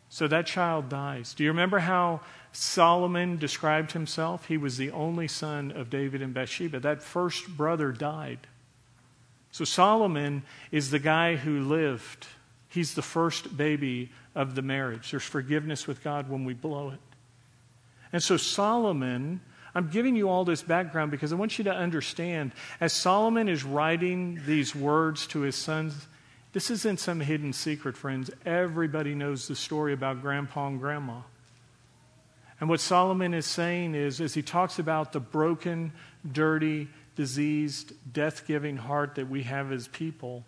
So 0.09 0.29
that 0.29 0.47
child 0.47 0.89
dies. 0.89 1.33
Do 1.35 1.43
you 1.43 1.51
remember 1.51 1.79
how 1.79 2.21
Solomon 2.53 3.39
described 3.39 3.93
himself? 3.93 4.47
He 4.47 4.59
was 4.59 4.77
the 4.77 4.91
only 4.91 5.27
son 5.27 5.73
of 5.73 5.89
David 5.89 6.21
and 6.21 6.35
Bathsheba. 6.35 6.81
That 6.81 7.03
first 7.03 7.49
brother 7.49 7.93
died. 7.93 8.41
So 9.53 9.65
Solomon 9.65 10.43
is 10.71 10.91
the 10.91 10.99
guy 10.99 11.37
who 11.37 11.61
lived. 11.63 12.27
He's 12.69 12.95
the 12.95 13.03
first 13.03 13.57
baby 13.57 14.11
of 14.35 14.55
the 14.55 14.63
marriage. 14.63 15.11
There's 15.11 15.23
forgiveness 15.23 15.87
with 15.87 16.03
God 16.03 16.29
when 16.29 16.45
we 16.45 16.55
blow 16.55 16.91
it. 16.91 17.01
And 18.13 18.23
so 18.23 18.37
Solomon 18.37 19.41
I'm 19.75 19.89
giving 19.89 20.17
you 20.17 20.29
all 20.29 20.45
this 20.45 20.63
background 20.63 21.11
because 21.11 21.33
I 21.33 21.37
want 21.37 21.59
you 21.59 21.65
to 21.65 21.73
understand 21.73 22.53
as 22.81 22.93
Solomon 22.93 23.49
is 23.49 23.65
writing 23.65 24.41
these 24.47 24.75
words 24.75 25.27
to 25.29 25.41
his 25.41 25.57
sons, 25.57 26.07
this 26.53 26.71
isn't 26.71 27.01
some 27.01 27.21
hidden 27.21 27.53
secret, 27.53 27.97
friends. 27.97 28.31
Everybody 28.45 29.15
knows 29.15 29.49
the 29.49 29.57
story 29.57 29.95
about 29.95 30.21
grandpa 30.21 30.67
and 30.67 30.79
grandma. 30.79 31.23
And 32.61 32.69
what 32.69 32.81
Solomon 32.81 33.35
is 33.35 33.47
saying 33.47 33.95
is, 33.95 34.21
as 34.21 34.35
he 34.35 34.43
talks 34.43 34.79
about 34.79 35.13
the 35.13 35.21
broken, 35.21 35.93
dirty, 36.31 36.89
diseased, 37.17 37.93
death 38.13 38.47
giving 38.47 38.77
heart 38.77 39.17
that 39.17 39.29
we 39.29 39.43
have 39.45 39.73
as 39.73 39.89
people, 39.89 40.45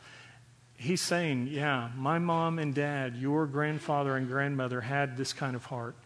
he's 0.77 1.01
saying, 1.01 1.49
Yeah, 1.51 1.91
my 1.97 2.19
mom 2.19 2.59
and 2.59 2.75
dad, 2.75 3.17
your 3.17 3.47
grandfather 3.47 4.17
and 4.17 4.29
grandmother 4.29 4.83
had 4.83 5.17
this 5.17 5.33
kind 5.33 5.57
of 5.57 5.65
heart. 5.65 5.97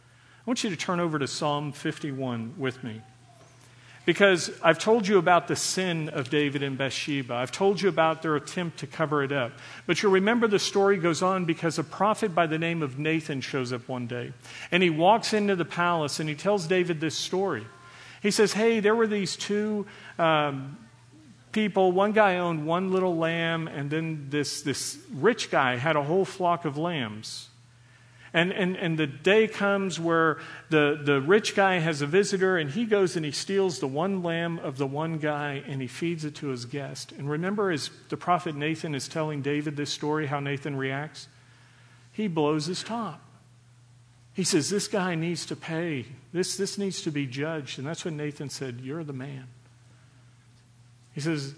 I 0.49 0.51
want 0.51 0.65
you 0.65 0.71
to 0.71 0.77
turn 0.77 0.99
over 0.99 1.19
to 1.19 1.27
Psalm 1.27 1.73
51 1.73 2.55
with 2.57 2.83
me. 2.83 3.03
Because 4.07 4.51
I've 4.63 4.79
told 4.79 5.07
you 5.07 5.19
about 5.19 5.47
the 5.47 5.55
sin 5.55 6.09
of 6.09 6.31
David 6.31 6.63
and 6.63 6.79
Bathsheba. 6.79 7.35
I've 7.35 7.53
told 7.53 7.83
you 7.83 7.91
about 7.91 8.23
their 8.23 8.35
attempt 8.35 8.79
to 8.79 8.87
cover 8.87 9.23
it 9.23 9.31
up. 9.31 9.53
But 9.87 10.03
you'll 10.03 10.13
remember 10.13 10.49
the 10.49 10.59
story 10.59 10.97
goes 10.97 11.21
on 11.21 11.45
because 11.45 11.79
a 11.79 11.85
prophet 11.85 12.35
by 12.35 12.47
the 12.47 12.57
name 12.57 12.83
of 12.83 12.99
Nathan 12.99 13.43
shows 13.43 13.75
up 13.75 13.87
one 13.91 14.07
day. 14.07 14.33
And 14.73 14.83
he 14.83 14.89
walks 14.89 15.35
into 15.35 15.55
the 15.55 15.67
palace 15.67 16.19
and 16.19 16.31
he 16.31 16.35
tells 16.35 16.67
David 16.67 16.99
this 16.99 17.15
story. 17.15 17.67
He 18.23 18.31
says, 18.31 18.55
Hey, 18.55 18.81
there 18.81 18.95
were 18.95 19.07
these 19.07 19.37
two 19.37 19.85
um, 20.19 20.79
people. 21.53 21.93
One 21.93 22.13
guy 22.13 22.39
owned 22.39 22.65
one 22.65 22.91
little 22.91 23.19
lamb, 23.19 23.69
and 23.69 23.91
then 23.91 24.29
this, 24.31 24.63
this 24.63 24.97
rich 25.13 25.51
guy 25.51 25.77
had 25.77 25.97
a 25.97 26.03
whole 26.03 26.25
flock 26.25 26.65
of 26.65 26.79
lambs. 26.79 27.51
And, 28.35 28.53
and, 28.53 28.77
and 28.77 28.99
the 28.99 29.07
day 29.07 29.49
comes 29.49 29.99
where 29.99 30.39
the, 30.69 31.01
the 31.03 31.21
rich 31.21 31.57
guy 31.57 31.79
has 31.79 32.03
a 32.03 32.07
visitor 32.07 32.59
and 32.59 32.71
he 32.71 32.85
goes 32.85 33.17
and 33.17 33.25
he 33.25 33.33
steals 33.33 33.79
the 33.79 33.87
one 33.87 34.23
lamb 34.23 34.59
of 34.59 34.77
the 34.77 34.87
one 34.87 35.19
guy 35.19 35.63
and 35.67 35.81
he 35.81 35.89
feeds 35.89 36.25
it 36.25 36.35
to 36.37 36.49
his 36.49 36.67
guest. 36.67 37.13
And 37.13 37.31
remember, 37.31 37.71
as 37.71 37.91
the 38.11 38.19
prophet 38.19 38.55
Nathan 38.55 38.95
is 38.95 39.09
telling 39.09 39.41
David 39.41 39.77
this 39.77 39.91
story, 39.91 40.27
how 40.27 40.41
Nathan 40.41 40.77
reacts? 40.77 41.29
He 42.13 42.29
blows 42.29 42.67
his 42.67 42.83
top. 42.83 43.23
He 44.35 44.45
says, 44.45 44.69
This 44.71 44.89
guy 44.89 45.15
needs 45.15 45.47
to 45.47 45.57
pay. 45.57 46.05
This, 46.33 46.57
this 46.57 46.79
needs 46.79 47.03
to 47.03 47.11
be 47.11 47.27
judged. 47.27 47.79
And 47.79 47.89
that's 47.89 48.05
when 48.05 48.17
Nathan 48.17 48.51
said, 48.51 48.81
You're 48.81 49.05
the 49.05 49.13
man. 49.13 49.47
He 51.15 51.21
says, 51.21 51.55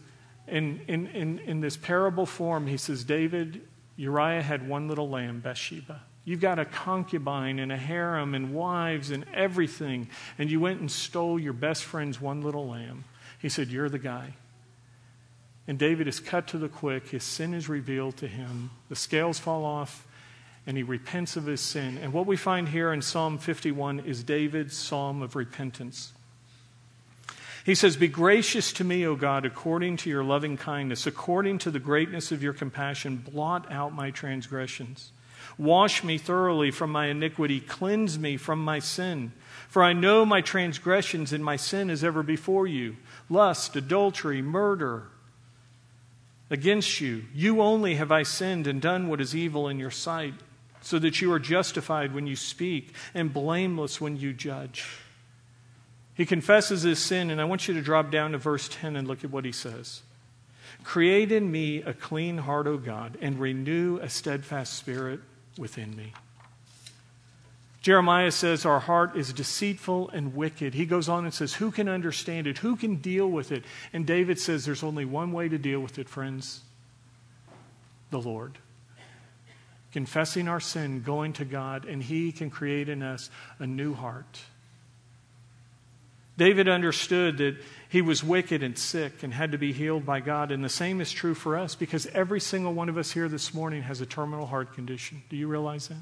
in, 0.47 0.81
in, 0.89 1.07
in, 1.09 1.39
in 1.41 1.61
this 1.61 1.77
parable 1.77 2.27
form, 2.27 2.67
he 2.67 2.77
says, 2.77 3.05
David, 3.05 3.61
Uriah 3.97 4.43
had 4.43 4.69
one 4.69 4.89
little 4.89 5.09
lamb, 5.09 5.41
Bathsheba. 5.41 6.01
You've 6.25 6.41
got 6.41 6.59
a 6.59 6.65
concubine 6.65 7.59
and 7.59 7.73
a 7.73 7.77
harem 7.77 8.35
and 8.35 8.55
wives 8.55 9.11
and 9.11 9.25
everything, 9.33 10.09
and 10.39 10.51
you 10.51 10.61
went 10.61 10.81
and 10.81 10.91
stole 10.91 11.39
your 11.39 11.53
best 11.53 11.85
friend's 11.85 12.21
one 12.21 12.43
little 12.43 12.69
lamb. 12.69 13.05
He 13.41 13.49
said, 13.49 13.69
You're 13.69 13.89
the 13.89 13.99
guy. 13.99 14.35
And 15.67 15.79
David 15.79 16.09
is 16.09 16.21
cut 16.21 16.49
to 16.49 16.59
the 16.59 16.69
quick. 16.69 17.09
His 17.09 17.25
sin 17.25 17.55
is 17.55 17.69
revealed 17.69 18.17
to 18.19 18.29
him. 18.29 18.71
The 18.89 18.97
scales 18.97 19.39
fall 19.39 19.65
off, 19.65 20.07
and 20.67 20.77
he 20.77 20.83
repents 20.83 21.37
of 21.37 21.47
his 21.47 21.61
sin. 21.61 21.97
And 21.99 22.13
what 22.13 22.27
we 22.27 22.37
find 22.37 22.69
here 22.69 22.93
in 22.93 23.03
Psalm 23.03 23.39
51 23.39 24.01
is 24.01 24.23
David's 24.23 24.77
psalm 24.77 25.23
of 25.23 25.37
repentance. 25.37 26.13
He 27.65 27.75
says, 27.75 27.97
Be 27.97 28.09
gracious 28.09 28.73
to 28.75 28.85
me, 28.85 29.07
O 29.07 29.15
God, 29.15 29.47
according 29.47 29.99
to 29.99 30.11
your 30.11 30.25
loving 30.25 30.57
kindness, 30.57 31.07
according 31.07 31.59
to 31.59 31.71
the 31.71 31.79
greatness 31.79 32.33
of 32.33 32.43
your 32.43 32.53
compassion, 32.53 33.17
blot 33.17 33.71
out 33.71 33.95
my 33.95 34.11
transgressions. 34.11 35.13
Wash 35.59 36.03
me 36.05 36.19
thoroughly 36.19 36.71
from 36.71 36.91
my 36.91 37.07
iniquity, 37.07 37.61
cleanse 37.61 38.19
me 38.19 38.37
from 38.37 38.65
my 38.65 38.79
sin. 38.79 39.33
For 39.69 39.83
I 39.83 39.93
know 39.93 40.27
my 40.27 40.41
transgressions 40.41 41.33
and 41.33 41.45
my 41.45 41.57
sin 41.57 41.91
is 41.91 42.03
ever 42.03 42.23
before 42.23 42.67
you 42.67 42.97
lust, 43.29 43.77
adultery, 43.77 44.43
murder. 44.43 45.05
Against 46.51 47.01
you, 47.01 47.25
you 47.33 47.63
only 47.63 47.95
have 47.95 48.11
I 48.11 48.25
sinned 48.25 48.67
and 48.67 48.83
done 48.83 49.07
what 49.07 49.21
is 49.21 49.37
evil 49.37 49.69
in 49.69 49.79
your 49.79 49.93
sight, 49.93 50.35
so 50.81 50.99
that 50.99 51.21
you 51.21 51.33
are 51.33 51.39
justified 51.39 52.13
when 52.13 52.27
you 52.27 52.35
speak 52.35 52.93
and 53.15 53.33
blameless 53.33 54.01
when 54.01 54.17
you 54.17 54.33
judge. 54.33 54.99
He 56.15 56.27
confesses 56.27 56.83
his 56.83 56.99
sin, 56.99 57.31
and 57.31 57.41
I 57.41 57.45
want 57.45 57.69
you 57.69 57.75
to 57.75 57.81
drop 57.81 58.11
down 58.11 58.33
to 58.33 58.39
verse 58.39 58.69
10 58.69 58.97
and 58.97 59.07
look 59.07 59.23
at 59.23 59.31
what 59.31 59.45
he 59.45 59.53
says. 59.53 60.03
Create 60.83 61.31
in 61.31 61.51
me 61.51 61.83
a 61.83 61.95
clean 61.95 62.39
heart, 62.39 62.67
O 62.67 62.77
God, 62.77 63.17
and 63.21 63.39
renew 63.39 63.99
a 63.99 64.09
steadfast 64.09 64.73
spirit 64.73 65.21
within 65.59 65.97
me. 65.97 66.13
Jeremiah 67.83 68.31
says 68.31 68.67
our 68.67 68.81
heart 68.81 69.17
is 69.17 69.33
deceitful 69.33 70.11
and 70.11 70.35
wicked. 70.35 70.75
He 70.75 70.85
goes 70.85 71.09
on 71.09 71.25
and 71.25 71.33
says, 71.33 71.55
Who 71.55 71.71
can 71.71 71.89
understand 71.89 72.47
it? 72.47 72.59
Who 72.59 72.77
can 72.77 72.97
deal 72.97 73.27
with 73.29 73.53
it? 73.53 73.65
And 73.93 74.07
David 74.07 74.39
says 74.39 74.65
there's 74.65 74.83
only 74.83 75.07
one 75.07 75.33
way 75.33 75.49
to 75.49 75.57
deal 75.57 75.81
with 75.81 75.99
it, 75.99 76.09
friends 76.09 76.61
the 78.11 78.21
Lord. 78.21 78.59
Confessing 79.93 80.47
our 80.47 80.61
sin, 80.61 81.03
going 81.03 81.33
to 81.35 81.45
God, 81.45 81.85
and 81.85 82.03
He 82.03 82.33
can 82.33 82.51
create 82.51 82.89
in 82.89 83.03
us 83.03 83.31
a 83.59 83.67
new 83.67 83.95
heart. 83.95 84.41
David 86.37 86.69
understood 86.69 87.39
that 87.39 87.57
he 87.91 88.03
was 88.03 88.23
wicked 88.23 88.63
and 88.63 88.79
sick 88.79 89.25
and 89.25 89.35
had 89.35 89.51
to 89.51 89.59
be 89.59 89.73
healed 89.73 90.07
by 90.07 90.21
God. 90.21 90.53
And 90.53 90.65
the 90.65 90.69
same 90.69 91.01
is 91.01 91.11
true 91.11 91.35
for 91.35 91.59
us 91.59 91.75
because 91.75 92.07
every 92.07 92.39
single 92.39 92.73
one 92.73 92.89
of 92.89 92.97
us 92.97 93.11
here 93.11 93.29
this 93.29 93.53
morning 93.53 93.83
has 93.83 94.01
a 94.01 94.07
terminal 94.07 94.47
heart 94.47 94.75
condition. 94.75 95.25
Do 95.29 95.37
you 95.37 95.49
realize 95.49 95.89
that? 95.89 95.99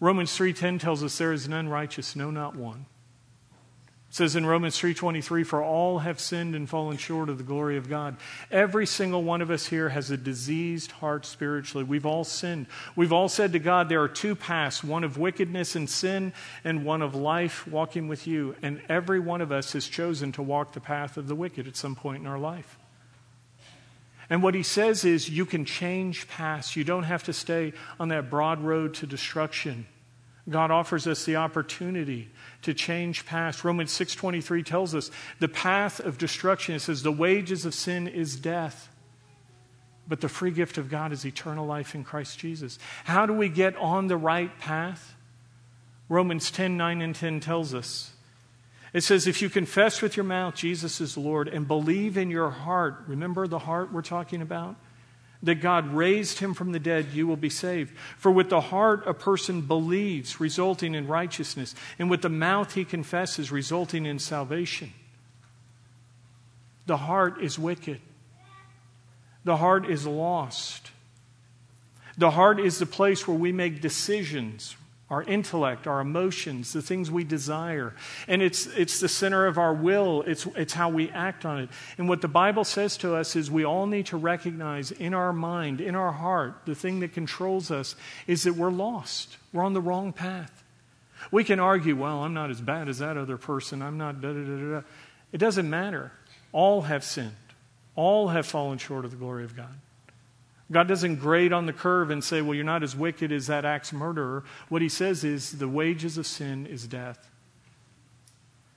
Romans 0.00 0.36
3:10 0.36 0.78
tells 0.78 1.02
us 1.02 1.16
there 1.16 1.32
is 1.32 1.48
none 1.48 1.70
righteous, 1.70 2.14
no 2.14 2.30
not 2.30 2.56
one. 2.56 2.84
It 4.14 4.18
says 4.18 4.36
in 4.36 4.46
Romans 4.46 4.78
3:23 4.78 5.42
for 5.42 5.60
all 5.60 5.98
have 5.98 6.20
sinned 6.20 6.54
and 6.54 6.70
fallen 6.70 6.98
short 6.98 7.28
of 7.28 7.36
the 7.36 7.42
glory 7.42 7.76
of 7.76 7.88
God. 7.88 8.16
Every 8.48 8.86
single 8.86 9.24
one 9.24 9.42
of 9.42 9.50
us 9.50 9.66
here 9.66 9.88
has 9.88 10.08
a 10.08 10.16
diseased 10.16 10.92
heart 10.92 11.26
spiritually. 11.26 11.82
We've 11.82 12.06
all 12.06 12.22
sinned. 12.22 12.66
We've 12.94 13.12
all 13.12 13.28
said 13.28 13.50
to 13.54 13.58
God 13.58 13.88
there 13.88 14.02
are 14.02 14.08
two 14.08 14.36
paths, 14.36 14.84
one 14.84 15.02
of 15.02 15.18
wickedness 15.18 15.74
and 15.74 15.90
sin 15.90 16.32
and 16.62 16.84
one 16.84 17.02
of 17.02 17.16
life 17.16 17.66
walking 17.66 18.06
with 18.06 18.24
you. 18.24 18.54
And 18.62 18.80
every 18.88 19.18
one 19.18 19.40
of 19.40 19.50
us 19.50 19.72
has 19.72 19.88
chosen 19.88 20.30
to 20.30 20.42
walk 20.42 20.74
the 20.74 20.80
path 20.80 21.16
of 21.16 21.26
the 21.26 21.34
wicked 21.34 21.66
at 21.66 21.74
some 21.74 21.96
point 21.96 22.22
in 22.22 22.28
our 22.28 22.38
life. 22.38 22.78
And 24.30 24.44
what 24.44 24.54
he 24.54 24.62
says 24.62 25.04
is 25.04 25.28
you 25.28 25.44
can 25.44 25.64
change 25.64 26.28
paths. 26.28 26.76
You 26.76 26.84
don't 26.84 27.02
have 27.02 27.24
to 27.24 27.32
stay 27.32 27.72
on 27.98 28.10
that 28.10 28.30
broad 28.30 28.62
road 28.62 28.94
to 28.94 29.08
destruction. 29.08 29.88
God 30.48 30.70
offers 30.70 31.06
us 31.06 31.24
the 31.24 31.36
opportunity 31.36 32.30
to 32.64 32.74
change 32.74 33.26
paths. 33.26 33.64
Romans 33.64 33.92
6:23 33.92 34.62
tells 34.62 34.94
us 34.94 35.10
the 35.38 35.48
path 35.48 36.00
of 36.00 36.18
destruction. 36.18 36.74
It 36.74 36.80
says 36.80 37.02
the 37.02 37.12
wages 37.12 37.64
of 37.64 37.74
sin 37.74 38.08
is 38.08 38.36
death. 38.36 38.88
But 40.06 40.20
the 40.20 40.28
free 40.28 40.50
gift 40.50 40.76
of 40.76 40.90
God 40.90 41.12
is 41.12 41.24
eternal 41.24 41.66
life 41.66 41.94
in 41.94 42.04
Christ 42.04 42.38
Jesus. 42.38 42.78
How 43.04 43.24
do 43.24 43.32
we 43.32 43.48
get 43.48 43.74
on 43.76 44.08
the 44.08 44.18
right 44.18 44.58
path? 44.58 45.14
Romans 46.08 46.50
10 46.50 46.76
9 46.76 47.00
and 47.00 47.14
10 47.14 47.40
tells 47.40 47.72
us. 47.72 48.12
It 48.92 49.02
says, 49.02 49.26
If 49.26 49.42
you 49.42 49.50
confess 49.50 50.02
with 50.02 50.16
your 50.16 50.24
mouth 50.24 50.54
Jesus 50.54 51.00
is 51.00 51.16
Lord 51.16 51.48
and 51.48 51.66
believe 51.66 52.16
in 52.16 52.30
your 52.30 52.50
heart, 52.50 53.02
remember 53.06 53.46
the 53.46 53.58
heart 53.58 53.92
we're 53.92 54.02
talking 54.02 54.42
about? 54.42 54.76
That 55.44 55.56
God 55.56 55.92
raised 55.92 56.38
him 56.38 56.54
from 56.54 56.72
the 56.72 56.78
dead, 56.78 57.08
you 57.12 57.26
will 57.26 57.36
be 57.36 57.50
saved. 57.50 57.96
For 58.18 58.30
with 58.30 58.50
the 58.50 58.60
heart 58.60 59.04
a 59.06 59.14
person 59.14 59.60
believes, 59.62 60.40
resulting 60.40 60.94
in 60.94 61.06
righteousness, 61.06 61.74
and 61.98 62.10
with 62.10 62.22
the 62.22 62.28
mouth 62.28 62.74
he 62.74 62.84
confesses, 62.84 63.52
resulting 63.52 64.06
in 64.06 64.18
salvation. 64.18 64.92
The 66.86 66.96
heart 66.96 67.40
is 67.40 67.58
wicked, 67.58 68.00
the 69.44 69.56
heart 69.56 69.88
is 69.88 70.06
lost. 70.06 70.90
The 72.16 72.30
heart 72.30 72.60
is 72.60 72.78
the 72.78 72.86
place 72.86 73.26
where 73.26 73.36
we 73.36 73.50
make 73.50 73.80
decisions, 73.80 74.76
our 75.10 75.22
intellect, 75.22 75.86
our 75.86 76.00
emotions, 76.00 76.72
the 76.72 76.80
things 76.80 77.10
we 77.10 77.24
desire. 77.24 77.94
And 78.26 78.40
it's, 78.40 78.66
it's 78.68 79.00
the 79.00 79.08
center 79.08 79.46
of 79.46 79.58
our 79.58 79.74
will, 79.74 80.22
it's, 80.22 80.46
it's 80.56 80.72
how 80.72 80.88
we 80.88 81.10
act 81.10 81.44
on 81.44 81.60
it. 81.60 81.68
And 81.98 82.08
what 82.08 82.22
the 82.22 82.28
Bible 82.28 82.64
says 82.64 82.96
to 82.98 83.14
us 83.14 83.36
is 83.36 83.50
we 83.50 83.64
all 83.64 83.86
need 83.86 84.06
to 84.06 84.16
recognize 84.16 84.90
in 84.90 85.12
our 85.12 85.32
mind, 85.32 85.80
in 85.80 85.94
our 85.94 86.12
heart, 86.12 86.62
the 86.64 86.74
thing 86.74 87.00
that 87.00 87.12
controls 87.12 87.70
us 87.70 87.96
is 88.26 88.44
that 88.44 88.54
we're 88.54 88.70
lost. 88.70 89.36
We're 89.52 89.64
on 89.64 89.74
the 89.74 89.80
wrong 89.80 90.12
path. 90.12 90.62
We 91.30 91.44
can 91.44 91.60
argue, 91.60 91.96
well, 91.96 92.22
I'm 92.22 92.34
not 92.34 92.50
as 92.50 92.60
bad 92.60 92.88
as 92.88 92.98
that 92.98 93.16
other 93.16 93.36
person, 93.36 93.82
I'm 93.82 93.98
not 93.98 94.20
da 94.20 94.32
da 94.32 94.42
da 94.42 94.70
da. 94.70 94.82
It 95.32 95.38
doesn't 95.38 95.68
matter. 95.68 96.12
All 96.52 96.82
have 96.82 97.04
sinned, 97.04 97.32
all 97.94 98.28
have 98.28 98.46
fallen 98.46 98.78
short 98.78 99.04
of 99.04 99.10
the 99.10 99.16
glory 99.16 99.44
of 99.44 99.56
God. 99.56 99.74
God 100.72 100.88
doesn't 100.88 101.16
grade 101.16 101.52
on 101.52 101.66
the 101.66 101.72
curve 101.72 102.10
and 102.10 102.24
say, 102.24 102.40
well, 102.40 102.54
you're 102.54 102.64
not 102.64 102.82
as 102.82 102.96
wicked 102.96 103.30
as 103.32 103.48
that 103.48 103.64
axe 103.64 103.92
murderer. 103.92 104.44
What 104.68 104.82
he 104.82 104.88
says 104.88 105.22
is, 105.22 105.58
the 105.58 105.68
wages 105.68 106.16
of 106.16 106.26
sin 106.26 106.66
is 106.66 106.86
death. 106.86 107.30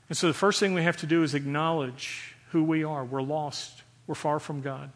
And 0.10 0.18
so 0.18 0.28
the 0.28 0.34
first 0.34 0.60
thing 0.60 0.74
we 0.74 0.84
have 0.84 0.98
to 0.98 1.06
do 1.06 1.24
is 1.24 1.34
acknowledge 1.34 2.36
who 2.52 2.64
we 2.64 2.84
are. 2.84 3.06
We're 3.06 3.22
lost, 3.22 3.84
we're 4.06 4.16
far 4.16 4.40
from 4.40 4.62
God. 4.62 4.92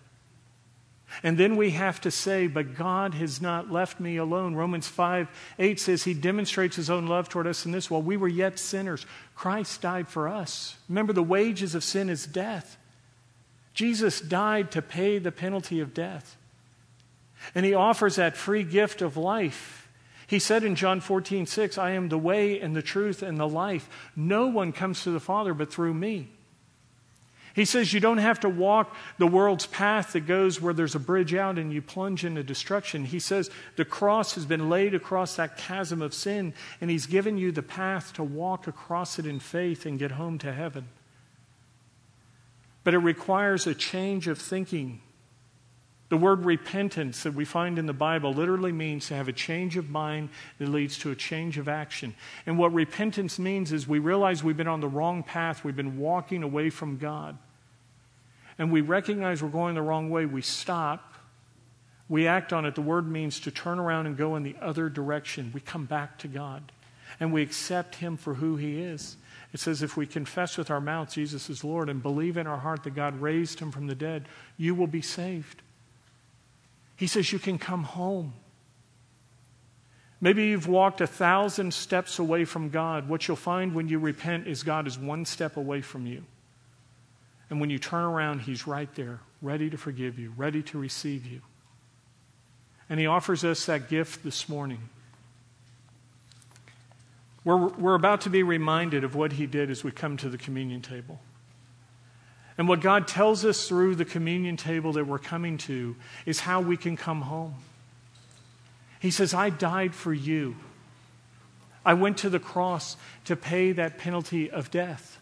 And 1.24 1.38
then 1.38 1.58
we 1.58 1.72
have 1.72 2.00
to 2.02 2.12
say, 2.12 2.48
but 2.48 2.76
God 2.76 3.14
has 3.16 3.42
not 3.42 3.70
left 3.70 4.00
me 4.00 4.16
alone. 4.16 4.56
Romans 4.56 4.88
5 4.88 5.28
8 5.60 5.80
says 5.80 6.04
he 6.04 6.14
demonstrates 6.14 6.78
his 6.78 6.90
own 6.90 7.08
love 7.08 7.28
toward 7.28 7.48
us 7.48 7.66
in 7.66 7.72
this 7.72 7.92
while 7.92 8.02
we 8.02 8.16
were 8.16 8.30
yet 8.30 8.58
sinners, 8.58 9.06
Christ 9.36 9.82
died 9.82 10.08
for 10.08 10.30
us. 10.30 10.78
Remember, 10.88 11.12
the 11.12 11.24
wages 11.24 11.76
of 11.76 11.84
sin 11.84 12.10
is 12.10 12.26
death. 12.26 12.78
Jesus 13.74 14.22
died 14.22 14.72
to 14.72 14.82
pay 14.82 15.18
the 15.20 15.32
penalty 15.32 15.80
of 15.80 15.94
death. 15.94 16.38
And 17.56 17.66
he 17.66 17.74
offers 17.74 18.16
that 18.16 18.38
free 18.38 18.64
gift 18.64 19.02
of 19.02 19.18
life. 19.18 19.90
He 20.28 20.40
said 20.40 20.64
in 20.64 20.76
John 20.76 21.02
14, 21.02 21.46
6, 21.46 21.78
I 21.78 21.92
am 21.92 22.10
the 22.10 22.18
way 22.18 22.60
and 22.60 22.76
the 22.76 22.82
truth 22.82 23.22
and 23.22 23.38
the 23.38 23.48
life. 23.48 23.90
No 24.16 24.48
one 24.48 24.72
comes 24.72 25.04
to 25.04 25.12
the 25.12 25.20
Father 25.20 25.54
but 25.54 25.74
through 25.74 25.94
me. 25.94 26.30
He 27.54 27.66
says 27.66 27.92
you 27.92 28.00
don't 28.00 28.20
have 28.20 28.40
to 28.42 28.50
walk 28.50 28.96
the 29.18 29.28
world's 29.28 29.66
path 29.66 30.14
that 30.14 30.22
goes 30.22 30.62
where 30.62 30.74
there's 30.74 30.96
a 30.96 31.00
bridge 31.00 31.34
out 31.34 31.58
and 31.58 31.74
you 31.74 31.82
plunge 31.82 32.24
into 32.24 32.44
destruction. 32.44 33.04
He 33.04 33.20
says 33.20 33.50
the 33.76 33.84
cross 33.84 34.36
has 34.36 34.46
been 34.46 34.70
laid 34.70 34.96
across 34.96 35.36
that 35.36 35.58
chasm 35.58 36.02
of 36.02 36.14
sin, 36.14 36.54
and 36.80 36.90
He's 36.90 37.08
given 37.08 37.38
you 37.38 37.52
the 37.52 37.62
path 37.62 38.14
to 38.14 38.24
walk 38.24 38.68
across 38.68 39.20
it 39.20 39.26
in 39.26 39.40
faith 39.40 39.86
and 39.86 40.00
get 40.00 40.12
home 40.12 40.38
to 40.40 40.54
heaven. 40.54 40.88
But 42.84 42.94
it 42.94 43.00
requires 43.00 43.68
a 43.68 43.76
change 43.76 44.28
of 44.28 44.40
thinking 44.40 45.02
the 46.12 46.18
word 46.18 46.44
repentance 46.44 47.24
that 47.24 47.36
we 47.36 47.46
find 47.46 47.80
in 47.80 47.86
the 47.86 47.94
Bible 47.94 48.34
literally 48.34 48.74
means 48.74 49.08
to 49.08 49.14
have 49.14 49.30
a 49.30 49.32
change 49.32 49.78
of 49.78 49.90
mind 49.90 50.28
that 50.60 50.68
leads 50.68 50.98
to 50.98 51.12
a 51.12 51.16
change 51.16 51.58
of 51.58 51.70
action. 51.70 52.14
And 52.46 52.58
what 52.58 52.74
repentance 52.74 53.40
means 53.40 53.72
is 53.72 53.88
we 53.88 54.00
realize 54.00 54.44
we've 54.44 54.58
been 54.58 54.68
on 54.68 54.82
the 54.82 54.90
wrong 54.90 55.24
path, 55.24 55.64
we've 55.64 55.74
been 55.74 55.98
walking 55.98 56.44
away 56.44 56.70
from 56.70 56.98
God. 56.98 57.38
And 58.60 58.74
we 58.74 58.82
recognize 58.82 59.42
we're 59.42 59.48
going 59.48 59.76
the 59.76 59.82
wrong 59.82 60.10
way, 60.10 60.26
we 60.26 60.42
stop, 60.42 61.14
we 62.10 62.28
act 62.28 62.52
on 62.52 62.66
it. 62.66 62.76
The 62.76 62.82
word 62.82 63.10
means 63.10 63.40
to 63.40 63.50
turn 63.50 63.80
around 63.80 64.06
and 64.06 64.18
go 64.18 64.36
in 64.36 64.44
the 64.44 64.58
other 64.60 64.90
direction. 64.90 65.52
We 65.54 65.62
come 65.62 65.86
back 65.86 66.18
to 66.18 66.28
God 66.28 66.74
and 67.22 67.32
we 67.32 67.42
accept 67.42 67.96
Him 67.96 68.18
for 68.18 68.34
who 68.34 68.58
He 68.58 68.82
is. 68.82 69.16
It 69.54 69.62
says, 69.62 69.82
if 69.82 69.96
we 69.96 70.06
confess 70.08 70.58
with 70.58 70.72
our 70.72 70.82
mouth 70.82 71.14
Jesus 71.14 71.50
is 71.50 71.64
Lord 71.64 71.88
and 71.88 72.04
believe 72.04 72.36
in 72.36 72.48
our 72.48 72.58
heart 72.58 72.84
that 72.84 72.96
God 72.96 73.22
raised 73.22 73.62
Him 73.62 73.72
from 73.72 73.88
the 73.88 73.96
dead, 73.96 74.28
you 74.58 74.76
will 74.76 74.88
be 74.88 75.02
saved. 75.02 75.62
He 77.02 77.08
says, 77.08 77.34
You 77.34 77.40
can 77.40 77.58
come 77.58 77.82
home. 77.82 78.32
Maybe 80.22 80.46
you've 80.46 80.68
walked 80.68 81.02
a 81.02 81.08
thousand 81.08 81.74
steps 81.74 82.20
away 82.20 82.46
from 82.46 82.70
God. 82.70 83.10
What 83.10 83.28
you'll 83.28 83.38
find 83.38 83.74
when 83.74 83.88
you 83.88 83.98
repent 83.98 84.46
is 84.46 84.62
God 84.62 84.86
is 84.86 85.00
one 85.00 85.26
step 85.26 85.58
away 85.58 85.82
from 85.82 86.06
you. 86.06 86.24
And 87.50 87.60
when 87.60 87.72
you 87.72 87.80
turn 87.80 88.04
around, 88.04 88.42
He's 88.42 88.68
right 88.68 88.94
there, 88.94 89.20
ready 89.42 89.68
to 89.72 89.80
forgive 89.80 90.20
you, 90.20 90.32
ready 90.38 90.62
to 90.62 90.78
receive 90.78 91.26
you. 91.26 91.42
And 92.88 93.00
He 93.00 93.08
offers 93.08 93.44
us 93.44 93.66
that 93.66 93.90
gift 93.90 94.24
this 94.24 94.48
morning. 94.48 94.88
We're, 97.44 97.70
we're 97.70 97.96
about 97.96 98.22
to 98.22 98.30
be 98.30 98.44
reminded 98.44 99.04
of 99.04 99.16
what 99.16 99.32
He 99.32 99.48
did 99.48 99.72
as 99.72 99.84
we 99.84 99.90
come 99.90 100.18
to 100.18 100.30
the 100.30 100.38
communion 100.38 100.84
table. 100.84 101.20
And 102.62 102.70
what 102.70 102.80
God 102.80 103.08
tells 103.08 103.44
us 103.44 103.68
through 103.68 103.96
the 103.96 104.06
communion 104.06 104.56
table 104.56 104.94
that 104.94 105.08
we're 105.08 105.18
coming 105.18 105.58
to 105.58 105.96
is 106.28 106.42
how 106.42 106.62
we 106.62 106.78
can 106.78 106.96
come 106.96 107.22
home. 107.22 107.56
He 109.00 109.10
says, 109.10 109.34
I 109.34 109.50
died 109.50 109.96
for 109.96 110.14
you. 110.14 110.58
I 111.84 111.96
went 111.96 112.20
to 112.20 112.30
the 112.30 112.38
cross 112.38 112.98
to 113.26 113.36
pay 113.36 113.72
that 113.72 113.98
penalty 113.98 114.52
of 114.52 114.70
death 114.70 115.20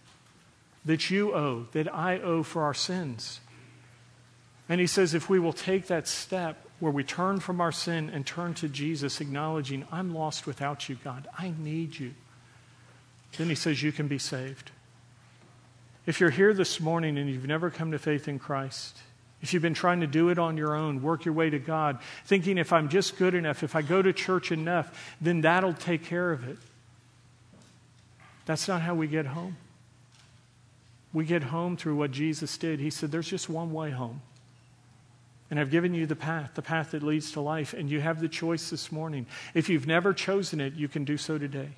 that 0.84 1.10
you 1.10 1.34
owe, 1.34 1.68
that 1.72 1.88
I 1.96 2.20
owe 2.20 2.44
for 2.44 2.64
our 2.64 2.74
sins. 2.74 3.40
And 4.68 4.82
he 4.82 4.88
says, 4.88 5.14
if 5.14 5.30
we 5.30 5.40
will 5.40 5.54
take 5.54 5.88
that 5.88 6.10
step 6.10 6.68
where 6.82 6.92
we 6.92 7.06
turn 7.06 7.40
from 7.40 7.62
our 7.62 7.72
sin 7.72 8.10
and 8.10 8.26
turn 8.26 8.54
to 8.56 8.68
Jesus, 8.68 9.22
acknowledging, 9.22 9.88
I'm 9.94 10.14
lost 10.14 10.46
without 10.46 10.90
you, 10.90 10.98
God, 11.06 11.26
I 11.38 11.54
need 11.58 12.00
you, 12.00 12.16
then 13.38 13.48
he 13.48 13.56
says, 13.56 13.82
you 13.82 13.94
can 13.94 14.10
be 14.10 14.20
saved. 14.20 14.72
If 16.10 16.20
you're 16.20 16.32
here 16.32 16.56
this 16.56 16.80
morning 16.80 17.20
and 17.20 17.30
you've 17.30 17.46
never 17.46 17.70
come 17.70 17.92
to 17.92 18.00
faith 18.00 18.28
in 18.28 18.40
Christ, 18.40 18.98
if 19.44 19.54
you've 19.54 19.62
been 19.62 19.76
trying 19.76 20.02
to 20.02 20.08
do 20.08 20.30
it 20.30 20.40
on 20.40 20.58
your 20.58 20.74
own, 20.74 21.04
work 21.04 21.24
your 21.24 21.36
way 21.36 21.52
to 21.52 21.60
God, 21.60 22.00
thinking 22.26 22.58
if 22.58 22.74
I'm 22.74 22.90
just 22.90 23.20
good 23.20 23.36
enough, 23.36 23.62
if 23.62 23.76
I 23.76 23.84
go 23.84 24.02
to 24.02 24.12
church 24.12 24.52
enough, 24.52 25.16
then 25.22 25.42
that'll 25.42 25.76
take 25.76 26.04
care 26.04 26.32
of 26.32 26.50
it. 26.50 26.58
That's 28.48 28.68
not 28.68 28.82
how 28.82 28.96
we 28.96 29.06
get 29.06 29.28
home. 29.28 29.58
We 31.14 31.26
get 31.26 31.44
home 31.44 31.78
through 31.78 31.98
what 31.98 32.10
Jesus 32.10 32.58
did. 32.58 32.80
He 32.80 32.90
said, 32.90 33.12
There's 33.12 33.30
just 33.30 33.48
one 33.48 33.72
way 33.72 33.92
home. 33.92 34.24
And 35.52 35.60
I've 35.60 35.70
given 35.70 35.94
you 35.94 36.08
the 36.08 36.16
path, 36.16 36.54
the 36.56 36.64
path 36.64 36.90
that 36.92 37.04
leads 37.04 37.34
to 37.34 37.42
life, 37.42 37.76
and 37.76 37.88
you 37.88 38.02
have 38.02 38.20
the 38.20 38.28
choice 38.28 38.72
this 38.72 38.92
morning. 38.92 39.28
If 39.54 39.70
you've 39.70 39.86
never 39.86 40.16
chosen 40.16 40.60
it, 40.60 40.74
you 40.74 40.88
can 40.88 41.06
do 41.06 41.18
so 41.18 41.38
today. 41.38 41.70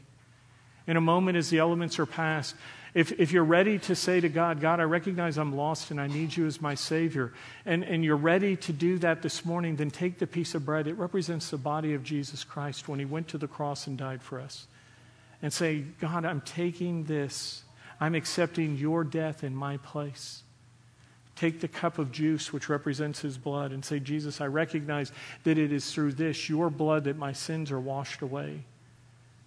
In 0.88 0.98
a 0.98 1.02
moment, 1.02 1.38
as 1.38 1.50
the 1.50 1.60
elements 1.60 2.00
are 2.00 2.06
passed, 2.06 2.56
if, 2.94 3.18
if 3.20 3.32
you're 3.32 3.46
ready 3.46 3.80
to 3.80 3.96
say 3.96 4.20
to 4.20 4.28
God, 4.28 4.60
God, 4.60 4.82
I 4.82 4.84
recognize 4.84 5.38
I'm 5.38 5.56
lost 5.56 5.92
and 5.92 6.02
I 6.02 6.08
need 6.08 6.36
you 6.36 6.46
as 6.46 6.60
my 6.60 6.76
Savior, 6.76 7.32
and, 7.66 7.84
and 7.84 8.04
you're 8.04 8.18
ready 8.18 8.58
to 8.58 8.74
do 8.74 8.98
that 9.00 9.22
this 9.22 9.46
morning, 9.46 9.78
then 9.78 9.92
take 9.92 10.20
the 10.20 10.28
piece 10.28 10.56
of 10.56 10.66
bread. 10.66 10.88
It 10.88 10.98
represents 10.98 11.50
the 11.50 11.58
body 11.58 11.94
of 11.94 12.04
Jesus 12.04 12.44
Christ 12.44 12.90
when 12.90 13.00
he 13.00 13.06
went 13.06 13.30
to 13.30 13.38
the 13.38 13.48
cross 13.48 13.88
and 13.88 13.98
died 13.98 14.22
for 14.22 14.42
us. 14.42 14.68
And 15.42 15.54
say, 15.54 15.86
God, 16.02 16.26
I'm 16.26 16.42
taking 16.42 17.06
this. 17.06 17.64
I'm 18.00 18.14
accepting 18.14 18.76
your 18.76 19.04
death 19.04 19.44
in 19.44 19.56
my 19.56 19.78
place. 19.78 20.44
Take 21.36 21.62
the 21.62 21.68
cup 21.68 21.98
of 21.98 22.12
juice, 22.12 22.52
which 22.52 22.68
represents 22.68 23.22
his 23.22 23.38
blood, 23.38 23.72
and 23.72 23.84
say, 23.86 24.00
Jesus, 24.00 24.42
I 24.42 24.48
recognize 24.48 25.12
that 25.44 25.58
it 25.58 25.72
is 25.72 25.92
through 25.94 26.12
this, 26.14 26.50
your 26.50 26.70
blood, 26.70 27.06
that 27.06 27.18
my 27.18 27.32
sins 27.32 27.72
are 27.72 27.80
washed 27.80 28.22
away. 28.22 28.66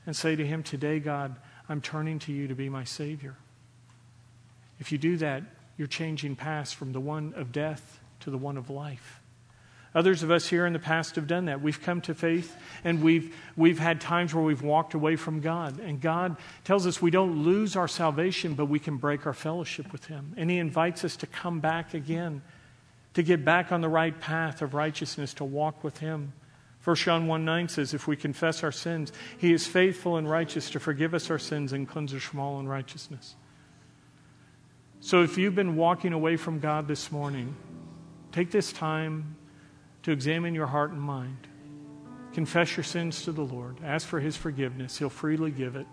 And 0.07 0.15
say 0.15 0.37
to 0.37 0.47
him, 0.47 0.63
Today, 0.63 1.01
God, 1.01 1.37
I'm 1.69 1.81
turning 1.81 2.19
to 2.21 2.33
you 2.33 2.49
to 2.49 2.55
be 2.55 2.69
my 2.69 2.85
Savior. 2.85 3.37
If 4.79 4.93
you 4.93 4.99
do 4.99 5.17
that, 5.19 5.43
you're 5.77 5.89
changing 5.89 6.37
paths 6.37 6.73
from 6.73 6.93
the 6.93 7.01
one 7.01 7.33
of 7.37 7.53
death 7.53 8.01
to 8.21 8.31
the 8.31 8.39
one 8.39 8.57
of 8.57 8.71
life. 8.71 9.21
Others 9.95 10.25
of 10.25 10.31
us 10.33 10.49
here 10.49 10.67
in 10.67 10.73
the 10.73 10.81
past 10.81 11.15
have 11.15 11.29
done 11.29 11.45
that. 11.45 11.63
We've 11.63 11.81
come 11.81 12.01
to 12.03 12.15
faith 12.15 12.57
and 12.83 13.01
we've, 13.01 13.35
we've 13.57 13.79
had 13.79 14.01
times 14.01 14.35
where 14.35 14.43
we've 14.43 14.63
walked 14.63 14.95
away 14.95 15.15
from 15.15 15.41
God. 15.41 15.79
And 15.79 16.01
God 16.01 16.37
tells 16.65 16.85
us 16.85 17.01
we 17.01 17.13
don't 17.13 17.45
lose 17.45 17.77
our 17.77 17.87
salvation, 17.87 18.55
but 18.55 18.67
we 18.67 18.81
can 18.81 18.97
break 18.97 19.25
our 19.25 19.33
fellowship 19.33 19.93
with 19.93 20.07
Him. 20.07 20.35
And 20.37 20.51
He 20.51 20.59
invites 20.59 21.05
us 21.05 21.15
to 21.19 21.29
come 21.29 21.61
back 21.61 21.95
again, 21.95 22.43
to 23.15 23.23
get 23.23 23.45
back 23.45 23.71
on 23.71 23.83
the 23.83 23.89
right 23.89 24.19
path 24.21 24.63
of 24.63 24.75
righteousness, 24.75 25.33
to 25.35 25.45
walk 25.45 25.85
with 25.85 25.99
Him. 25.99 26.33
1 26.85 26.97
John 26.97 27.27
1 27.27 27.45
9 27.45 27.69
says, 27.69 27.95
If 27.95 28.07
we 28.07 28.17
confess 28.17 28.63
our 28.63 28.73
sins, 28.73 29.11
He 29.39 29.53
is 29.53 29.67
faithful 29.67 30.17
and 30.17 30.29
righteous 30.29 30.69
to 30.71 30.81
forgive 30.81 31.15
us 31.15 31.31
our 31.31 31.39
sins 31.39 31.73
and 31.73 31.89
cleanse 31.89 32.13
us 32.13 32.23
from 32.23 32.41
all 32.41 32.61
unrighteousness. 32.61 33.37
So 35.01 35.23
if 35.23 35.39
you've 35.39 35.55
been 35.55 35.77
walking 35.77 36.13
away 36.13 36.37
from 36.37 36.61
God 36.61 36.87
this 36.87 37.11
morning, 37.11 37.57
take 38.33 38.51
this 38.51 38.73
time 38.73 39.37
to 40.03 40.13
examine 40.13 40.55
your 40.55 40.67
heart 40.67 40.91
and 40.91 41.01
mind. 41.01 41.49
Confess 42.35 42.77
your 42.77 42.85
sins 42.85 43.25
to 43.25 43.33
the 43.33 43.45
Lord. 43.45 43.79
Ask 43.83 44.07
for 44.07 44.21
His 44.21 44.37
forgiveness. 44.37 44.99
He'll 44.99 45.09
freely 45.09 45.51
give 45.51 45.77
it. 45.77 45.87